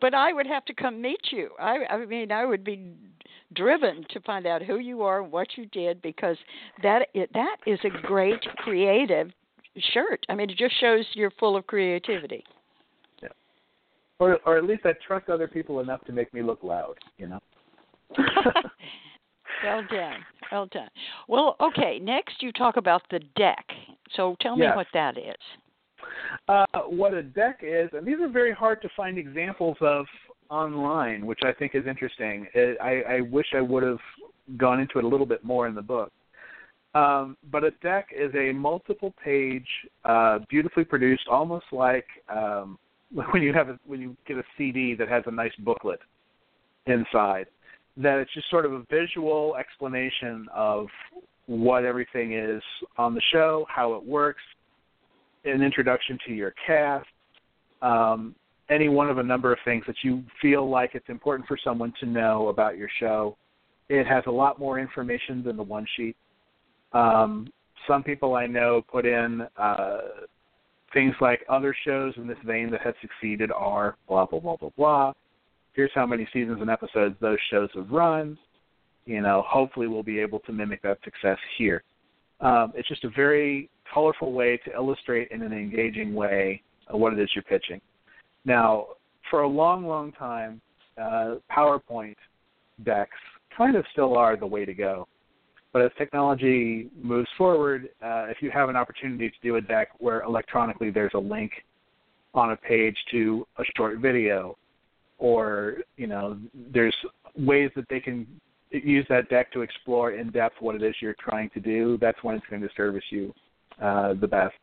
but 0.00 0.12
I 0.12 0.32
would 0.32 0.46
have 0.46 0.64
to 0.66 0.74
come 0.74 1.00
meet 1.00 1.20
you. 1.30 1.50
I 1.60 1.78
I 1.88 2.04
mean 2.04 2.32
I 2.32 2.44
would 2.44 2.64
be 2.64 2.92
driven 3.54 4.04
to 4.10 4.20
find 4.20 4.46
out 4.46 4.62
who 4.62 4.78
you 4.78 5.02
are 5.02 5.22
and 5.22 5.32
what 5.32 5.48
you 5.56 5.66
did 5.66 6.02
because 6.02 6.36
that 6.82 7.08
it, 7.14 7.30
that 7.32 7.56
is 7.66 7.78
a 7.84 8.06
great 8.06 8.42
creative 8.58 9.30
shirt. 9.94 10.26
I 10.28 10.34
mean 10.34 10.50
it 10.50 10.58
just 10.58 10.78
shows 10.80 11.06
you're 11.14 11.32
full 11.38 11.56
of 11.56 11.66
creativity. 11.66 12.44
Or 14.22 14.38
or 14.46 14.56
at 14.56 14.62
least 14.62 14.82
I 14.84 14.92
trust 15.04 15.28
other 15.28 15.48
people 15.48 15.80
enough 15.80 16.04
to 16.04 16.12
make 16.12 16.32
me 16.32 16.42
look 16.42 16.62
loud, 16.62 16.94
you 17.18 17.26
know. 17.26 17.40
well 19.64 19.82
done. 19.90 20.20
Well 20.52 20.66
done. 20.66 20.88
Well, 21.26 21.56
okay. 21.60 21.98
Next, 22.00 22.40
you 22.40 22.52
talk 22.52 22.76
about 22.76 23.02
the 23.10 23.18
deck. 23.34 23.66
So 24.14 24.36
tell 24.40 24.54
me 24.54 24.62
yes. 24.62 24.76
what 24.76 24.86
that 24.94 25.18
is. 25.18 25.34
Uh, 26.48 26.66
what 26.86 27.14
a 27.14 27.22
deck 27.24 27.62
is, 27.62 27.90
and 27.94 28.06
these 28.06 28.20
are 28.20 28.28
very 28.28 28.52
hard 28.52 28.80
to 28.82 28.88
find 28.96 29.18
examples 29.18 29.76
of 29.80 30.06
online, 30.50 31.26
which 31.26 31.40
I 31.44 31.52
think 31.52 31.74
is 31.74 31.88
interesting. 31.88 32.46
It, 32.54 32.78
I, 32.80 33.16
I 33.16 33.20
wish 33.22 33.46
I 33.56 33.60
would 33.60 33.82
have 33.82 33.98
gone 34.56 34.78
into 34.78 35.00
it 35.00 35.04
a 35.04 35.08
little 35.08 35.26
bit 35.26 35.42
more 35.42 35.66
in 35.66 35.74
the 35.74 35.82
book. 35.82 36.12
Um, 36.94 37.36
but 37.50 37.64
a 37.64 37.72
deck 37.82 38.10
is 38.16 38.32
a 38.36 38.52
multiple 38.52 39.14
page, 39.24 39.66
uh, 40.04 40.40
beautifully 40.48 40.84
produced, 40.84 41.24
almost 41.28 41.66
like 41.72 42.06
um, 42.28 42.78
when 43.30 43.42
you 43.42 43.52
have 43.52 43.68
a, 43.68 43.78
when 43.86 44.00
you 44.00 44.16
get 44.26 44.36
a 44.36 44.44
CD 44.56 44.94
that 44.94 45.08
has 45.08 45.22
a 45.26 45.30
nice 45.30 45.52
booklet 45.58 46.00
inside 46.86 47.46
that 47.96 48.18
it's 48.18 48.32
just 48.32 48.48
sort 48.50 48.64
of 48.64 48.72
a 48.72 48.82
visual 48.90 49.54
explanation 49.56 50.46
of 50.54 50.86
what 51.46 51.84
everything 51.84 52.34
is 52.34 52.62
on 52.96 53.14
the 53.14 53.20
show, 53.32 53.66
how 53.68 53.94
it 53.94 54.04
works, 54.04 54.42
an 55.44 55.62
introduction 55.62 56.18
to 56.26 56.32
your 56.32 56.54
cast, 56.66 57.06
um, 57.82 58.34
any 58.70 58.88
one 58.88 59.10
of 59.10 59.18
a 59.18 59.22
number 59.22 59.52
of 59.52 59.58
things 59.64 59.84
that 59.86 59.96
you 60.02 60.22
feel 60.40 60.70
like 60.70 60.92
it's 60.94 61.08
important 61.08 61.46
for 61.46 61.58
someone 61.62 61.92
to 62.00 62.06
know 62.06 62.48
about 62.48 62.78
your 62.78 62.88
show. 63.00 63.36
It 63.88 64.06
has 64.06 64.22
a 64.26 64.30
lot 64.30 64.58
more 64.58 64.78
information 64.78 65.42
than 65.42 65.56
the 65.56 65.62
one 65.62 65.86
sheet. 65.96 66.16
Um, 66.92 67.48
some 67.86 68.02
people 68.02 68.34
I 68.36 68.46
know 68.46 68.82
put 68.90 69.04
in 69.04 69.46
uh, 69.58 69.98
things 70.92 71.14
like 71.20 71.44
other 71.48 71.74
shows 71.84 72.14
in 72.16 72.26
this 72.26 72.38
vein 72.44 72.70
that 72.70 72.80
have 72.82 72.94
succeeded 73.00 73.50
are 73.52 73.96
blah 74.08 74.26
blah 74.26 74.40
blah 74.40 74.56
blah 74.56 74.70
blah 74.76 75.12
here's 75.74 75.90
how 75.94 76.06
many 76.06 76.26
seasons 76.32 76.58
and 76.60 76.70
episodes 76.70 77.14
those 77.20 77.38
shows 77.50 77.68
have 77.74 77.90
run. 77.90 78.38
You 79.04 79.20
know, 79.20 79.44
hopefully 79.46 79.88
we'll 79.88 80.02
be 80.02 80.20
able 80.20 80.40
to 80.40 80.52
mimic 80.52 80.82
that 80.82 80.98
success 81.04 81.38
here. 81.58 81.82
Um, 82.40 82.72
it's 82.74 82.88
just 82.88 83.04
a 83.04 83.10
very 83.10 83.68
colorful 83.92 84.32
way 84.32 84.60
to 84.64 84.72
illustrate 84.72 85.28
in 85.30 85.42
an 85.42 85.52
engaging 85.52 86.14
way 86.14 86.62
what 86.90 87.12
it 87.12 87.18
is 87.18 87.30
you're 87.34 87.42
pitching. 87.42 87.80
Now, 88.44 88.86
for 89.30 89.42
a 89.42 89.48
long, 89.48 89.86
long 89.86 90.12
time, 90.12 90.60
uh, 91.00 91.36
PowerPoint 91.50 92.16
decks 92.84 93.10
kind 93.56 93.76
of 93.76 93.84
still 93.92 94.16
are 94.16 94.36
the 94.36 94.46
way 94.46 94.64
to 94.64 94.74
go. 94.74 95.06
But 95.72 95.82
as 95.82 95.90
technology 95.96 96.90
moves 97.00 97.28
forward, 97.38 97.88
uh, 98.02 98.26
if 98.28 98.42
you 98.42 98.50
have 98.50 98.68
an 98.68 98.76
opportunity 98.76 99.30
to 99.30 99.36
do 99.42 99.56
a 99.56 99.60
deck 99.60 99.88
where 99.98 100.22
electronically 100.22 100.90
there's 100.90 101.14
a 101.14 101.18
link 101.18 101.52
on 102.34 102.52
a 102.52 102.56
page 102.56 102.96
to 103.10 103.46
a 103.58 103.64
short 103.76 103.98
video 103.98 104.56
or 105.18 105.76
you 105.96 106.06
know 106.06 106.38
there's 106.72 106.94
ways 107.36 107.70
that 107.76 107.84
they 107.88 108.00
can 108.00 108.26
use 108.70 109.06
that 109.08 109.28
deck 109.28 109.52
to 109.52 109.60
explore 109.60 110.12
in 110.12 110.30
depth 110.30 110.56
what 110.60 110.74
it 110.74 110.82
is 110.82 110.94
you're 111.00 111.16
trying 111.20 111.50
to 111.50 111.60
do 111.60 111.98
that's 112.00 112.22
when 112.22 112.34
it's 112.34 112.46
going 112.48 112.62
to 112.62 112.68
service 112.76 113.04
you 113.10 113.32
uh, 113.80 114.14
the 114.14 114.26
best. 114.26 114.54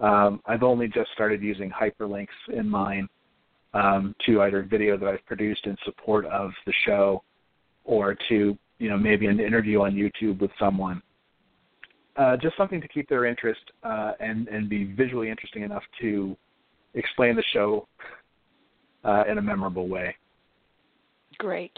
Um, 0.00 0.40
i've 0.46 0.62
only 0.62 0.88
just 0.88 1.10
started 1.12 1.42
using 1.42 1.70
hyperlinks 1.70 2.28
in 2.52 2.68
mine 2.68 3.08
um, 3.74 4.14
to 4.26 4.42
either 4.42 4.62
video 4.62 4.96
that 4.96 5.06
i've 5.06 5.26
produced 5.26 5.66
in 5.66 5.76
support 5.84 6.24
of 6.26 6.50
the 6.66 6.72
show 6.84 7.22
or 7.84 8.16
to 8.28 8.58
you 8.78 8.88
know 8.90 8.96
maybe 8.96 9.26
an 9.26 9.40
interview 9.40 9.80
on 9.82 9.94
youtube 9.94 10.40
with 10.40 10.50
someone 10.58 11.02
uh, 12.16 12.36
just 12.36 12.56
something 12.56 12.80
to 12.80 12.88
keep 12.88 13.08
their 13.08 13.26
interest 13.26 13.60
uh, 13.82 14.12
and 14.20 14.48
and 14.48 14.68
be 14.68 14.84
visually 14.84 15.30
interesting 15.30 15.62
enough 15.62 15.82
to 16.00 16.36
explain 16.94 17.36
the 17.36 17.44
show 17.52 17.86
uh, 19.04 19.24
in 19.30 19.38
a 19.38 19.42
memorable 19.42 19.88
way. 19.88 20.16
Great. 21.38 21.72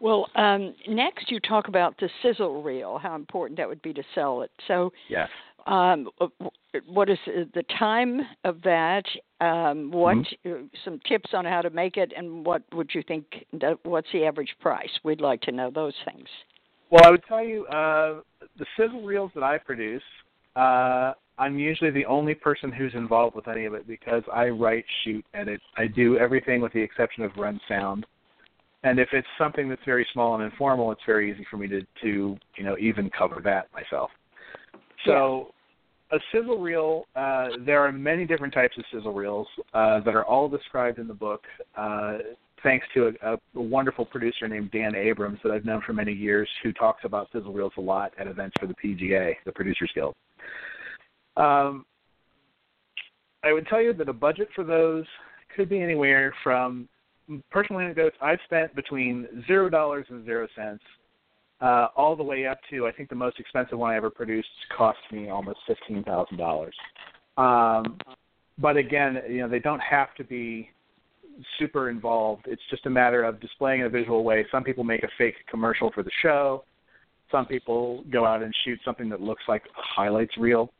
Well, 0.00 0.28
um, 0.34 0.74
next 0.88 1.30
you 1.30 1.38
talk 1.40 1.68
about 1.68 1.96
the 1.98 2.08
sizzle 2.22 2.62
reel, 2.62 2.98
how 2.98 3.14
important 3.14 3.56
that 3.58 3.68
would 3.68 3.82
be 3.82 3.92
to 3.92 4.02
sell 4.14 4.42
it. 4.42 4.50
So, 4.66 4.92
yes. 5.08 5.28
Um, 5.66 6.08
what 6.86 7.08
is 7.08 7.18
the 7.26 7.64
time 7.78 8.20
of 8.44 8.62
that? 8.62 9.04
Um, 9.40 9.90
what 9.90 10.16
mm-hmm. 10.16 10.66
some 10.84 11.00
tips 11.08 11.30
on 11.32 11.44
how 11.44 11.62
to 11.62 11.70
make 11.70 11.96
it, 11.96 12.12
and 12.16 12.44
what 12.44 12.62
would 12.72 12.90
you 12.94 13.02
think? 13.06 13.26
What's 13.84 14.08
the 14.12 14.24
average 14.24 14.54
price? 14.60 14.90
We'd 15.04 15.20
like 15.20 15.40
to 15.42 15.52
know 15.52 15.70
those 15.70 15.94
things. 16.04 16.28
Well, 16.90 17.02
I 17.04 17.10
would 17.10 17.24
tell 17.26 17.42
you 17.42 17.66
uh, 17.66 18.20
the 18.58 18.66
sizzle 18.76 19.02
reels 19.02 19.30
that 19.34 19.42
I 19.42 19.58
produce 19.58 20.02
uh, 20.56 21.12
I'm 21.38 21.58
usually 21.58 21.90
the 21.90 22.04
only 22.04 22.34
person 22.34 22.70
who's 22.70 22.94
involved 22.94 23.34
with 23.34 23.48
any 23.48 23.64
of 23.64 23.74
it 23.74 23.86
because 23.86 24.22
I 24.32 24.48
write, 24.48 24.84
shoot, 25.02 25.24
edit. 25.34 25.60
I 25.76 25.86
do 25.86 26.18
everything 26.18 26.60
with 26.60 26.72
the 26.72 26.80
exception 26.80 27.24
of 27.24 27.32
run 27.36 27.60
sound. 27.68 28.06
And 28.84 28.98
if 28.98 29.08
it's 29.12 29.28
something 29.38 29.68
that's 29.68 29.84
very 29.84 30.06
small 30.12 30.34
and 30.34 30.44
informal, 30.44 30.90
it's 30.92 31.00
very 31.06 31.32
easy 31.32 31.46
for 31.50 31.56
me 31.56 31.68
to, 31.68 31.80
to 32.02 32.36
you 32.56 32.64
know, 32.64 32.76
even 32.78 33.10
cover 33.16 33.40
that 33.44 33.68
myself. 33.72 34.10
So 35.06 35.52
yeah. 36.12 36.18
a 36.18 36.20
sizzle 36.32 36.58
reel, 36.58 37.04
uh, 37.16 37.48
there 37.64 37.80
are 37.80 37.92
many 37.92 38.24
different 38.24 38.54
types 38.54 38.76
of 38.78 38.84
sizzle 38.92 39.12
reels 39.12 39.46
uh, 39.74 40.00
that 40.00 40.14
are 40.14 40.24
all 40.24 40.48
described 40.48 40.98
in 40.98 41.08
the 41.08 41.14
book. 41.14 41.42
Uh, 41.76 42.18
thanks 42.62 42.86
to 42.94 43.12
a, 43.22 43.32
a 43.32 43.60
wonderful 43.60 44.04
producer 44.04 44.46
named 44.48 44.70
Dan 44.70 44.94
Abrams 44.94 45.38
that 45.42 45.52
I've 45.52 45.64
known 45.64 45.82
for 45.84 45.92
many 45.92 46.12
years, 46.12 46.48
who 46.62 46.72
talks 46.72 47.04
about 47.04 47.28
sizzle 47.32 47.52
reels 47.52 47.72
a 47.76 47.80
lot 47.80 48.12
at 48.18 48.26
events 48.26 48.54
for 48.60 48.66
the 48.66 48.74
PGA, 48.74 49.34
the 49.44 49.52
Producers 49.52 49.90
Guild. 49.94 50.14
Um, 51.36 51.84
I 53.44 53.52
would 53.52 53.66
tell 53.66 53.80
you 53.80 53.92
that 53.94 54.08
a 54.08 54.12
budget 54.12 54.48
for 54.54 54.64
those 54.64 55.04
could 55.56 55.68
be 55.68 55.82
anywhere 55.82 56.32
from 56.44 56.88
personal 57.50 57.80
anecdotes. 57.80 58.16
I've 58.20 58.38
spent 58.44 58.74
between 58.74 59.44
zero 59.46 59.68
dollars 59.68 60.06
and 60.10 60.24
zero 60.24 60.46
cents, 60.54 60.82
uh, 61.62 61.88
all 61.96 62.16
the 62.16 62.22
way 62.22 62.46
up 62.46 62.58
to 62.70 62.86
I 62.86 62.92
think 62.92 63.08
the 63.08 63.14
most 63.14 63.38
expensive 63.38 63.78
one 63.78 63.92
I 63.92 63.96
ever 63.96 64.10
produced 64.10 64.48
cost 64.76 64.98
me 65.12 65.30
almost 65.30 65.58
fifteen 65.66 66.02
thousand 66.02 66.36
dollars. 66.36 66.74
Um, 67.36 67.98
but 68.58 68.76
again, 68.76 69.20
you 69.28 69.38
know 69.38 69.48
they 69.48 69.60
don't 69.60 69.80
have 69.80 70.14
to 70.16 70.24
be 70.24 70.68
super 71.58 71.88
involved. 71.88 72.46
It's 72.46 72.62
just 72.70 72.84
a 72.86 72.90
matter 72.90 73.22
of 73.22 73.40
displaying 73.40 73.80
in 73.80 73.86
a 73.86 73.90
visual 73.90 74.24
way. 74.24 74.44
Some 74.50 74.64
people 74.64 74.84
make 74.84 75.02
a 75.02 75.08
fake 75.16 75.34
commercial 75.48 75.90
for 75.92 76.02
the 76.02 76.10
show. 76.20 76.64
Some 77.30 77.46
people 77.46 78.04
go 78.12 78.26
out 78.26 78.42
and 78.42 78.54
shoot 78.64 78.78
something 78.84 79.08
that 79.08 79.20
looks 79.20 79.42
like 79.48 79.62
a 79.64 79.82
highlights 79.96 80.36
reel 80.36 80.70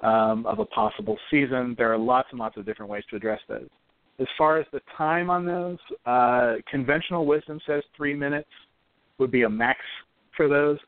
um, 0.00 0.44
of 0.46 0.58
a 0.58 0.64
possible 0.64 1.16
season. 1.30 1.76
There 1.78 1.92
are 1.92 1.98
lots 1.98 2.28
and 2.32 2.40
lots 2.40 2.56
of 2.56 2.66
different 2.66 2.90
ways 2.90 3.04
to 3.10 3.16
address 3.16 3.40
those. 3.48 3.68
As 4.18 4.26
far 4.36 4.58
as 4.58 4.66
the 4.72 4.80
time 4.98 5.30
on 5.30 5.46
those, 5.46 5.78
uh, 6.04 6.54
conventional 6.68 7.24
wisdom 7.24 7.60
says 7.66 7.82
three 7.96 8.14
minutes 8.14 8.48
would 9.20 9.30
be 9.30 9.42
a 9.42 9.48
max 9.48 9.78
for 10.36 10.48
those. 10.48 10.78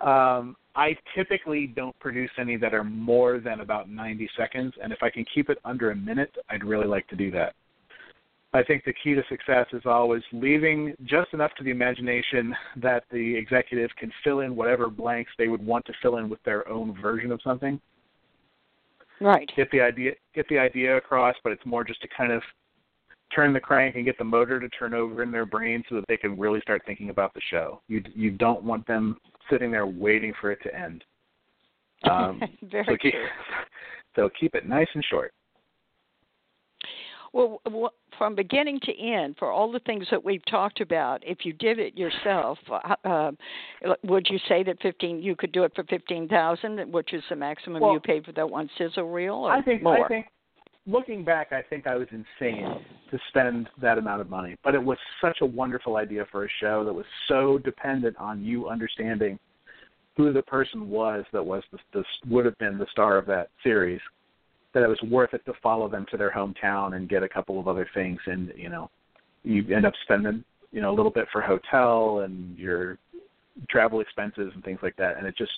Um, 0.00 0.56
I 0.76 0.96
typically 1.14 1.66
don't 1.66 1.98
produce 1.98 2.30
any 2.38 2.56
that 2.56 2.74
are 2.74 2.84
more 2.84 3.38
than 3.38 3.60
about 3.60 3.88
90 3.88 4.28
seconds, 4.36 4.74
and 4.82 4.92
if 4.92 5.02
I 5.02 5.10
can 5.10 5.24
keep 5.34 5.50
it 5.50 5.58
under 5.64 5.90
a 5.90 5.96
minute, 5.96 6.34
I'd 6.48 6.64
really 6.64 6.86
like 6.86 7.08
to 7.08 7.16
do 7.16 7.30
that. 7.32 7.54
I 8.52 8.64
think 8.64 8.84
the 8.84 8.92
key 8.92 9.14
to 9.14 9.22
success 9.28 9.66
is 9.72 9.82
always 9.84 10.22
leaving 10.32 10.94
just 11.04 11.32
enough 11.32 11.52
to 11.58 11.64
the 11.64 11.70
imagination 11.70 12.54
that 12.76 13.04
the 13.12 13.36
executive 13.36 13.90
can 13.96 14.10
fill 14.24 14.40
in 14.40 14.56
whatever 14.56 14.88
blanks 14.88 15.30
they 15.38 15.46
would 15.46 15.64
want 15.64 15.84
to 15.86 15.92
fill 16.02 16.16
in 16.16 16.28
with 16.28 16.42
their 16.44 16.68
own 16.68 17.00
version 17.00 17.30
of 17.30 17.40
something. 17.42 17.80
Right. 19.20 19.48
Get 19.56 19.70
the 19.70 19.80
idea 19.80 20.12
get 20.34 20.48
the 20.48 20.58
idea 20.58 20.96
across, 20.96 21.36
but 21.44 21.52
it's 21.52 21.64
more 21.66 21.84
just 21.84 22.00
to 22.02 22.08
kind 22.16 22.32
of 22.32 22.42
turn 23.34 23.52
the 23.52 23.60
crank 23.60 23.96
and 23.96 24.04
get 24.04 24.18
the 24.18 24.24
motor 24.24 24.60
to 24.60 24.68
turn 24.70 24.94
over 24.94 25.22
in 25.22 25.30
their 25.30 25.46
brain 25.46 25.82
so 25.88 25.94
that 25.96 26.04
they 26.08 26.16
can 26.16 26.38
really 26.38 26.60
start 26.60 26.82
thinking 26.86 27.10
about 27.10 27.34
the 27.34 27.40
show. 27.50 27.80
You 27.88 28.02
you 28.14 28.30
don't 28.30 28.62
want 28.62 28.86
them 28.86 29.16
sitting 29.50 29.70
there 29.70 29.86
waiting 29.86 30.32
for 30.40 30.50
it 30.50 30.58
to 30.62 30.74
end. 30.74 31.04
Um, 32.08 32.40
Very 32.62 32.84
so 32.86 32.96
keep, 32.96 33.12
true. 33.12 33.26
So 34.16 34.28
keep 34.40 34.56
it 34.56 34.68
nice 34.68 34.88
and 34.94 35.04
short. 35.08 35.32
Well, 37.32 37.60
from 38.18 38.34
beginning 38.34 38.80
to 38.82 38.98
end, 38.98 39.36
for 39.38 39.52
all 39.52 39.70
the 39.70 39.78
things 39.80 40.04
that 40.10 40.24
we've 40.24 40.44
talked 40.46 40.80
about, 40.80 41.22
if 41.24 41.44
you 41.44 41.52
did 41.52 41.78
it 41.78 41.96
yourself, 41.96 42.58
uh, 42.68 42.94
uh, 43.08 43.30
would 44.02 44.26
you 44.28 44.38
say 44.48 44.64
that 44.64 44.82
fifteen 44.82 45.22
you 45.22 45.36
could 45.36 45.52
do 45.52 45.62
it 45.62 45.72
for 45.76 45.84
fifteen 45.84 46.26
thousand, 46.26 46.92
which 46.92 47.12
is 47.12 47.22
the 47.30 47.36
maximum 47.36 47.82
Well, 47.82 47.92
you 47.92 48.00
paid 48.00 48.24
for 48.24 48.32
that 48.32 48.50
one 48.50 48.68
sizzle 48.76 49.08
reel, 49.08 49.34
or 49.34 49.52
I 49.52 49.62
think 49.62 49.82
more? 49.82 50.04
I 50.04 50.08
think 50.08 50.26
looking 50.90 51.24
back, 51.24 51.52
I 51.52 51.62
think 51.62 51.86
I 51.86 51.96
was 51.96 52.08
insane 52.10 52.84
to 53.10 53.18
spend 53.28 53.68
that 53.80 53.98
amount 53.98 54.20
of 54.20 54.30
money. 54.30 54.56
But 54.64 54.74
it 54.74 54.82
was 54.82 54.98
such 55.20 55.38
a 55.40 55.46
wonderful 55.46 55.96
idea 55.96 56.26
for 56.30 56.44
a 56.44 56.48
show 56.60 56.84
that 56.84 56.92
was 56.92 57.06
so 57.28 57.58
dependent 57.58 58.16
on 58.16 58.42
you 58.44 58.68
understanding 58.68 59.38
who 60.16 60.32
the 60.32 60.42
person 60.42 60.88
was 60.88 61.24
that 61.32 61.44
was 61.44 61.62
the, 61.72 61.78
the 61.92 62.04
would 62.28 62.44
have 62.44 62.58
been 62.58 62.78
the 62.78 62.86
star 62.90 63.16
of 63.16 63.26
that 63.26 63.48
series 63.62 64.00
that 64.74 64.82
it 64.82 64.88
was 64.88 65.00
worth 65.10 65.34
it 65.34 65.44
to 65.46 65.52
follow 65.62 65.88
them 65.88 66.06
to 66.10 66.16
their 66.16 66.30
hometown 66.30 66.94
and 66.94 67.08
get 67.08 67.22
a 67.22 67.28
couple 67.28 67.58
of 67.58 67.66
other 67.66 67.88
things 67.94 68.18
and 68.26 68.52
you 68.56 68.68
know 68.68 68.90
you 69.44 69.64
end 69.74 69.86
up 69.86 69.94
spending 70.02 70.44
you 70.72 70.80
know 70.80 70.90
a 70.90 70.94
little 70.94 71.10
bit 71.10 71.26
for 71.32 71.40
hotel 71.40 72.20
and 72.20 72.58
your 72.58 72.98
travel 73.68 74.00
expenses 74.00 74.50
and 74.54 74.62
things 74.64 74.78
like 74.82 74.96
that 74.96 75.16
and 75.16 75.26
it 75.26 75.34
just 75.36 75.52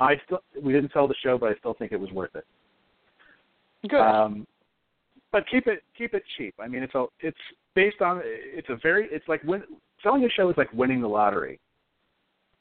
I 0.00 0.14
still 0.24 0.40
we 0.62 0.72
didn't 0.72 0.92
sell 0.92 1.06
the 1.06 1.14
show 1.22 1.36
but 1.36 1.50
I 1.50 1.54
still 1.58 1.74
think 1.74 1.92
it 1.92 2.00
was 2.00 2.10
worth 2.12 2.34
it. 2.34 2.46
Good. 3.88 4.00
Um, 4.00 4.46
but 5.32 5.44
keep 5.50 5.66
it 5.66 5.82
keep 5.96 6.14
it 6.14 6.22
cheap. 6.36 6.54
I 6.58 6.68
mean, 6.68 6.82
it's 6.82 6.94
a 6.94 7.06
it's 7.20 7.38
based 7.74 8.00
on 8.00 8.20
it's 8.24 8.68
a 8.70 8.76
very 8.82 9.08
it's 9.10 9.26
like 9.28 9.42
win, 9.44 9.62
selling 10.02 10.24
a 10.24 10.30
show 10.30 10.48
is 10.50 10.56
like 10.56 10.72
winning 10.72 11.00
the 11.00 11.08
lottery. 11.08 11.60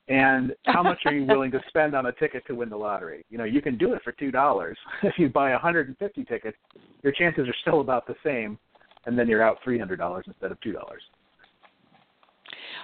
And 0.09 0.53
how 0.65 0.83
much 0.83 0.99
are 1.05 1.13
you 1.13 1.25
willing 1.27 1.51
to 1.51 1.59
spend 1.67 1.93
on 1.93 2.05
a 2.05 2.11
ticket 2.13 2.45
to 2.47 2.55
win 2.55 2.69
the 2.69 2.77
lottery? 2.77 3.25
You 3.29 3.37
know, 3.37 3.43
you 3.43 3.61
can 3.61 3.77
do 3.77 3.93
it 3.93 4.01
for 4.03 4.11
two 4.13 4.31
dollars. 4.31 4.77
If 5.03 5.15
you 5.17 5.29
buy 5.29 5.51
150 5.51 6.23
tickets, 6.25 6.57
your 7.03 7.13
chances 7.13 7.47
are 7.47 7.55
still 7.61 7.81
about 7.81 8.07
the 8.07 8.15
same, 8.23 8.57
and 9.05 9.17
then 9.17 9.27
you're 9.27 9.43
out 9.43 9.57
three 9.63 9.79
hundred 9.79 9.97
dollars 9.97 10.25
instead 10.27 10.51
of 10.51 10.59
two 10.61 10.73
dollars. 10.73 11.01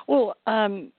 Well, 0.08 0.36
um, 0.48 0.92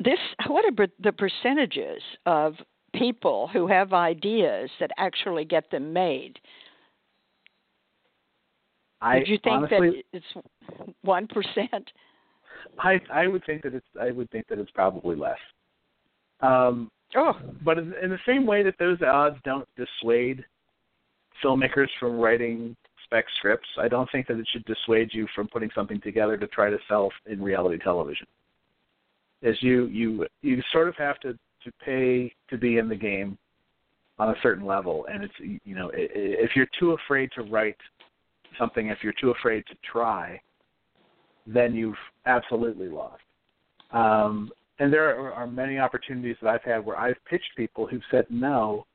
this 0.00 0.18
what 0.46 0.64
are 0.64 0.86
the 1.02 1.12
percentages 1.12 2.02
of 2.26 2.54
people 2.98 3.48
who 3.52 3.66
have 3.66 3.92
ideas 3.92 4.70
that 4.80 4.90
actually 4.98 5.44
get 5.44 5.70
them 5.70 5.92
made? 5.92 6.38
I 9.00 9.20
Did 9.20 9.28
you 9.28 9.38
think 9.44 9.56
honestly, 9.56 10.04
that 10.12 10.18
it's 10.18 10.46
one 11.02 11.26
percent? 11.28 11.90
I 12.78 13.00
I 13.12 13.26
would 13.26 13.44
think 13.44 13.62
that 13.62 13.74
it's 13.74 13.86
I 14.00 14.10
would 14.10 14.30
think 14.30 14.48
that 14.48 14.58
it's 14.58 14.70
probably 14.72 15.16
less. 15.16 15.38
Um, 16.40 16.90
Oh, 17.16 17.34
but 17.64 17.78
in, 17.78 17.94
in 18.02 18.10
the 18.10 18.18
same 18.26 18.46
way 18.46 18.62
that 18.62 18.74
those 18.78 19.00
odds 19.00 19.36
don't 19.44 19.66
dissuade 19.76 20.44
filmmakers 21.42 21.88
from 21.98 22.18
writing 22.18 22.76
spec 23.04 23.24
scripts, 23.38 23.68
I 23.78 23.88
don't 23.88 24.10
think 24.12 24.26
that 24.26 24.38
it 24.38 24.46
should 24.52 24.64
dissuade 24.66 25.10
you 25.12 25.26
from 25.34 25.48
putting 25.48 25.70
something 25.74 26.00
together 26.02 26.36
to 26.36 26.46
try 26.48 26.68
to 26.68 26.78
sell 26.86 27.10
in 27.26 27.42
reality 27.42 27.78
television. 27.78 28.26
As 29.42 29.54
you 29.62 29.86
you 29.86 30.26
you 30.42 30.60
sort 30.72 30.88
of 30.88 30.96
have 30.96 31.18
to 31.20 31.38
to 31.68 31.84
pay 31.84 32.32
to 32.50 32.58
be 32.58 32.78
in 32.78 32.88
the 32.88 32.96
game 32.96 33.38
on 34.18 34.30
a 34.30 34.34
certain 34.42 34.66
level, 34.66 35.06
and 35.12 35.22
it's 35.22 35.60
you 35.64 35.74
know 35.74 35.90
if 35.94 36.50
you're 36.56 36.68
too 36.78 36.92
afraid 36.92 37.30
to 37.34 37.42
write 37.42 37.76
something, 38.58 38.88
if 38.88 38.98
you're 39.02 39.14
too 39.20 39.30
afraid 39.30 39.64
to 39.66 39.74
try, 39.90 40.40
then 41.46 41.74
you've 41.74 41.96
absolutely 42.26 42.88
lost. 42.88 43.22
Um, 43.92 44.50
and 44.80 44.92
there 44.92 45.18
are, 45.18 45.32
are 45.32 45.46
many 45.46 45.78
opportunities 45.78 46.36
that 46.42 46.48
I've 46.48 46.62
had 46.62 46.84
where 46.84 46.98
I've 46.98 47.16
pitched 47.28 47.50
people 47.56 47.86
who've 47.86 48.02
said 48.10 48.26
no, 48.30 48.86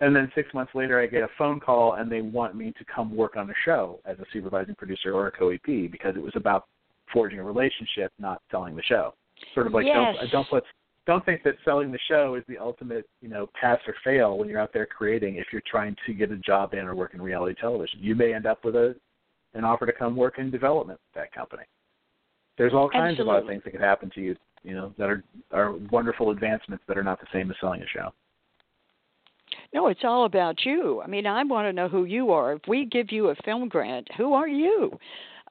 and 0.00 0.14
then 0.14 0.30
six 0.34 0.52
months 0.52 0.74
later 0.74 1.00
I 1.00 1.06
get 1.06 1.22
a 1.22 1.28
phone 1.38 1.60
call 1.60 1.94
and 1.94 2.10
they 2.10 2.22
want 2.22 2.54
me 2.54 2.72
to 2.78 2.84
come 2.84 3.14
work 3.14 3.36
on 3.36 3.48
a 3.50 3.54
show 3.64 4.00
as 4.04 4.18
a 4.18 4.24
supervising 4.32 4.74
producer 4.74 5.14
or 5.14 5.28
a 5.28 5.32
co-EP 5.32 5.90
because 5.90 6.16
it 6.16 6.22
was 6.22 6.34
about 6.34 6.66
forging 7.12 7.38
a 7.38 7.44
relationship, 7.44 8.12
not 8.18 8.42
selling 8.50 8.76
the 8.76 8.82
show. 8.82 9.14
Sort 9.54 9.66
of 9.66 9.74
like 9.74 9.86
Yes. 9.86 10.16
don't 10.18 10.30
don't 10.30 10.48
put 10.48 10.64
don't 11.06 11.24
think 11.24 11.42
that 11.44 11.54
selling 11.64 11.92
the 11.92 11.98
show 12.08 12.34
is 12.34 12.42
the 12.48 12.58
ultimate 12.58 13.08
you 13.20 13.28
know 13.28 13.48
pass 13.58 13.78
or 13.86 13.94
fail 14.04 14.36
when 14.36 14.48
you're 14.48 14.60
out 14.60 14.72
there 14.72 14.86
creating. 14.86 15.36
If 15.36 15.46
you're 15.52 15.62
trying 15.70 15.96
to 16.06 16.12
get 16.12 16.30
a 16.32 16.36
job 16.36 16.74
in 16.74 16.80
or 16.80 16.94
work 16.94 17.14
in 17.14 17.22
reality 17.22 17.58
television, 17.60 18.00
you 18.02 18.14
may 18.14 18.34
end 18.34 18.46
up 18.46 18.64
with 18.64 18.74
a 18.74 18.94
an 19.54 19.64
offer 19.64 19.86
to 19.86 19.92
come 19.92 20.16
work 20.16 20.38
in 20.38 20.50
development 20.50 21.00
at 21.14 21.20
that 21.20 21.32
company. 21.32 21.62
There's 22.58 22.74
all 22.74 22.90
kinds 22.90 23.20
of 23.20 23.28
other 23.28 23.46
things 23.46 23.62
that 23.64 23.70
could 23.70 23.80
happen 23.80 24.10
to 24.14 24.20
you, 24.20 24.36
you 24.62 24.74
know, 24.74 24.92
that 24.98 25.08
are 25.08 25.24
are 25.52 25.74
wonderful 25.90 26.30
advancements 26.30 26.84
that 26.88 26.98
are 26.98 27.04
not 27.04 27.20
the 27.20 27.26
same 27.32 27.50
as 27.50 27.56
selling 27.60 27.82
a 27.82 27.86
show. 27.86 28.12
no, 29.72 29.86
it's 29.88 30.04
all 30.04 30.24
about 30.24 30.64
you. 30.64 31.00
I 31.02 31.06
mean, 31.06 31.26
I 31.26 31.44
want 31.44 31.66
to 31.66 31.72
know 31.72 31.88
who 31.88 32.04
you 32.04 32.32
are. 32.32 32.54
If 32.54 32.62
we 32.66 32.84
give 32.84 33.12
you 33.12 33.28
a 33.28 33.34
film 33.44 33.68
grant, 33.68 34.08
who 34.16 34.32
are 34.34 34.48
you? 34.48 34.98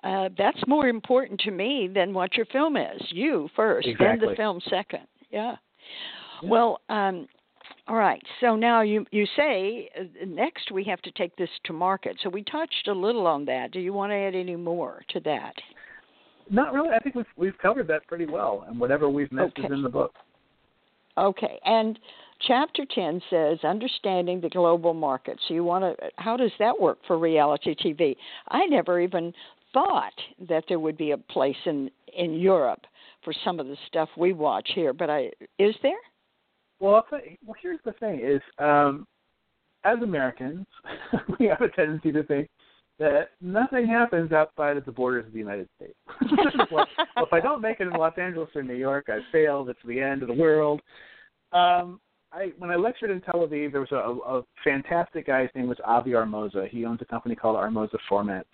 Uh, 0.04 0.30
that's 0.38 0.62
more 0.68 0.88
important 0.88 1.40
to 1.40 1.52
me 1.52 1.90
than 1.94 2.14
what 2.14 2.36
your 2.36 2.46
film 2.48 2.78
is. 2.78 3.02
You 3.10 3.50
first, 3.56 3.88
then 3.98 4.20
the 4.20 4.36
film 4.36 4.62
second. 4.70 5.08
Yeah. 5.32 5.56
Well, 6.44 6.82
um, 6.90 7.28
all 7.88 7.96
right. 7.96 8.22
So 8.42 8.56
now 8.56 8.82
you 8.82 9.06
you 9.12 9.26
say 9.36 9.90
uh, 10.00 10.04
next 10.26 10.72
we 10.72 10.84
have 10.86 11.02
to 11.04 11.12
take 11.12 11.36
this 11.36 11.50
to 11.66 11.74
market. 11.74 12.18
So 12.24 12.30
we 12.30 12.44
touched 12.44 12.88
a 12.88 12.94
little 12.94 13.28
on 13.28 13.46
that. 13.46 13.72
Do 13.72 13.80
you 13.80 13.94
want 13.94 14.12
to 14.12 14.16
add 14.16 14.36
any 14.36 14.56
more 14.56 15.04
to 15.10 15.20
that? 15.22 15.54
Not 16.50 16.74
really. 16.74 16.90
I 16.90 17.00
think 17.00 17.16
we've 17.16 17.26
we've 17.38 17.58
covered 17.60 17.88
that 17.88 18.08
pretty 18.08 18.26
well, 18.26 18.66
and 18.68 18.80
whatever 18.80 19.10
we've 19.10 19.32
missed 19.32 19.58
is 19.58 19.66
in 19.72 19.82
the 19.82 19.90
book. 19.90 20.14
Okay. 21.18 21.60
And 21.64 21.98
chapter 22.46 22.86
10 22.94 23.22
says 23.30 23.60
understanding 23.64 24.42
the 24.42 24.50
global 24.50 24.94
market. 24.94 25.40
So 25.48 25.54
you 25.54 25.64
want 25.64 25.84
to 25.84 26.10
how 26.18 26.38
does 26.38 26.52
that 26.60 26.80
work 26.80 27.00
for 27.08 27.18
reality 27.18 27.76
TV? 27.76 28.16
I 28.50 28.66
never 28.66 29.00
even 29.00 29.34
thought 29.74 30.14
that 30.50 30.64
there 30.68 30.80
would 30.80 30.98
be 30.98 31.12
a 31.12 31.18
place 31.18 31.56
in 31.66 31.90
in 32.18 32.34
Europe 32.34 32.82
for 33.26 33.34
some 33.44 33.60
of 33.60 33.68
the 33.68 33.76
stuff 33.88 34.08
we 34.16 34.32
watch 34.32 34.70
here, 34.74 34.94
but 34.94 35.10
I 35.10 35.32
is 35.60 35.76
there? 35.82 35.98
Well, 36.80 37.06
well, 37.12 37.56
here's 37.62 37.80
the 37.84 37.94
thing: 37.94 38.22
is 38.24 38.42
um, 38.60 39.06
as 39.84 40.02
Americans, 40.02 40.66
we 41.40 41.48
have 41.48 41.62
a 41.62 41.70
tendency 41.70 42.12
to 42.14 42.24
think 42.24 42.48
that 43.00 43.32
nothing 43.42 43.86
happens 43.88 44.32
outside 44.32 44.78
of 44.78 44.86
the 44.86 44.92
borders 44.92 45.26
of 45.26 45.34
the 45.34 45.40
United 45.40 45.68
States. 45.76 45.96
well, 46.72 46.86
if 47.18 47.34
I 47.34 47.42
don't 47.42 47.62
make 47.62 47.82
it 47.82 47.88
in 47.88 47.94
Los 47.94 48.18
Angeles 48.18 48.50
or 48.56 48.64
New 48.64 48.76
York, 48.76 49.08
I 49.10 49.20
failed. 49.32 49.70
It's 49.70 49.80
the 49.86 50.00
end 50.00 50.22
of 50.22 50.30
the 50.30 50.34
world. 50.34 50.82
Um, 51.52 52.00
I 52.32 52.52
when 52.58 52.70
I 52.70 52.76
lectured 52.76 53.12
in 53.12 53.22
Tel 53.22 53.48
Aviv, 53.48 53.72
there 53.72 53.82
was 53.82 53.92
a, 53.92 53.96
a 53.96 54.44
fantastic 54.64 55.28
guy. 55.28 55.42
His 55.42 55.52
name 55.56 55.68
was 55.68 55.78
Avi 55.86 56.12
Armoza. 56.12 56.68
He 56.70 56.86
owns 56.86 57.02
a 57.02 57.06
company 57.06 57.36
called 57.36 57.58
Armoza 57.58 57.98
Format, 58.08 58.46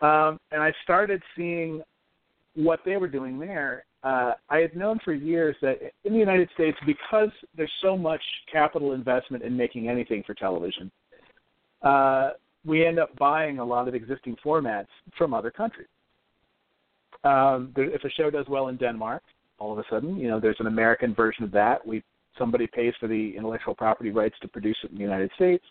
um, 0.00 0.38
and 0.50 0.62
I 0.62 0.72
started 0.82 1.22
seeing 1.36 1.82
what 2.54 2.80
they 2.84 2.96
were 2.96 3.08
doing 3.08 3.38
there. 3.38 3.84
Uh, 4.02 4.32
I 4.50 4.58
had 4.58 4.76
known 4.76 4.98
for 5.04 5.12
years 5.12 5.56
that 5.62 5.78
in 6.04 6.12
the 6.12 6.18
United 6.18 6.48
States, 6.54 6.76
because 6.86 7.30
there's 7.56 7.72
so 7.82 7.96
much 7.96 8.20
capital 8.52 8.92
investment 8.92 9.42
in 9.42 9.56
making 9.56 9.88
anything 9.88 10.22
for 10.26 10.34
television, 10.34 10.90
uh, 11.82 12.30
we 12.64 12.86
end 12.86 12.98
up 12.98 13.16
buying 13.16 13.58
a 13.58 13.64
lot 13.64 13.88
of 13.88 13.94
existing 13.94 14.36
formats 14.44 14.86
from 15.16 15.34
other 15.34 15.50
countries. 15.50 15.88
Um, 17.24 17.72
there, 17.74 17.90
if 17.90 18.04
a 18.04 18.10
show 18.10 18.30
does 18.30 18.46
well 18.48 18.68
in 18.68 18.76
Denmark, 18.76 19.22
all 19.58 19.72
of 19.72 19.78
a 19.78 19.84
sudden, 19.88 20.16
you 20.16 20.28
know, 20.28 20.40
there's 20.40 20.60
an 20.60 20.66
American 20.66 21.14
version 21.14 21.44
of 21.44 21.50
that. 21.52 21.86
We 21.86 22.02
somebody 22.38 22.66
pays 22.66 22.92
for 22.98 23.06
the 23.06 23.34
intellectual 23.36 23.74
property 23.74 24.10
rights 24.10 24.34
to 24.42 24.48
produce 24.48 24.76
it 24.82 24.90
in 24.90 24.96
the 24.96 25.02
United 25.02 25.30
States. 25.36 25.64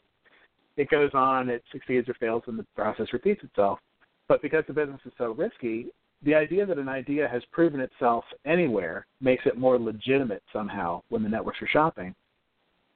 It 0.78 0.90
goes 0.90 1.12
on, 1.14 1.50
it 1.50 1.64
succeeds 1.72 2.08
or 2.10 2.14
fails, 2.16 2.44
and 2.48 2.58
the 2.58 2.66
process 2.76 3.08
repeats 3.14 3.44
itself. 3.44 3.80
But 4.28 4.42
because 4.42 4.64
the 4.68 4.74
business 4.74 5.02
is 5.06 5.12
so 5.18 5.34
risky, 5.34 5.88
the 6.26 6.34
idea 6.36 6.66
that 6.66 6.78
an 6.78 6.90
idea 6.90 7.28
has 7.28 7.42
proven 7.52 7.80
itself 7.80 8.24
anywhere 8.46 9.06
makes 9.22 9.46
it 9.46 9.58
more 9.58 9.78
legitimate 9.78 10.44
somehow 10.52 11.02
when 11.10 11.24
the 11.24 11.30
networks 11.30 11.62
are 11.62 11.68
shopping. 11.68 12.16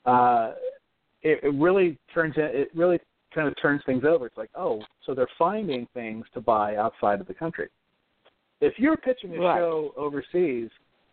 Uh, 0.06 0.54
it, 1.22 1.40
it 1.44 1.54
really 1.56 1.98
turns 2.14 2.36
it, 2.38 2.70
really 2.74 3.00
kind 3.34 3.48
of 3.48 3.54
turns 3.62 3.82
things 3.86 4.04
over. 4.08 4.26
It's 4.26 4.38
like, 4.38 4.50
oh, 4.56 4.82
so 5.06 5.14
they're 5.14 5.28
finding 5.38 5.88
things 5.94 6.26
to 6.34 6.42
buy 6.42 6.78
outside 6.78 7.20
of 7.20 7.28
the 7.28 7.34
country. 7.34 7.68
If 8.62 8.74
you're 8.78 8.98
pitching 8.98 9.36
a 9.36 9.40
Right. 9.40 9.60
show 9.60 9.94
overseas, 9.98 10.70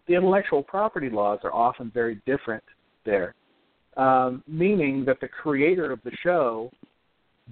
the 0.07 0.15
intellectual 0.15 0.63
property 0.63 1.11
laws 1.11 1.41
are 1.43 1.53
often 1.53 1.91
very 1.93 2.21
different 2.27 2.63
there, 3.05 3.35
um, 3.97 4.43
meaning 4.47 5.05
that 5.05 5.21
the 5.21 5.29
creator 5.29 5.91
of 5.91 6.01
the 6.05 6.13
show 6.23 6.71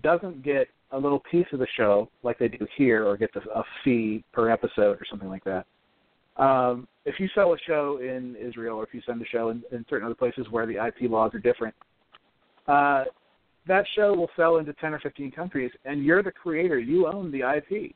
doesn't 0.03 0.43
get 0.43 0.69
a 0.93 0.99
little 0.99 1.21
piece 1.31 1.47
of 1.53 1.59
the 1.59 1.67
show 1.77 2.09
like 2.23 2.39
they 2.39 2.49
do 2.49 2.67
here, 2.77 3.07
or 3.07 3.17
gets 3.17 3.35
a, 3.37 3.59
a 3.59 3.65
fee 3.85 4.25
per 4.33 4.51
episode 4.51 5.01
or 5.01 5.05
something 5.09 5.29
like 5.29 5.45
that. 5.45 5.67
Um, 6.37 6.89
if 7.05 7.19
you 7.19 7.29
sell 7.35 7.53
a 7.53 7.59
show 7.67 7.99
in 7.99 8.37
Israel, 8.37 8.77
or 8.77 8.85
if 8.85 8.95
you 8.95 9.03
send 9.05 9.21
a 9.21 9.27
show 9.27 9.51
in, 9.51 9.63
in 9.71 9.85
certain 9.89 10.07
other 10.07 10.15
places 10.15 10.47
where 10.51 10.67
the 10.67 10.75
IP 10.75 11.11
laws 11.11 11.35
are 11.35 11.39
different, 11.39 11.75
uh, 12.69 13.05
that 13.67 13.85
show 13.95 14.15
will 14.15 14.31
sell 14.37 14.57
into 14.57 14.73
10 14.75 14.95
or 14.95 15.01
15 15.01 15.31
countries, 15.31 15.71
and 15.85 16.05
you're 16.05 16.23
the 16.23 16.33
creator. 16.33 16.79
You 16.79 17.07
own 17.07 17.31
the 17.31 17.41
IP. 17.41 17.95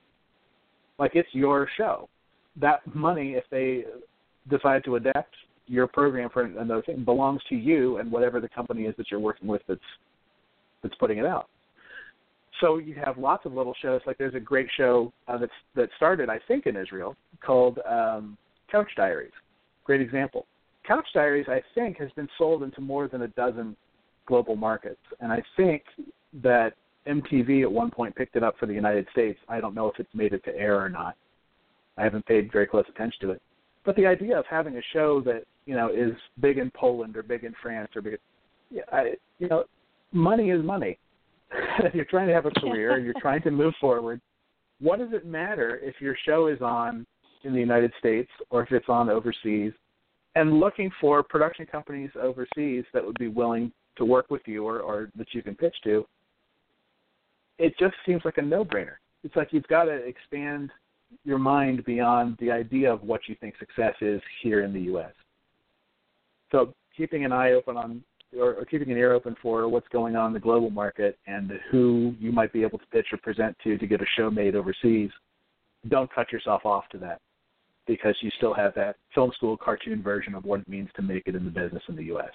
Like 0.98 1.12
it's 1.14 1.28
your 1.32 1.68
show. 1.76 2.08
That 2.60 2.80
money, 2.94 3.32
if 3.34 3.44
they 3.50 3.84
decide 4.48 4.84
to 4.84 4.96
adapt 4.96 5.34
your 5.66 5.86
program 5.86 6.30
for 6.30 6.42
another 6.42 6.82
thing, 6.82 7.04
belongs 7.04 7.42
to 7.48 7.56
you 7.56 7.98
and 7.98 8.10
whatever 8.10 8.40
the 8.40 8.48
company 8.48 8.84
is 8.84 8.94
that 8.96 9.10
you're 9.10 9.20
working 9.20 9.48
with 9.48 9.62
that's 9.66 9.80
that's 10.82 10.94
putting 10.96 11.18
it 11.18 11.26
out. 11.26 11.48
So 12.60 12.78
you 12.78 12.94
have 13.04 13.18
lots 13.18 13.44
of 13.44 13.52
little 13.52 13.74
shows. 13.82 14.00
Like 14.06 14.18
there's 14.18 14.34
a 14.34 14.40
great 14.40 14.68
show 14.76 15.12
uh, 15.28 15.38
that's 15.38 15.52
that 15.74 15.88
started, 15.96 16.28
I 16.28 16.38
think, 16.48 16.66
in 16.66 16.76
Israel 16.76 17.14
called 17.44 17.78
um, 17.88 18.36
Couch 18.70 18.90
Diaries. 18.96 19.32
Great 19.84 20.00
example. 20.00 20.46
Couch 20.86 21.06
Diaries, 21.14 21.46
I 21.48 21.60
think, 21.74 21.98
has 21.98 22.10
been 22.12 22.28
sold 22.38 22.62
into 22.62 22.80
more 22.80 23.08
than 23.08 23.22
a 23.22 23.28
dozen 23.28 23.76
global 24.26 24.56
markets. 24.56 25.00
And 25.20 25.32
I 25.32 25.42
think 25.56 25.82
that 26.42 26.74
MTV 27.06 27.62
at 27.62 27.70
one 27.70 27.90
point 27.90 28.14
picked 28.14 28.36
it 28.36 28.42
up 28.42 28.56
for 28.58 28.66
the 28.66 28.74
United 28.74 29.06
States. 29.12 29.38
I 29.48 29.60
don't 29.60 29.74
know 29.74 29.88
if 29.88 29.98
it's 29.98 30.14
made 30.14 30.32
it 30.32 30.44
to 30.44 30.56
air 30.56 30.80
or 30.80 30.88
not. 30.88 31.16
I 31.96 32.04
haven't 32.04 32.26
paid 32.26 32.52
very 32.52 32.66
close 32.66 32.84
attention 32.88 33.20
to 33.22 33.30
it. 33.30 33.42
But 33.84 33.96
the 33.96 34.06
idea 34.06 34.38
of 34.38 34.44
having 34.50 34.76
a 34.76 34.82
show 34.92 35.20
that 35.22 35.44
you 35.64 35.74
know 35.74 35.88
is 35.88 36.12
big 36.40 36.58
in 36.58 36.70
Poland 36.70 37.16
or 37.16 37.22
big 37.22 37.44
in 37.44 37.54
France 37.62 37.88
or 37.94 38.02
big, 38.02 38.18
yeah, 38.70 38.82
I, 38.92 39.14
you 39.38 39.48
know, 39.48 39.64
money 40.12 40.50
is 40.50 40.62
money. 40.64 40.98
If 41.50 41.94
you're 41.94 42.04
trying 42.04 42.28
to 42.28 42.34
have 42.34 42.46
a 42.46 42.50
career 42.50 42.94
and 42.94 43.04
you're 43.04 43.14
trying 43.20 43.42
to 43.42 43.50
move 43.50 43.74
forward, 43.80 44.20
what 44.80 44.98
does 44.98 45.12
it 45.12 45.26
matter 45.26 45.80
if 45.82 46.00
your 46.00 46.16
show 46.24 46.48
is 46.48 46.60
on 46.60 47.06
in 47.44 47.52
the 47.52 47.60
United 47.60 47.92
States 47.98 48.30
or 48.50 48.62
if 48.62 48.72
it's 48.72 48.88
on 48.88 49.08
overseas? 49.08 49.72
And 50.34 50.60
looking 50.60 50.90
for 51.00 51.22
production 51.22 51.64
companies 51.66 52.10
overseas 52.20 52.84
that 52.92 53.04
would 53.04 53.18
be 53.18 53.28
willing 53.28 53.72
to 53.96 54.04
work 54.04 54.30
with 54.30 54.42
you 54.46 54.66
or, 54.66 54.80
or 54.80 55.08
that 55.16 55.28
you 55.32 55.42
can 55.42 55.54
pitch 55.54 55.74
to, 55.84 56.06
it 57.58 57.74
just 57.78 57.94
seems 58.04 58.22
like 58.24 58.36
a 58.36 58.42
no-brainer. 58.42 58.96
It's 59.24 59.34
like 59.34 59.48
you've 59.52 59.66
got 59.68 59.84
to 59.84 59.94
expand 59.94 60.70
your 61.24 61.38
mind 61.38 61.84
beyond 61.84 62.36
the 62.38 62.50
idea 62.50 62.92
of 62.92 63.02
what 63.02 63.22
you 63.28 63.36
think 63.40 63.54
success 63.58 63.94
is 64.02 64.20
here 64.42 64.62
in 64.62 64.74
the 64.74 64.80
U.S. 64.82 65.12
So 66.52 66.74
keeping 66.96 67.24
an 67.24 67.32
eye 67.32 67.52
open 67.52 67.76
on 67.76 68.04
or, 68.38 68.54
or 68.54 68.64
keeping 68.64 68.90
an 68.90 68.98
ear 68.98 69.12
open 69.12 69.36
for 69.42 69.68
what's 69.68 69.88
going 69.88 70.16
on 70.16 70.28
in 70.28 70.32
the 70.32 70.40
global 70.40 70.70
market 70.70 71.18
and 71.26 71.52
who 71.70 72.14
you 72.18 72.32
might 72.32 72.52
be 72.52 72.62
able 72.62 72.78
to 72.78 72.86
pitch 72.86 73.06
or 73.12 73.18
present 73.18 73.56
to 73.64 73.78
to 73.78 73.86
get 73.86 74.00
a 74.00 74.06
show 74.16 74.30
made 74.30 74.54
overseas. 74.54 75.10
Don't 75.88 76.12
cut 76.12 76.32
yourself 76.32 76.64
off 76.64 76.88
to 76.90 76.98
that 76.98 77.20
because 77.86 78.16
you 78.20 78.30
still 78.36 78.54
have 78.54 78.74
that 78.74 78.96
film 79.14 79.30
school 79.36 79.56
cartoon 79.56 80.02
version 80.02 80.34
of 80.34 80.44
what 80.44 80.60
it 80.60 80.68
means 80.68 80.88
to 80.96 81.02
make 81.02 81.22
it 81.26 81.34
in 81.34 81.44
the 81.44 81.50
business 81.50 81.82
in 81.88 81.96
the 81.96 82.04
U.S. 82.04 82.30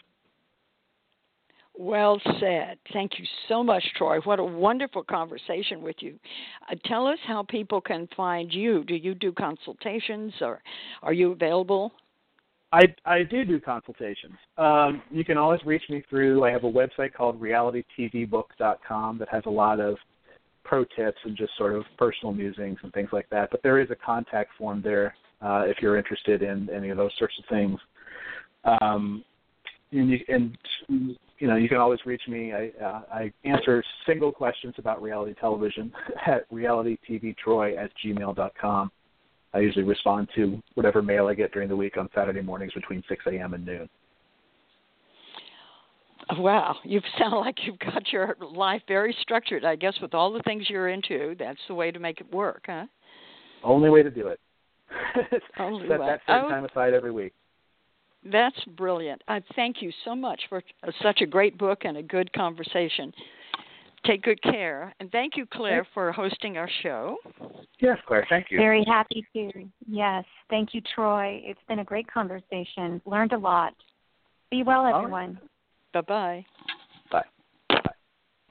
Well 1.78 2.22
said. 2.40 2.78
Thank 2.92 3.18
you 3.18 3.26
so 3.48 3.64
much, 3.64 3.84
Troy. 3.98 4.20
What 4.22 4.40
a 4.40 4.44
wonderful 4.44 5.04
conversation 5.04 5.82
with 5.82 5.96
you. 6.00 6.20
Uh, 6.70 6.76
tell 6.86 7.08
us 7.08 7.18
how 7.26 7.44
people 7.44 7.80
can 7.80 8.08
find 8.16 8.54
you. 8.54 8.84
Do 8.84 8.96
you 8.96 9.16
do 9.16 9.32
consultations 9.32 10.34
or 10.42 10.62
are 11.02 11.14
you 11.14 11.32
available? 11.32 11.94
I, 12.74 12.84
I 13.06 13.24
do 13.24 13.44
do 13.44 13.60
consultations. 13.60 14.36
Um, 14.58 15.02
you 15.12 15.26
can 15.26 15.38
always 15.38 15.60
reach 15.66 15.84
me 15.90 16.04
through, 16.10 16.44
I 16.46 16.52
have 16.52 16.64
a 16.64 16.72
website 16.72 17.14
called 17.14 17.42
realitytvbook.com 17.42 19.18
that 19.18 19.30
has 19.30 19.44
a 19.46 19.50
lot 19.50 19.80
of 19.80 19.98
pro 20.64 20.86
tips 20.86 21.18
and 21.26 21.36
just 21.36 21.52
sort 21.58 21.76
of 21.76 21.84
personal 21.98 22.34
musings 22.34 22.78
and 22.84 22.94
things 22.94 23.10
like 23.12 23.30
that. 23.30 23.50
But 23.52 23.62
there 23.62 23.80
is 23.80 23.90
a 23.92 23.96
contact 23.96 24.52
form 24.58 24.82
there 24.82 25.16
uh, 25.42 25.64
if 25.66 25.78
you're 25.82 25.98
interested 25.98 26.44
in 26.44 26.70
any 26.70 26.90
of 26.90 26.98
those 26.98 27.12
sorts 27.18 27.36
of 27.40 27.46
things. 27.50 27.80
Um, 28.64 29.26
and, 29.92 30.10
you, 30.10 30.20
and 30.30 30.58
you 31.40 31.48
know, 31.48 31.56
you 31.58 31.68
can 31.68 31.78
always 31.78 32.00
reach 32.06 32.22
me. 32.28 32.54
I, 32.54 32.72
uh, 32.82 33.02
I 33.12 33.34
answer 33.44 33.84
single 34.06 34.32
questions 34.32 34.76
about 34.78 35.02
reality 35.02 35.34
television 35.40 35.92
at 36.26 36.50
realitytvtroy 36.52 37.78
at 37.78 37.92
gmail.com. 38.06 38.92
I 39.54 39.60
usually 39.60 39.84
respond 39.84 40.30
to 40.36 40.62
whatever 40.76 41.02
mail 41.02 41.28
I 41.28 41.34
get 41.34 41.52
during 41.52 41.68
the 41.68 41.76
week 41.76 41.98
on 41.98 42.10
Saturday 42.16 42.42
mornings 42.42 42.74
between 42.74 43.04
6 43.08 43.26
a.m. 43.28 43.54
and 43.54 43.66
noon. 43.66 43.90
Wow, 46.38 46.78
you 46.84 47.02
sound 47.18 47.36
like 47.36 47.58
you've 47.66 47.80
got 47.80 48.12
your 48.12 48.38
life 48.40 48.82
very 48.88 49.16
structured. 49.22 49.66
I 49.66 49.76
guess 49.76 49.96
with 50.02 50.14
all 50.14 50.32
the 50.32 50.42
things 50.44 50.70
you're 50.70 50.90
into, 50.90 51.36
that's 51.38 51.60
the 51.68 51.74
way 51.74 51.92
to 51.92 52.00
make 52.00 52.22
it 52.22 52.34
work, 52.34 52.64
huh? 52.68 52.86
Only 53.64 53.90
way 53.90 54.04
to 54.04 54.10
do 54.10 54.28
it. 54.28 54.40
Only 55.60 55.88
Set 55.88 56.00
way. 56.00 56.08
that 56.08 56.22
certain 56.28 56.46
oh, 56.46 56.50
time 56.50 56.66
aside 56.66 56.94
every 56.94 57.12
week. 57.12 57.34
That's 58.24 58.64
brilliant. 58.78 59.22
I 59.28 59.42
thank 59.56 59.82
you 59.82 59.92
so 60.06 60.16
much 60.16 60.42
for 60.48 60.62
such 61.02 61.22
a 61.22 61.26
great 61.26 61.58
book 61.58 61.80
and 61.84 61.98
a 61.98 62.04
good 62.04 62.32
conversation. 62.34 63.12
Take 64.06 64.24
good 64.24 64.42
care. 64.42 64.94
And 65.00 65.12
thank 65.12 65.38
you, 65.38 65.46
Claire, 65.46 65.86
for 65.94 66.12
hosting 66.12 66.58
our 66.58 66.70
show. 66.82 67.18
Yes, 67.80 67.98
Claire, 68.08 68.26
thank 68.30 68.48
you. 68.50 68.58
Very 68.58 68.84
happy 68.88 69.26
to. 69.34 69.52
Yes. 69.88 70.26
Thank 70.50 70.74
you, 70.74 70.82
Troy. 70.96 71.42
It's 71.44 71.60
been 71.68 71.80
a 71.80 71.84
great 71.84 72.12
conversation. 72.12 73.02
Learned 73.06 73.34
a 73.34 73.38
lot. 73.38 73.74
Be 74.50 74.64
well, 74.64 74.86
everyone. 74.86 75.40
Bye 75.94 76.02
bye. 76.02 76.46
Bye. 77.12 77.26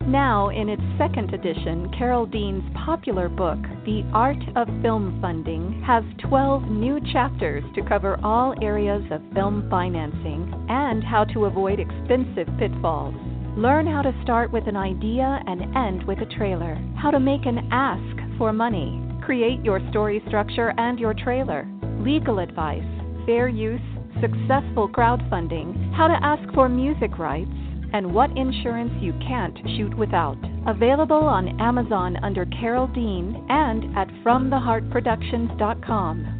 Now, 0.06 0.48
in 0.48 0.68
its 0.68 0.82
second 0.98 1.34
edition, 1.34 1.90
Carole 1.96 2.26
Dean's 2.26 2.64
popular 2.84 3.28
book, 3.28 3.58
The 3.84 4.02
Art 4.14 4.42
of 4.56 4.66
Film 4.82 5.18
Funding, 5.20 5.82
has 5.86 6.04
12 6.28 6.64
new 6.64 7.00
chapters 7.12 7.64
to 7.74 7.82
cover 7.82 8.18
all 8.22 8.54
areas 8.62 9.02
of 9.10 9.20
film 9.34 9.68
financing 9.68 10.66
and 10.68 11.04
how 11.04 11.24
to 11.24 11.44
avoid 11.44 11.80
expensive 11.80 12.48
pitfalls. 12.58 13.14
Learn 13.60 13.86
how 13.86 14.00
to 14.00 14.18
start 14.22 14.50
with 14.50 14.66
an 14.68 14.76
idea 14.76 15.42
and 15.46 15.76
end 15.76 16.04
with 16.04 16.18
a 16.20 16.36
trailer, 16.38 16.78
how 16.96 17.10
to 17.10 17.20
make 17.20 17.44
an 17.44 17.68
ask 17.70 18.16
for 18.38 18.54
money, 18.54 18.98
create 19.22 19.62
your 19.62 19.80
story 19.90 20.22
structure 20.28 20.72
and 20.78 20.98
your 20.98 21.12
trailer, 21.12 21.68
legal 21.98 22.38
advice, 22.38 22.82
fair 23.26 23.48
use, 23.48 23.82
successful 24.18 24.88
crowdfunding, 24.88 25.92
how 25.94 26.08
to 26.08 26.16
ask 26.24 26.42
for 26.54 26.70
music 26.70 27.18
rights, 27.18 27.50
and 27.92 28.14
what 28.14 28.34
insurance 28.34 28.94
you 28.98 29.12
can't 29.28 29.58
shoot 29.76 29.94
without. 29.98 30.38
Available 30.66 31.22
on 31.22 31.60
Amazon 31.60 32.16
under 32.22 32.46
Carole 32.46 32.86
Dean 32.86 33.44
and 33.50 33.94
at 33.94 34.08
FromTheHeartProductions.com. 34.24 36.39